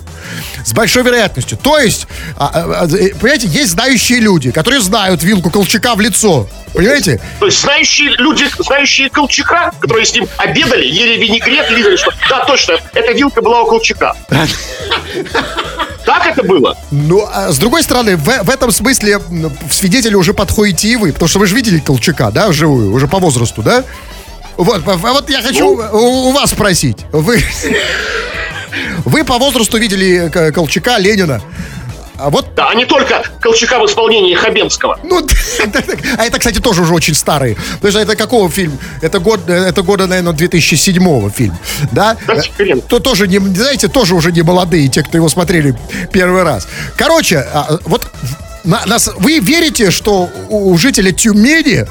С 0.67 0.73
большой 0.73 1.05
вероятностью. 1.05 1.57
То 1.57 1.79
есть, 1.79 2.09
а, 2.37 2.51
а, 2.53 2.83
а, 2.83 2.87
э, 2.89 3.15
понимаете, 3.15 3.47
есть 3.47 3.71
знающие 3.71 4.19
люди, 4.19 4.51
которые 4.51 4.81
знают 4.81 5.23
вилку 5.23 5.49
Колчака 5.49 5.95
в 5.95 6.01
лицо. 6.01 6.49
Понимаете? 6.75 7.21
То 7.39 7.47
есть 7.47 7.61
знающие 7.61 8.11
люди, 8.17 8.47
знающие 8.59 9.09
Колчака, 9.09 9.71
которые 9.79 10.05
с 10.05 10.13
ним 10.13 10.27
обедали, 10.39 10.85
ели 10.85 11.25
винегрет, 11.25 11.71
видели, 11.71 11.95
что 11.95 12.11
да, 12.29 12.45
точно, 12.47 12.79
эта 12.95 13.13
вилка 13.13 13.43
была 13.43 13.63
у 13.63 13.67
Колчака. 13.67 14.17
Так 16.05 16.27
это 16.27 16.43
было? 16.43 16.77
Ну, 16.91 17.25
а 17.33 17.53
с 17.53 17.59
другой 17.59 17.85
стороны, 17.85 18.17
в, 18.17 18.25
в 18.25 18.51
этом 18.51 18.73
смысле 18.73 19.19
в 19.19 19.73
свидетели 19.73 20.17
уже 20.17 20.35
подходите 20.35 20.89
и 20.89 20.97
вы, 20.97 21.13
потому 21.13 21.29
что 21.29 21.39
вы 21.39 21.47
же 21.47 21.55
видели 21.55 21.79
Колчака, 21.79 22.33
да, 22.33 22.49
вживую, 22.49 22.93
уже 22.93 23.07
по 23.07 23.19
возрасту, 23.21 23.63
да? 23.63 23.85
Вот, 24.57 24.83
вот 24.85 25.31
я 25.31 25.43
хочу 25.43 25.69
у, 25.69 26.29
у 26.29 26.33
вас 26.33 26.51
спросить. 26.51 26.99
Вы, 27.13 27.41
вы 29.05 29.25
по 29.25 29.39
возрасту 29.39 29.79
видели 29.79 30.29
К- 30.33 30.53
Колчака, 30.53 30.99
Ленина. 30.99 31.41
А 32.19 32.31
вот, 32.31 32.55
Да, 32.55 32.71
а 32.71 32.75
не 32.75 32.87
только 32.87 33.23
Колчака 33.41 33.79
в 33.79 33.85
исполнении 33.85 34.35
Хабенского. 34.35 34.99
ну, 35.05 35.19
а 36.19 36.25
это, 36.25 36.39
кстати, 36.39 36.61
тоже 36.61 36.81
уже 36.83 36.95
очень 36.95 37.15
старый. 37.15 37.59
Потому 37.75 37.91
что 37.91 38.01
это 38.01 38.17
какого 38.17 38.51
фильм? 38.51 38.79
Это, 39.03 39.19
год, 39.19 39.51
это 39.51 39.83
года, 39.83 40.07
наверное, 40.07 40.33
2007 40.33 41.31
фильм, 41.31 41.55
да? 41.93 42.17
Да 42.27 42.41
хрен. 42.57 42.81
То 42.81 43.01
тоже, 43.01 43.29
не, 43.29 43.39
знаете, 43.39 43.89
тоже 43.89 44.15
уже 44.15 44.33
не 44.33 44.41
молодые, 44.41 44.89
те, 44.89 45.03
кто 45.03 45.19
его 45.19 45.29
смотрели 45.29 45.77
первый 46.11 46.43
раз. 46.43 46.67
Короче, 46.97 47.37
а, 47.39 47.79
вот 47.85 48.11
на- 48.65 48.87
нас, 48.87 49.11
вы 49.19 49.39
верите, 49.41 49.91
что 49.91 50.31
у, 50.49 50.71
у 50.73 50.79
жителя 50.79 51.13
Тюмени 51.13 51.85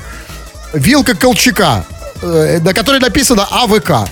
вилка 0.74 1.16
Колчака, 1.16 1.86
э, 2.24 2.60
на 2.64 2.74
которой 2.74 3.00
написано 3.00 3.48
АВК? 3.52 4.10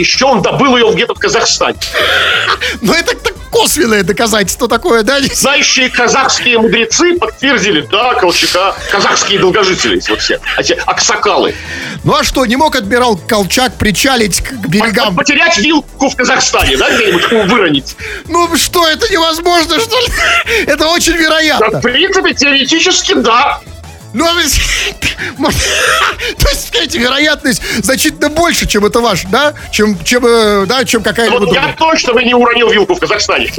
Еще 0.00 0.24
он 0.24 0.42
добыл 0.42 0.76
ее 0.76 0.90
где-то 0.92 1.14
в 1.14 1.18
Казахстане. 1.18 1.78
Ну, 2.80 2.92
это 2.92 3.14
косвенное 3.50 4.02
доказательство 4.02 4.68
такое, 4.68 5.02
да? 5.02 5.18
Знающие 5.32 5.88
казахские 5.88 6.58
мудрецы 6.58 7.18
подтвердили, 7.18 7.80
да, 7.90 8.14
Колчака, 8.14 8.74
казахские 8.90 9.38
долгожители 9.38 10.00
вот 10.08 10.20
все, 10.20 10.38
эти 10.58 10.74
аксакалы. 10.86 11.54
Ну, 12.04 12.14
а 12.14 12.24
что, 12.24 12.44
не 12.46 12.56
мог 12.56 12.76
адмирал 12.76 13.16
Колчак 13.16 13.74
причалить 13.76 14.42
к 14.42 14.52
берегам? 14.68 15.16
Потерять 15.16 15.58
вилку 15.58 16.08
в 16.10 16.14
Казахстане, 16.16 16.76
да, 16.76 16.90
где-нибудь 16.94 17.50
выронить. 17.50 17.96
Ну, 18.28 18.54
что, 18.56 18.86
это 18.86 19.10
невозможно, 19.10 19.80
что 19.80 19.98
ли? 19.98 20.06
Это 20.66 20.86
очень 20.88 21.12
Да, 21.14 21.18
вероятно. 21.18 21.78
в 21.78 21.82
принципе, 21.82 22.34
теоретически, 22.34 23.14
да. 23.14 23.60
Ну, 24.14 24.26
а 24.26 24.32
вы- 24.32 24.42
то 26.38 26.48
есть, 26.48 26.68
скажите, 26.68 26.98
вероятность 26.98 27.62
значительно 27.82 28.28
больше, 28.28 28.66
чем 28.66 28.84
это 28.86 29.00
ваш, 29.00 29.22
да? 29.24 29.54
Чем, 29.70 30.02
чем, 30.04 30.24
э, 30.26 30.66
да, 30.66 30.84
чем 30.84 31.02
какая-либо 31.02 31.38
Вот 31.44 31.54
я 31.54 31.74
точно 31.78 32.14
бы 32.14 32.22
не 32.24 32.34
уронил 32.34 32.70
вилку 32.70 32.94
в 32.94 33.00
Казахстане. 33.00 33.52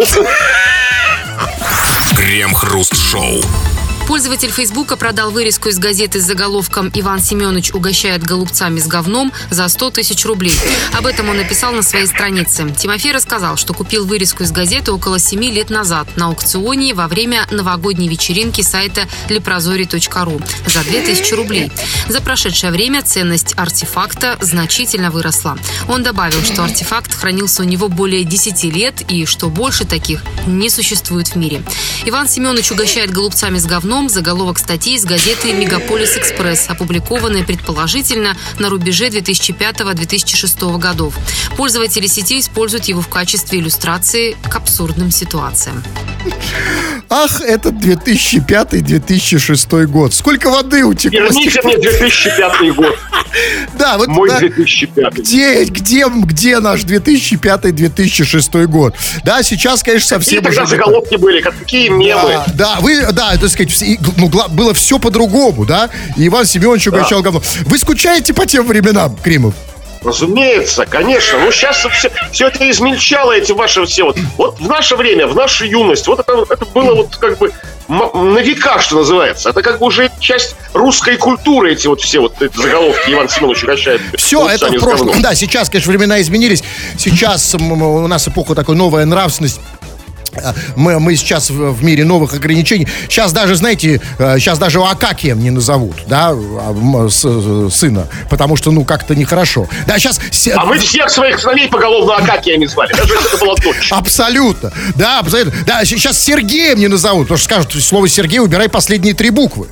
Крем-хруст-шоу. 2.15 3.41
Пользователь 4.09 4.49
Фейсбука 4.49 4.97
продал 4.97 5.29
вырезку 5.29 5.69
из 5.69 5.77
газеты 5.77 6.19
с 6.19 6.23
заголовком 6.23 6.89
«Иван 6.95 7.19
Семенович 7.19 7.75
угощает 7.75 8.23
голубцами 8.23 8.79
с 8.79 8.87
говном» 8.87 9.31
за 9.51 9.67
100 9.67 9.91
тысяч 9.91 10.25
рублей. 10.25 10.55
Об 10.97 11.05
этом 11.05 11.29
он 11.29 11.37
написал 11.37 11.73
на 11.73 11.83
своей 11.83 12.07
странице. 12.07 12.73
Тимофей 12.75 13.11
рассказал, 13.11 13.55
что 13.55 13.75
купил 13.75 14.07
вырезку 14.07 14.41
из 14.41 14.51
газеты 14.51 14.91
около 14.93 15.19
7 15.19 15.43
лет 15.51 15.69
назад 15.69 16.07
на 16.17 16.25
аукционе 16.25 16.95
во 16.95 17.07
время 17.07 17.45
новогодней 17.51 18.07
вечеринки 18.07 18.61
сайта 18.61 19.07
leprozori.ru 19.27 20.43
за 20.65 20.83
2000 20.83 21.33
рублей. 21.35 21.71
За 22.07 22.19
прошедшее 22.19 22.71
время 22.71 23.03
ценность 23.03 23.53
артефакта 23.57 24.39
значительно 24.41 25.11
выросла. 25.11 25.55
Он 25.87 26.01
добавил, 26.01 26.43
что 26.43 26.63
артефакт 26.63 27.13
хранился 27.13 27.61
у 27.61 27.65
него 27.65 27.89
более 27.89 28.23
10 28.23 28.63
лет 28.73 29.03
и 29.07 29.27
что 29.27 29.49
больше 29.49 29.85
таких 29.85 30.23
не 30.47 30.71
существует 30.71 31.27
в 31.27 31.35
мире. 31.35 31.61
Иван 32.05 32.27
Семенович 32.27 32.71
угощает 32.71 33.11
голубцами 33.11 33.59
с 33.59 33.67
говном 33.67 33.98
заголовок 34.07 34.59
статьи 34.59 34.95
из 34.95 35.03
газеты 35.03 35.51
«Мегаполис 35.51 36.15
Экспресс», 36.15 36.67
опубликованной 36.69 37.43
предположительно 37.43 38.37
на 38.59 38.69
рубеже 38.69 39.07
2005-2006 39.07 40.77
годов. 40.77 41.15
Пользователи 41.57 42.07
сети 42.07 42.39
используют 42.39 42.85
его 42.85 43.01
в 43.01 43.07
качестве 43.09 43.59
иллюстрации 43.59 44.37
к 44.47 44.55
абсурдным 44.55 45.09
ситуациям. 45.11 45.83
Ах, 47.09 47.41
это 47.41 47.69
2005-2006 47.69 49.85
год. 49.87 50.13
Сколько 50.13 50.49
воды 50.51 50.85
утекло. 50.85 51.19
Верните 51.19 51.61
мне 51.63 51.77
2005 51.77 52.75
год. 52.75 52.95
Да, 53.77 53.97
вот 53.97 54.07
Мой 54.09 54.29
да, 54.29 54.39
2005. 54.39 55.13
где, 55.15 55.63
где, 55.65 56.05
где 56.07 56.59
наш 56.59 56.81
2005-2006 56.81 58.65
год? 58.67 58.95
Да, 59.23 59.41
сейчас, 59.43 59.81
конечно, 59.83 60.17
Какие 60.17 60.39
совсем 60.39 60.43
тогда 60.43 60.63
уже... 60.63 60.71
не 60.73 60.77
так. 60.77 60.85
заголовки 60.87 61.15
были? 61.15 61.41
как- 61.41 61.57
Какие 61.59 61.89
мемы? 61.89 62.29
Да, 62.29 62.45
да, 62.55 62.77
вы, 62.81 63.05
да, 63.11 63.35
так 63.37 63.49
сказать, 63.49 63.71
все- 63.71 63.88
и, 63.89 63.99
ну, 64.17 64.29
было 64.49 64.73
все 64.73 64.99
по-другому, 64.99 65.65
да? 65.65 65.89
И 66.15 66.27
Иван 66.27 66.45
Семенович 66.45 66.87
угощал 66.87 67.21
говно. 67.23 67.41
Вы 67.65 67.77
скучаете 67.79 68.33
по 68.33 68.45
тем 68.45 68.67
временам, 68.67 69.15
Кримов? 69.17 69.55
Разумеется, 70.03 70.85
конечно. 70.85 71.39
Ну, 71.39 71.51
сейчас 71.51 71.77
все, 71.77 72.11
все 72.31 72.47
это 72.47 72.69
измельчало, 72.69 73.33
эти 73.33 73.51
ваши 73.51 73.83
все 73.85 74.03
вот. 74.03 74.17
Вот 74.37 74.59
в 74.59 74.67
наше 74.67 74.95
время, 74.95 75.27
в 75.27 75.35
нашу 75.35 75.65
юность, 75.65 76.07
вот 76.07 76.19
это, 76.19 76.45
это 76.49 76.65
было 76.67 76.93
вот 76.95 77.17
как 77.17 77.37
бы 77.37 77.51
на 77.89 78.39
века, 78.39 78.79
что 78.79 78.97
называется. 78.97 79.49
Это 79.49 79.63
как 79.63 79.79
бы 79.79 79.87
уже 79.87 80.11
часть 80.19 80.55
русской 80.73 81.17
культуры, 81.17 81.73
эти 81.73 81.87
вот 81.87 81.99
все 82.01 82.19
вот 82.19 82.39
эти 82.41 82.55
заголовки 82.55 83.11
Иван 83.11 83.27
Семенович 83.27 83.63
угощает. 83.63 84.01
Все, 84.15 84.47
это 84.47 84.69
в 84.69 84.77
прошлом. 84.77 85.21
Да, 85.21 85.33
сейчас, 85.33 85.69
конечно, 85.69 85.91
времена 85.91 86.21
изменились. 86.21 86.63
Сейчас 86.97 87.55
у 87.55 88.07
нас 88.07 88.27
эпоха 88.27 88.53
такой 88.55 88.75
новая 88.75 89.05
нравственность. 89.05 89.59
А, 90.35 90.53
Мы, 90.75 90.99
мы 90.99 91.15
сейчас 91.15 91.49
в, 91.49 91.83
мире 91.83 92.05
новых 92.05 92.33
ограничений. 92.33 92.87
Сейчас 93.07 93.33
даже, 93.33 93.55
знаете, 93.55 93.99
э, 94.19 94.37
сейчас 94.39 94.59
даже 94.59 94.79
Акакием 94.79 95.39
не 95.39 95.49
назовут, 95.49 95.95
да, 96.07 96.29
а, 96.31 97.07
с- 97.09 97.25
э, 97.25 97.69
сына, 97.71 98.07
потому 98.29 98.55
что, 98.55 98.71
ну, 98.71 98.83
как-то 98.85 99.15
нехорошо. 99.15 99.67
Да, 99.87 99.97
сейчас... 99.97 100.19
се- 100.31 100.53
А 100.53 100.65
мы 100.65 100.77
всех 100.77 101.09
своих 101.09 101.39
сыновей 101.39 101.67
поголовно 101.67 102.15
Акакиями 102.17 102.65
звали. 102.65 102.93
Даже 102.93 103.13
если 103.13 103.27
это 103.35 103.37
была 103.45 103.55
дочь. 103.55 103.91
Абсолютно. 103.91 104.71
Да, 104.95 105.19
абсолютно. 105.19 105.53
Да, 105.65 105.83
сейчас 105.85 106.19
Сергеем 106.19 106.79
не 106.79 106.87
назовут, 106.87 107.23
потому 107.27 107.37
что 107.39 107.45
скажут, 107.45 107.83
слово 107.83 108.07
Сергей 108.07 108.39
убирай 108.39 108.69
последние 108.69 109.13
три 109.15 109.31
буквы. 109.31 109.67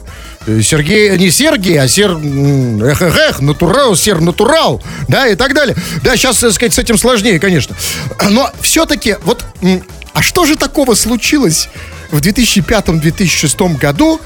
Э, 0.47 0.61
Сергей, 0.61 1.17
не 1.17 1.29
Сергей, 1.29 1.79
а 1.79 1.87
сер... 1.87 2.11
Эх, 2.11 3.01
эх, 3.01 3.17
эх, 3.17 3.41
натурал, 3.41 3.95
сер 3.95 4.21
натурал, 4.21 4.81
да, 5.07 5.27
и 5.27 5.35
так 5.35 5.53
далее. 5.53 5.75
Да, 6.03 6.15
сейчас, 6.17 6.37
так 6.39 6.51
сказать, 6.53 6.73
с 6.73 6.79
этим 6.79 6.97
сложнее, 6.97 7.39
конечно. 7.39 7.75
Но 8.29 8.49
все-таки, 8.61 9.17
вот, 9.23 9.43
а 10.17 10.21
что 10.23 10.45
же 10.45 10.55
такого 10.55 10.95
случилось 10.95 11.69
в 12.09 12.19
2005-2006 12.21 13.77
году, 13.77 14.19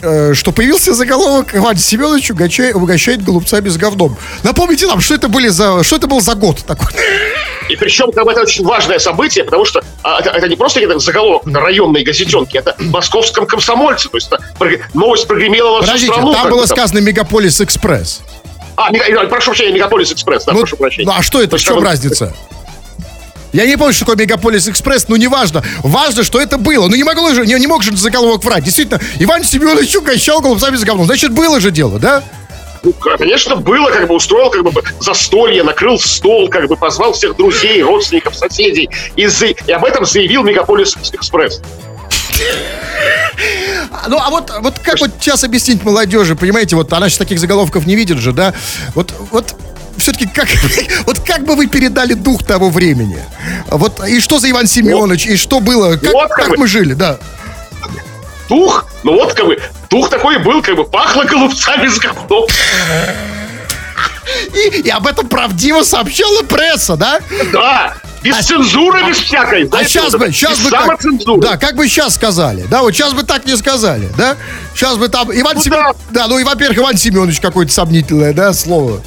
э, 0.00 0.32
что 0.34 0.50
появился 0.52 0.94
заголовок 0.94 1.54
Иван 1.54 1.76
Семенович 1.76 2.30
угощает, 2.30 2.74
угощает 2.74 3.22
голубцами 3.22 3.68
с 3.68 3.76
говном. 3.76 4.16
Напомните 4.44 4.86
нам, 4.86 5.00
что 5.00 5.14
это 5.14 5.28
были 5.28 5.48
за, 5.48 5.84
что 5.84 5.96
это 5.96 6.06
был 6.06 6.20
за 6.22 6.34
год 6.34 6.64
такой? 6.66 6.88
И 7.68 7.76
причем 7.76 8.10
как 8.12 8.24
бы, 8.24 8.32
это 8.32 8.40
очень 8.40 8.64
важное 8.64 8.98
событие, 8.98 9.44
потому 9.44 9.64
что 9.66 9.84
а, 10.02 10.20
это, 10.20 10.30
это 10.30 10.48
не 10.48 10.56
просто 10.56 10.80
какой-то 10.80 11.00
заголовок 11.00 11.44
на 11.44 11.60
районной 11.60 12.02
газетенке, 12.02 12.58
это 12.58 12.74
в 12.78 12.90
московском 12.90 13.46
комсомольце. 13.46 14.08
То 14.08 14.16
есть 14.16 14.28
это 14.32 14.42
новость 14.94 15.26
прогремела 15.28 15.72
во 15.72 15.82
всю 15.82 15.86
Подождите, 15.88 16.12
страну. 16.14 16.32
там 16.32 16.48
было 16.50 16.62
бы 16.62 16.66
сказано 16.66 16.98
Мегаполис 17.00 17.60
Экспресс. 17.60 18.22
А, 18.76 18.90
мега- 18.90 19.26
прошу 19.28 19.50
прощения, 19.50 19.72
Мегаполис 19.74 20.10
Экспресс, 20.12 20.44
да, 20.46 20.52
Ну, 20.52 20.60
прошу 20.60 20.76
прощения. 20.78 21.06
ну, 21.06 21.12
а 21.14 21.22
что 21.22 21.42
это, 21.42 21.50
То 21.50 21.56
в 21.58 21.60
чем 21.60 21.74
там- 21.74 21.84
разница? 21.84 22.34
Я 23.52 23.66
не 23.66 23.76
помню, 23.76 23.92
что 23.92 24.04
такое 24.04 24.16
Мегаполис 24.16 24.68
Экспресс, 24.68 25.08
но 25.08 25.16
неважно. 25.16 25.62
Важно, 25.82 26.22
что 26.24 26.40
это 26.40 26.56
было. 26.56 26.86
Ну 26.88 26.94
не 26.94 27.04
могло 27.04 27.34
же, 27.34 27.46
не, 27.46 27.54
не 27.54 27.66
мог 27.66 27.82
же 27.82 27.96
заголовок 27.96 28.44
врать. 28.44 28.64
Действительно, 28.64 29.00
Иван 29.18 29.44
Семенович 29.44 29.96
угощал 29.96 30.40
голубцами 30.40 30.76
с 30.76 30.82
говном. 30.84 31.06
Значит, 31.06 31.32
было 31.32 31.60
же 31.60 31.70
дело, 31.70 31.98
да? 31.98 32.22
Ну, 32.82 32.92
конечно, 32.94 33.56
было, 33.56 33.90
как 33.90 34.06
бы 34.08 34.14
устроил 34.14 34.48
как 34.50 34.62
бы 34.62 34.72
застолье, 35.00 35.62
накрыл 35.62 35.98
стол, 35.98 36.48
как 36.48 36.66
бы 36.66 36.76
позвал 36.76 37.12
всех 37.12 37.36
друзей, 37.36 37.82
родственников, 37.82 38.34
соседей. 38.34 38.88
И, 39.16 39.26
за- 39.26 39.46
и 39.48 39.72
об 39.72 39.84
этом 39.84 40.06
заявил 40.06 40.42
Мегаполис 40.44 40.96
Экспресс. 41.12 41.60
Ну, 44.08 44.18
а 44.18 44.30
вот, 44.30 44.50
вот 44.60 44.78
как 44.78 45.00
вот 45.00 45.10
сейчас 45.20 45.44
объяснить 45.44 45.82
молодежи, 45.82 46.36
понимаете, 46.36 46.76
вот 46.76 46.92
она 46.92 47.08
сейчас 47.08 47.18
таких 47.18 47.38
заголовков 47.40 47.86
не 47.86 47.96
видит 47.96 48.18
же, 48.18 48.32
да? 48.32 48.54
Вот, 48.94 49.12
вот 49.30 49.54
все-таки 49.96 50.26
как, 50.26 50.48
вот 51.06 51.20
как 51.20 51.44
бы 51.44 51.54
вы 51.54 51.66
передали 51.66 52.14
дух 52.14 52.44
того 52.44 52.70
времени? 52.70 53.22
Вот, 53.70 54.06
и 54.06 54.20
что 54.20 54.38
за 54.38 54.50
Иван 54.50 54.66
Семенович, 54.66 55.26
и 55.26 55.36
что 55.36 55.60
было, 55.60 55.96
как, 55.96 56.12
Вот 56.12 56.28
как 56.30 56.48
как 56.48 56.58
мы 56.58 56.66
жили, 56.66 56.94
да? 56.94 57.18
Тух, 58.48 58.86
ну 59.04 59.14
вот 59.14 59.34
как 59.34 59.46
бы, 59.46 59.60
тух 59.88 60.10
такой 60.10 60.38
был, 60.38 60.60
как 60.60 60.74
бы 60.74 60.84
пахло 60.84 61.24
голубцами 61.24 61.86
с 61.86 61.98
говном. 61.98 62.46
И, 64.54 64.80
и 64.82 64.88
об 64.90 65.06
этом 65.06 65.28
правдиво 65.28 65.82
сообщала 65.82 66.42
пресса, 66.42 66.96
да? 66.96 67.20
Да, 67.52 67.94
без 68.22 68.36
цензуры, 68.46 69.06
без 69.08 69.18
всякой. 69.18 69.64
А 69.64 69.68
знаете, 69.68 69.88
сейчас 69.90 70.12
вот 70.12 70.20
бы, 70.20 70.32
сейчас 70.32 70.58
бы 70.60 70.70
как, 70.70 70.80
самоцензуры. 70.82 71.40
да, 71.40 71.56
как 71.56 71.74
бы 71.76 71.88
сейчас 71.88 72.14
сказали, 72.14 72.64
да, 72.70 72.82
вот 72.82 72.92
сейчас 72.92 73.12
бы 73.12 73.22
так 73.22 73.46
не 73.46 73.56
сказали, 73.56 74.08
да, 74.16 74.36
сейчас 74.74 74.96
бы 74.98 75.08
там 75.08 75.32
Иван 75.32 75.56
Ну 75.56 75.62
Семенович, 75.62 75.96
да, 76.10 76.28
ну 76.28 76.38
и 76.38 76.44
во-первых 76.44 76.78
Иван 76.78 76.96
Семенович 76.96 77.40
какое-то 77.40 77.72
сомнительное, 77.72 78.32
да, 78.32 78.52
слово, 78.52 79.00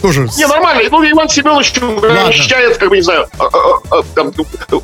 тоже. 0.00 0.28
Не, 0.36 0.46
нормально. 0.46 0.82
Ну, 0.90 1.10
Иван 1.10 1.28
Семенович 1.28 1.72
угощает, 1.78 2.78
как 2.78 2.88
бы, 2.88 2.96
не 2.96 3.02
знаю, 3.02 3.28
а, 3.38 3.44
а, 3.44 3.98
а, 3.98 4.02
там, 4.14 4.32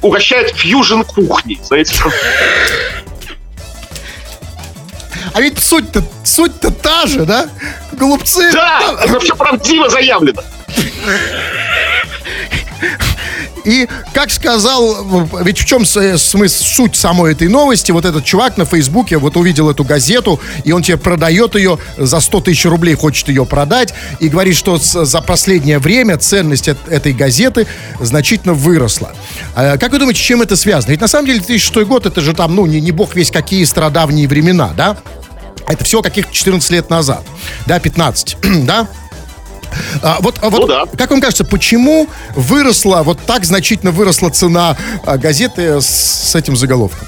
угощает 0.03 0.51
фьюжн 0.51 1.03
кухни, 1.03 1.59
знаете. 1.63 1.97
А 5.33 5.41
ведь 5.41 5.63
суть-то, 5.63 6.03
суть-то 6.25 6.71
та 6.71 7.07
же, 7.07 7.27
да, 7.27 7.49
голубцы. 7.93 8.51
Да, 8.53 8.97
это 9.03 9.21
все 9.21 9.37
правдиво 9.37 9.91
заявлено. 9.91 10.43
И, 13.67 13.89
как 14.15 14.31
сказал, 14.31 15.29
ведь 15.43 15.59
в 15.59 15.65
чем 15.65 15.85
с- 15.85 16.19
смысл, 16.19 16.65
суть 16.65 16.97
самой 16.97 17.33
этой 17.33 17.49
новости, 17.49 17.91
вот 17.91 18.05
этот 18.05 18.25
чувак 18.25 18.57
на 18.57 18.65
Фейсбуке 18.65 19.19
вот 19.19 19.37
увидел 19.37 19.69
эту 19.69 19.83
газету, 19.85 20.41
и 20.65 20.71
он 20.73 20.83
тебе 20.83 20.97
продает 20.97 21.57
ее 21.57 21.79
за 21.99 22.21
100 22.21 22.41
тысяч 22.43 22.65
рублей, 22.65 22.95
хочет 22.95 23.29
ее 23.29 23.45
продать, 23.45 23.93
и 24.21 24.29
говорит, 24.29 24.57
что 24.57 24.79
за 24.79 25.21
последнее 25.21 25.81
время 25.81 26.17
ценность 26.17 26.69
эт- 26.69 26.89
этой 26.89 27.13
газеты 27.13 27.67
значительно 28.01 28.55
выросла. 28.55 29.13
А 29.57 29.77
как 29.79 29.91
вы 29.93 29.99
думаете, 29.99 30.21
чем 30.21 30.43
это 30.43 30.57
связано? 30.57 30.93
Ведь 30.93 31.01
на 31.01 31.09
самом 31.09 31.27
деле 31.27 31.41
2006 31.41 31.85
год, 31.87 32.07
это 32.07 32.21
же 32.21 32.35
там, 32.35 32.55
ну, 32.55 32.67
не, 32.67 32.81
не 32.81 32.93
бог 32.93 33.17
весь 33.17 33.33
какие 33.33 33.65
страдавние 33.65 34.29
времена, 34.29 34.71
да? 34.77 34.97
Это 35.69 35.85
все 35.85 36.01
каких-то 36.03 36.33
14 36.33 36.71
лет 36.71 36.89
назад, 36.91 37.25
да, 37.67 37.81
15, 37.81 38.37
да? 38.65 38.87
А, 40.03 40.19
вот, 40.21 40.37
а 40.43 40.51
вот 40.51 40.63
Ну 40.63 40.67
да. 40.67 40.85
как 40.97 41.11
вам 41.11 41.21
кажется, 41.21 41.45
почему 41.45 42.09
выросла, 42.35 43.03
вот 43.03 43.19
так 43.27 43.45
значительно 43.45 43.93
выросла 43.93 44.31
цена 44.31 44.77
а, 45.05 45.17
газеты 45.19 45.81
с, 45.81 45.87
с 45.87 46.35
этим 46.35 46.57
заголовком? 46.57 47.07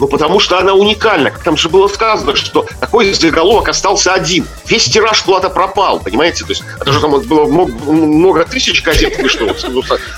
Ну, 0.00 0.08
потому 0.08 0.40
что 0.40 0.58
она 0.58 0.72
уникальна. 0.72 1.30
Как 1.30 1.42
там 1.42 1.58
же 1.58 1.68
было 1.68 1.86
сказано, 1.86 2.34
что 2.34 2.66
такой 2.80 3.12
заголовок 3.12 3.68
остался 3.68 4.14
один. 4.14 4.46
весь 4.66 4.86
тираж 4.86 5.20
куда-то 5.20 5.50
пропал, 5.50 6.00
понимаете? 6.00 6.44
То 6.44 6.52
есть 6.52 6.62
это 6.80 6.90
же 6.90 7.00
там 7.00 7.20
было 7.20 7.44
много, 7.44 7.72
много 7.92 8.44
тысяч 8.46 8.82
газет 8.82 9.18
вышло 9.18 9.54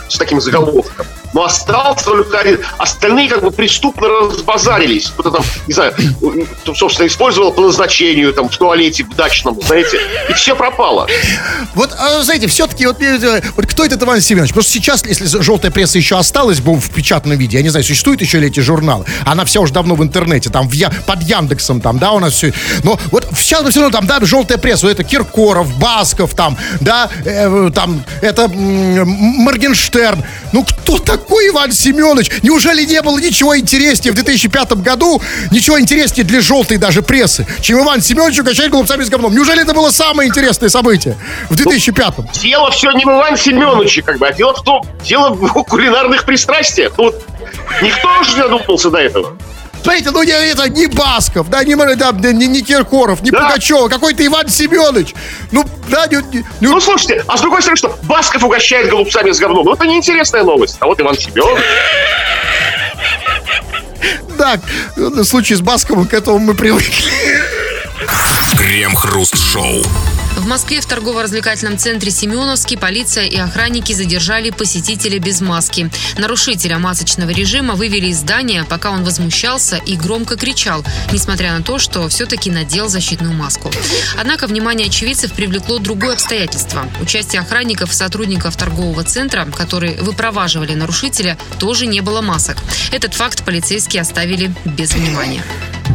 с 0.09 0.17
таким 0.19 0.41
заголовком. 0.41 1.05
Но 1.33 1.45
остался 1.45 2.05
только 2.05 2.39
один. 2.39 2.61
Остальные 2.79 3.29
как 3.29 3.43
бы 3.43 3.51
преступно 3.51 4.09
разбазарились. 4.09 5.09
Кто-то 5.11 5.31
там, 5.31 5.45
не 5.67 5.75
знаю, 5.75 5.95
собственно, 6.75 7.07
использовал 7.07 7.53
по 7.53 7.63
назначению, 7.63 8.33
там, 8.33 8.49
в 8.49 8.57
туалете, 8.57 9.05
в 9.05 9.15
дачном, 9.15 9.61
знаете, 9.63 9.99
и 10.29 10.33
все 10.35 10.55
пропало. 10.55 11.09
Вот, 11.75 11.93
а, 11.99 12.23
знаете, 12.23 12.47
все-таки, 12.47 12.87
вот, 12.87 12.99
вот 13.57 13.67
кто 13.67 13.85
этот 13.85 14.03
Иван 14.03 14.21
Семенович? 14.21 14.51
Что 14.51 14.63
сейчас, 14.63 15.05
если 15.07 15.27
желтая 15.43 15.71
пресса 15.71 15.99
еще 15.99 16.19
осталась 16.19 16.61
в 16.61 16.91
печатном 16.91 17.39
виде, 17.39 17.57
я 17.57 17.63
не 17.63 17.71
знаю, 17.71 17.85
существуют 17.85 18.21
еще 18.21 18.39
ли 18.39 18.49
эти 18.49 18.61
журналы, 18.61 19.05
она 19.25 19.45
вся 19.45 19.61
уже 19.61 19.73
давно 19.73 19.95
в 19.95 20.03
интернете, 20.03 20.51
там, 20.51 20.69
в 20.69 20.73
я, 20.73 20.91
под 21.07 21.23
Яндексом, 21.23 21.81
там, 21.81 21.99
да, 21.99 22.13
у 22.13 22.19
нас 22.19 22.35
все. 22.35 22.53
Но 22.85 22.99
вот 23.11 23.27
сейчас 23.37 23.67
все 23.69 23.81
равно 23.81 23.97
там, 23.97 24.07
да, 24.07 24.19
желтая 24.25 24.59
пресса, 24.59 24.87
вот 24.87 24.93
это 24.93 25.05
Киркоров, 25.05 25.79
Басков, 25.79 26.35
там, 26.35 26.57
да, 26.81 27.09
э, 27.25 27.71
там, 27.75 28.05
это 28.21 28.49
Моргенштерн. 28.49 30.23
Ну, 30.53 30.65
кто 30.65 30.99
такой 31.23 31.49
Иван 31.49 31.73
Семенович? 31.73 32.31
Неужели 32.43 32.85
не 32.85 33.01
было 33.01 33.19
ничего 33.19 33.57
интереснее 33.57 34.13
в 34.13 34.15
2005 34.17 34.73
году, 34.83 35.21
ничего 35.51 35.81
интереснее 35.81 36.25
для 36.25 36.41
желтой 36.41 36.79
даже 36.79 37.03
прессы, 37.03 37.47
чем 37.61 37.81
Иван 37.81 38.01
Семенович 38.01 38.41
угощать 38.41 38.71
голубцами 38.71 39.05
с 39.05 39.09
говном? 39.09 39.35
Неужели 39.35 39.63
это 39.63 39.73
было 39.73 39.91
самое 39.91 40.29
интересное 40.29 40.69
событие 40.69 41.17
в 41.49 41.57
2005 41.57 42.19
ну, 42.19 42.25
Дело 42.35 42.71
все 42.71 42.91
не 42.93 43.05
в 43.05 43.09
Иван 43.09 43.37
Семеновиче, 43.37 44.03
как 44.03 44.19
бы, 44.19 44.27
а 44.27 44.33
дело 44.33 44.55
в 44.55 44.63
том, 44.63 44.83
дело 45.05 45.31
в 45.31 45.49
кулинарных 45.65 46.25
пристрастиях. 46.25 46.93
Ну, 46.99 47.13
никто 47.83 48.25
же 48.25 48.37
не 48.37 48.43
додумался 48.43 48.91
до 48.91 48.99
этого. 48.99 49.37
Смотрите, 49.83 50.11
ну 50.11 50.23
не, 50.23 50.31
это 50.31 50.69
не 50.69 50.87
Басков, 50.87 51.49
да, 51.49 51.65
не, 51.65 51.75
да, 51.75 52.13
не, 52.33 52.47
не 52.47 52.63
Киркоров, 52.63 53.21
не 53.23 53.31
да. 53.31 53.41
Пугачева, 53.41 53.89
какой-то 53.89 54.25
Иван 54.25 54.49
Семенович. 54.49 55.15
Ну, 55.51 55.65
да, 55.89 56.07
не, 56.07 56.17
не, 56.33 56.45
ну, 56.61 56.81
слушайте, 56.81 57.25
а 57.27 57.37
с 57.37 57.41
другой 57.41 57.63
стороны, 57.63 57.77
что 57.77 57.99
Басков 58.05 58.45
угощает 58.45 58.89
голубцами 58.89 59.33
с 59.33 59.39
говном. 59.39 59.65
Ну, 59.65 59.73
это 59.73 59.87
неинтересная 59.87 60.45
новость. 60.45 60.77
А 60.81 60.87
вот 60.87 61.01
Иван 61.01 61.19
Семенович. 61.19 61.65
Так, 64.39 64.61
в 64.97 65.25
случае 65.25 65.59
с 65.59 65.61
Басковым 65.61 66.07
к 66.07 66.15
этому 66.15 66.39
мы 66.39 66.55
привыкли. 66.55 67.11
Крем-хруст-шоу. 68.57 69.83
В 70.37 70.47
Москве 70.47 70.81
в 70.81 70.87
торгово-развлекательном 70.87 71.79
центре 71.79 72.11
Семеновский 72.11 72.79
полиция 72.79 73.25
и 73.25 73.37
охранники 73.37 73.93
задержали 73.93 74.51
посетителя 74.51 75.19
без 75.19 75.41
маски. 75.41 75.91
Нарушителя 76.17 76.79
масочного 76.79 77.31
режима 77.31 77.75
вывели 77.75 78.07
из 78.07 78.19
здания, 78.19 78.65
пока 78.69 78.91
он 78.91 79.05
возмущался 79.05 79.77
и 79.77 79.95
громко 79.95 80.37
кричал, 80.37 80.85
несмотря 81.13 81.53
на 81.53 81.63
то, 81.63 81.79
что 81.79 82.09
все-таки 82.09 82.51
надел 82.51 82.89
защитную 82.89 83.35
маску. 83.35 83.71
Однако 84.19 84.47
внимание 84.47 84.89
очевидцев 84.89 85.33
привлекло 85.33 85.79
другое 85.79 86.15
обстоятельство. 86.15 86.89
Участие 87.01 87.43
охранников 87.43 87.91
и 87.91 87.95
сотрудников 87.95 88.57
торгового 88.57 89.05
центра, 89.05 89.45
которые 89.45 89.97
выпроваживали 90.01 90.75
нарушителя, 90.75 91.37
тоже 91.59 91.87
не 91.87 92.01
было 92.01 92.23
масок. 92.23 92.57
Этот 92.91 93.15
факт 93.15 93.45
полицейские 93.45 94.01
оставили 94.01 94.53
без 94.65 94.95
внимания. 94.95 95.45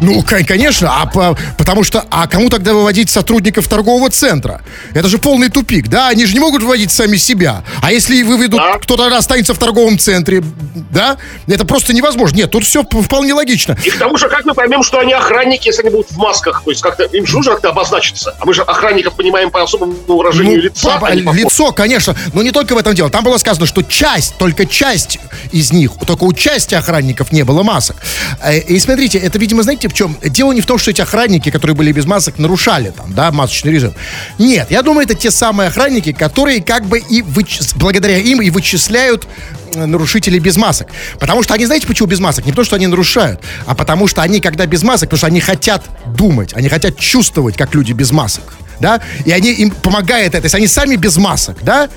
Ну, 0.01 0.23
конечно, 0.23 1.01
а 1.01 1.05
по, 1.05 1.37
потому 1.57 1.83
что, 1.83 2.05
а 2.09 2.27
кому 2.27 2.49
тогда 2.49 2.73
выводить 2.73 3.09
сотрудников 3.09 3.67
торгового 3.67 4.09
центра? 4.09 4.61
Это 4.93 5.07
же 5.07 5.17
полный 5.17 5.49
тупик, 5.49 5.87
да? 5.87 6.09
Они 6.09 6.25
же 6.25 6.33
не 6.33 6.39
могут 6.39 6.61
выводить 6.61 6.91
сами 6.91 7.17
себя. 7.17 7.63
А 7.81 7.91
если 7.91 8.23
выведут, 8.23 8.59
да. 8.59 8.77
кто-то 8.79 9.15
останется 9.15 9.53
в 9.53 9.57
торговом 9.57 9.97
центре, 9.97 10.43
да? 10.91 11.17
Это 11.47 11.65
просто 11.65 11.93
невозможно. 11.93 12.37
Нет, 12.37 12.51
тут 12.51 12.63
все 12.63 12.83
вполне 12.83 13.33
логично. 13.33 13.77
И 13.83 13.89
к 13.89 13.97
тому 13.97 14.17
же, 14.17 14.29
как 14.29 14.45
мы 14.45 14.53
поймем, 14.53 14.83
что 14.83 14.99
они 14.99 15.13
охранники, 15.13 15.67
если 15.67 15.81
они 15.81 15.91
будут 15.91 16.11
в 16.11 16.17
масках? 16.17 16.63
То 16.63 16.71
есть 16.71 16.81
как-то 16.81 17.03
им 17.03 17.25
же 17.25 17.35
нужно 17.35 17.53
как-то 17.53 17.69
обозначиться. 17.69 18.35
А 18.39 18.45
мы 18.45 18.53
же 18.53 18.61
охранников 18.61 19.15
понимаем 19.15 19.51
по 19.51 19.63
особому 19.63 19.93
выражению 20.07 20.57
ну, 20.57 20.63
лица. 20.63 20.97
По, 20.99 21.07
а 21.07 21.13
лицо, 21.13 21.71
конечно. 21.71 22.15
Но 22.33 22.41
не 22.41 22.51
только 22.51 22.73
в 22.73 22.77
этом 22.77 22.93
дело. 22.93 23.09
Там 23.09 23.23
было 23.23 23.37
сказано, 23.37 23.65
что 23.65 23.81
часть, 23.83 24.37
только 24.37 24.65
часть 24.65 25.19
из 25.51 25.71
них, 25.71 25.91
только 26.05 26.23
у 26.23 26.33
части 26.33 26.75
охранников 26.75 27.31
не 27.31 27.43
было 27.43 27.63
масок. 27.63 27.97
Э, 28.41 28.57
и 28.57 28.79
смотрите, 28.79 29.17
это, 29.17 29.39
видимо, 29.39 29.63
знаете, 29.63 29.86
знаете, 29.87 29.89
в 29.89 29.93
чем? 29.93 30.17
Дело 30.21 30.51
не 30.51 30.61
в 30.61 30.65
том, 30.65 30.77
что 30.77 30.91
эти 30.91 31.01
охранники, 31.01 31.51
которые 31.51 31.75
были 31.75 31.91
без 31.91 32.05
масок, 32.05 32.37
нарушали 32.37 32.91
там, 32.91 33.13
да, 33.13 33.31
масочный 33.31 33.71
режим. 33.71 33.93
Нет, 34.37 34.71
я 34.71 34.81
думаю, 34.81 35.05
это 35.05 35.15
те 35.15 35.31
самые 35.31 35.69
охранники, 35.69 36.11
которые 36.11 36.61
как 36.61 36.85
бы 36.85 36.99
и 36.99 37.21
выч... 37.21 37.59
благодаря 37.75 38.17
им 38.17 38.41
и 38.41 38.49
вычисляют 38.49 39.27
э, 39.73 39.85
нарушителей 39.85 40.39
без 40.39 40.57
масок. 40.57 40.87
Потому 41.19 41.43
что 41.43 41.53
они, 41.53 41.65
знаете, 41.65 41.87
почему 41.87 42.07
без 42.07 42.19
масок? 42.19 42.45
Не 42.45 42.51
потому, 42.51 42.65
что 42.65 42.75
они 42.75 42.87
нарушают, 42.87 43.41
а 43.65 43.75
потому 43.75 44.07
что 44.07 44.21
они, 44.21 44.39
когда 44.39 44.65
без 44.65 44.83
масок, 44.83 45.09
потому 45.09 45.17
что 45.17 45.27
они 45.27 45.41
хотят 45.41 45.83
думать, 46.05 46.53
они 46.53 46.69
хотят 46.69 46.97
чувствовать, 46.97 47.57
как 47.57 47.75
люди 47.75 47.93
без 47.93 48.11
масок, 48.11 48.43
да, 48.79 49.01
и 49.25 49.31
они 49.31 49.51
им 49.51 49.71
помогает 49.71 50.35
это, 50.35 50.45
если 50.45 50.57
они 50.57 50.67
сами 50.67 50.95
без 50.95 51.17
масок, 51.17 51.57
да, 51.63 51.89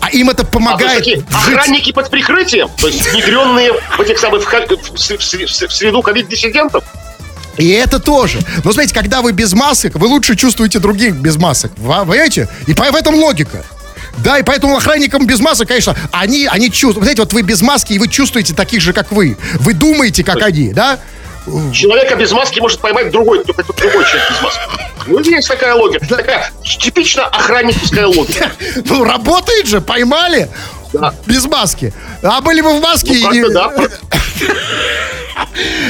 а 0.00 0.10
им 0.10 0.28
это 0.30 0.44
помогает. 0.44 0.92
А, 0.92 0.96
такие 0.96 1.24
охранники 1.32 1.92
под 1.92 2.10
прикрытием, 2.10 2.68
то 2.76 2.88
есть 2.88 3.10
внедренные 3.10 3.72
в 3.72 4.00
этих 4.00 4.18
самых 4.18 4.44
в, 4.44 4.46
в, 4.46 4.96
в, 4.96 5.18
в 5.18 5.72
среду 5.72 6.02
ковид-диссидентов. 6.02 6.84
И 7.58 7.68
это 7.70 7.98
тоже. 7.98 8.40
Но 8.64 8.72
знаете, 8.72 8.94
когда 8.94 9.20
вы 9.20 9.32
без 9.32 9.52
масок, 9.52 9.96
вы 9.96 10.06
лучше 10.06 10.36
чувствуете 10.36 10.78
других 10.78 11.14
без 11.14 11.36
масок. 11.36 11.72
Вы, 11.76 11.94
понимаете? 12.06 12.48
И 12.66 12.72
в 12.72 12.94
этом 12.94 13.14
логика. 13.16 13.64
Да, 14.18 14.38
и 14.38 14.42
поэтому 14.42 14.76
охранникам 14.76 15.26
без 15.26 15.40
масок, 15.40 15.68
конечно, 15.68 15.94
они, 16.12 16.46
они 16.46 16.70
чувствуют. 16.70 17.04
Знаете, 17.04 17.22
вот 17.22 17.32
вы 17.32 17.42
без 17.42 17.60
маски, 17.62 17.92
и 17.92 17.98
вы 17.98 18.08
чувствуете 18.08 18.54
таких 18.54 18.80
же, 18.80 18.92
как 18.92 19.12
вы. 19.12 19.36
Вы 19.60 19.74
думаете, 19.74 20.24
как 20.24 20.42
они, 20.42 20.72
да? 20.72 20.98
Человека 21.72 22.14
без 22.16 22.32
маски 22.32 22.60
может 22.60 22.80
поймать 22.80 23.10
другой, 23.10 23.42
только 23.44 23.62
другой 23.72 24.04
человек 24.04 24.30
без 24.30 24.42
маски. 24.42 24.60
Ну, 25.06 25.18
есть 25.20 25.48
такая 25.48 25.74
логика. 25.74 26.06
Такая 26.06 26.50
типично 26.62 27.26
охранническая 27.26 28.06
логика. 28.06 28.50
Ну, 28.84 29.04
работает 29.04 29.66
же, 29.66 29.80
поймали. 29.80 30.48
Да. 30.92 31.14
Без 31.26 31.44
маски. 31.46 31.92
А 32.22 32.40
были 32.40 32.60
бы 32.60 32.78
в 32.78 32.80
маске... 32.80 33.14
Ну, 33.22 33.32
и... 33.32 33.52
да. 33.52 33.72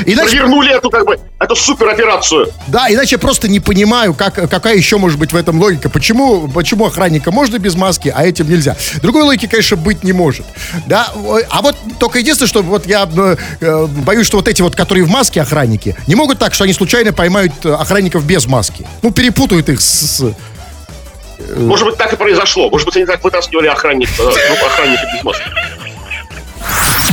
Иначе... 0.07 0.31
Провернули 0.31 0.73
эту, 0.73 0.91
как 0.91 1.07
бы, 1.07 1.19
эту 1.39 1.57
супероперацию. 1.57 2.49
Да, 2.69 2.87
иначе 2.89 3.17
я 3.17 3.19
просто 3.19 3.49
не 3.49 3.61
понимаю, 3.61 4.15
как, 4.15 4.35
какая 4.35 4.77
еще 4.77 4.99
может 4.99 5.19
быть 5.19 5.33
в 5.33 5.37
этом 5.37 5.61
логика. 5.61 5.89
Почему, 5.89 6.49
почему 6.49 6.87
охранника 6.87 7.31
можно 7.31 7.59
без 7.59 7.75
маски, 7.75 8.13
а 8.15 8.25
этим 8.25 8.49
нельзя? 8.49 8.77
Другой 9.03 9.23
логики, 9.23 9.47
конечно, 9.47 9.77
быть 9.77 10.05
не 10.05 10.13
может. 10.13 10.47
Да, 10.87 11.13
а 11.51 11.63
вот 11.63 11.77
только 11.99 12.19
единственное, 12.19 12.49
что 12.49 12.63
вот 12.63 12.87
я 12.87 13.09
э, 13.15 13.37
э, 13.61 13.87
боюсь, 13.87 14.27
что 14.27 14.37
вот 14.37 14.49
эти 14.49 14.63
вот, 14.63 14.77
которые 14.77 15.05
в 15.05 15.11
маске 15.11 15.43
охранники, 15.43 15.97
не 16.07 16.15
могут 16.15 16.39
так, 16.39 16.55
что 16.55 16.65
они 16.65 16.73
случайно 16.73 17.13
поймают 17.13 17.65
охранников 17.65 18.25
без 18.25 18.47
маски. 18.47 18.87
Ну, 19.03 19.13
перепутают 19.13 19.69
их 19.69 19.81
с, 19.81 20.19
с 20.19 20.35
может 21.57 21.87
быть, 21.87 21.97
так 21.97 22.13
и 22.13 22.17
произошло. 22.17 22.71
Может 22.71 22.87
быть, 22.87 22.97
они 22.97 23.07
так 23.07 23.23
вытаскивали 23.23 23.69
охранника, 23.69 24.13
ну, 24.19 24.29
охранника 24.29 25.03
без 25.15 25.23
маски. 25.25 25.45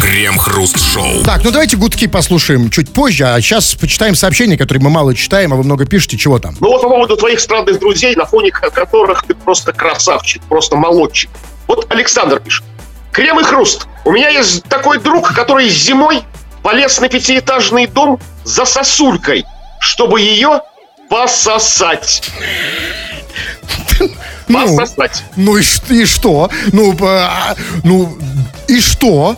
Крем-хруст-шоу. 0.01 1.23
Так, 1.23 1.43
ну 1.43 1.51
давайте 1.51 1.77
гудки 1.77 2.07
послушаем 2.07 2.69
чуть 2.69 2.93
позже, 2.93 3.25
а 3.25 3.39
сейчас 3.41 3.75
почитаем 3.75 4.15
сообщения, 4.15 4.57
которые 4.57 4.83
мы 4.83 4.89
мало 4.89 5.15
читаем, 5.15 5.53
а 5.53 5.55
вы 5.55 5.63
много 5.63 5.85
пишете. 5.85 6.17
Чего 6.17 6.39
там? 6.39 6.55
Ну 6.59 6.67
вот 6.67 6.81
по 6.81 6.89
поводу 6.89 7.15
твоих 7.17 7.39
странных 7.39 7.79
друзей, 7.79 8.15
на 8.15 8.25
фоне 8.25 8.51
которых 8.51 9.23
ты 9.23 9.33
просто 9.33 9.73
красавчик, 9.73 10.41
просто 10.43 10.75
молодчик. 10.75 11.29
Вот 11.67 11.91
Александр 11.91 12.39
пишет. 12.39 12.63
Крем 13.11 13.39
и 13.39 13.43
хруст. 13.43 13.87
У 14.03 14.11
меня 14.11 14.29
есть 14.29 14.63
такой 14.65 14.99
друг, 14.99 15.33
который 15.33 15.69
зимой 15.69 16.23
полез 16.61 16.99
на 16.99 17.09
пятиэтажный 17.09 17.87
дом 17.87 18.19
за 18.43 18.65
сосулькой, 18.65 19.45
чтобы 19.79 20.19
ее 20.21 20.61
пососать. 21.09 22.29
Ну, 24.47 24.77
ну 25.35 25.57
и, 25.57 25.63
и 25.89 26.05
что? 26.05 26.49
Ну, 26.71 26.95
а, 27.01 27.55
ну, 27.83 28.17
и 28.67 28.79
что? 28.79 29.35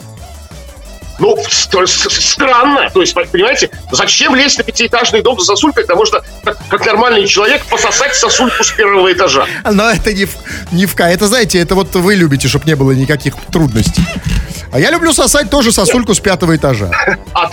Ну, 1.19 1.35
странно. 1.49 2.89
То 2.91 3.01
есть, 3.01 3.13
понимаете, 3.13 3.69
зачем 3.91 4.35
лезть 4.35 4.57
на 4.57 4.63
пятиэтажный 4.63 5.21
дом 5.21 5.39
за 5.39 5.45
сосулькой, 5.45 5.83
когда 5.83 5.95
можно, 5.95 6.21
как, 6.43 6.57
как 6.69 6.85
нормальный 6.85 7.25
человек, 7.27 7.65
пососать 7.65 8.15
сосульку 8.15 8.63
с 8.63 8.71
первого 8.71 9.11
этажа? 9.11 9.47
Но 9.71 9.89
это 9.89 10.13
не 10.13 10.27
не 10.71 10.85
в 10.85 10.99
Это, 10.99 11.27
знаете, 11.27 11.59
это 11.59 11.75
вот 11.75 11.95
вы 11.95 12.15
любите, 12.15 12.47
чтобы 12.47 12.65
не 12.65 12.75
было 12.75 12.91
никаких 12.91 13.33
трудностей. 13.51 14.03
А 14.71 14.79
я 14.79 14.91
люблю 14.91 15.13
сосать 15.13 15.49
тоже 15.49 15.71
сосульку 15.71 16.13
с 16.13 16.19
пятого 16.19 16.55
этажа. 16.55 16.91
А, 17.33 17.49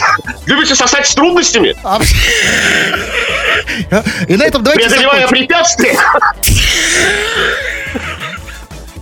любите 0.46 0.74
сосать 0.74 1.06
с 1.06 1.14
трудностями? 1.14 1.76
А, 1.84 2.00
и 4.28 4.36
на 4.36 4.44
этом 4.44 4.62
давайте 4.62 4.88
Преодолевая 4.88 5.28
препятствия. 5.28 5.96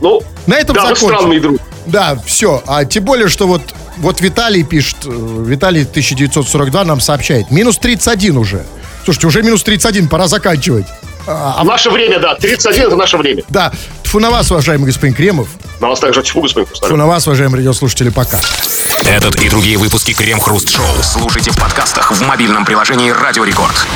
Ну, 0.00 0.20
на 0.46 0.54
этом 0.54 0.74
да, 0.74 0.82
закончим. 0.82 1.06
странный 1.06 1.40
друг. 1.40 1.60
Да, 1.86 2.18
все. 2.26 2.62
А 2.66 2.84
тем 2.84 3.04
более, 3.04 3.28
что 3.28 3.46
вот, 3.46 3.62
вот 3.98 4.20
Виталий 4.20 4.62
пишет, 4.62 4.96
э, 5.04 5.44
Виталий 5.46 5.82
1942 5.82 6.84
нам 6.84 7.00
сообщает, 7.00 7.50
минус 7.50 7.78
31 7.78 8.36
уже. 8.36 8.64
Слушайте, 9.04 9.26
уже 9.26 9.42
минус 9.42 9.62
31, 9.62 10.08
пора 10.08 10.28
заканчивать. 10.28 10.86
А, 11.26 11.56
а... 11.58 11.64
Наше 11.64 11.90
время, 11.90 12.18
да. 12.18 12.34
31 12.34 12.82
это 12.82 12.96
наше 12.96 13.16
время. 13.16 13.42
Да. 13.48 13.72
Тфу 14.02 14.18
на 14.18 14.30
вас, 14.30 14.50
уважаемый 14.50 14.86
господин 14.86 15.14
Кремов. 15.14 15.48
На 15.80 15.88
вас 15.88 16.00
также 16.00 16.22
тьфу, 16.22 16.40
господин 16.40 16.66
Кустарев. 16.66 16.88
Тфу 16.88 16.96
на 16.96 17.06
вас, 17.06 17.26
уважаемые 17.26 17.58
радиослушатели, 17.58 18.10
пока. 18.10 18.40
Этот 19.08 19.40
и 19.40 19.48
другие 19.48 19.78
выпуски 19.78 20.12
Крем 20.12 20.40
Хруст 20.40 20.68
Шоу 20.68 21.02
слушайте 21.02 21.50
в 21.50 21.58
подкастах 21.58 22.12
в 22.12 22.20
мобильном 22.22 22.64
приложении 22.64 23.10
Радио 23.10 23.44
Рекорд. 23.44 23.86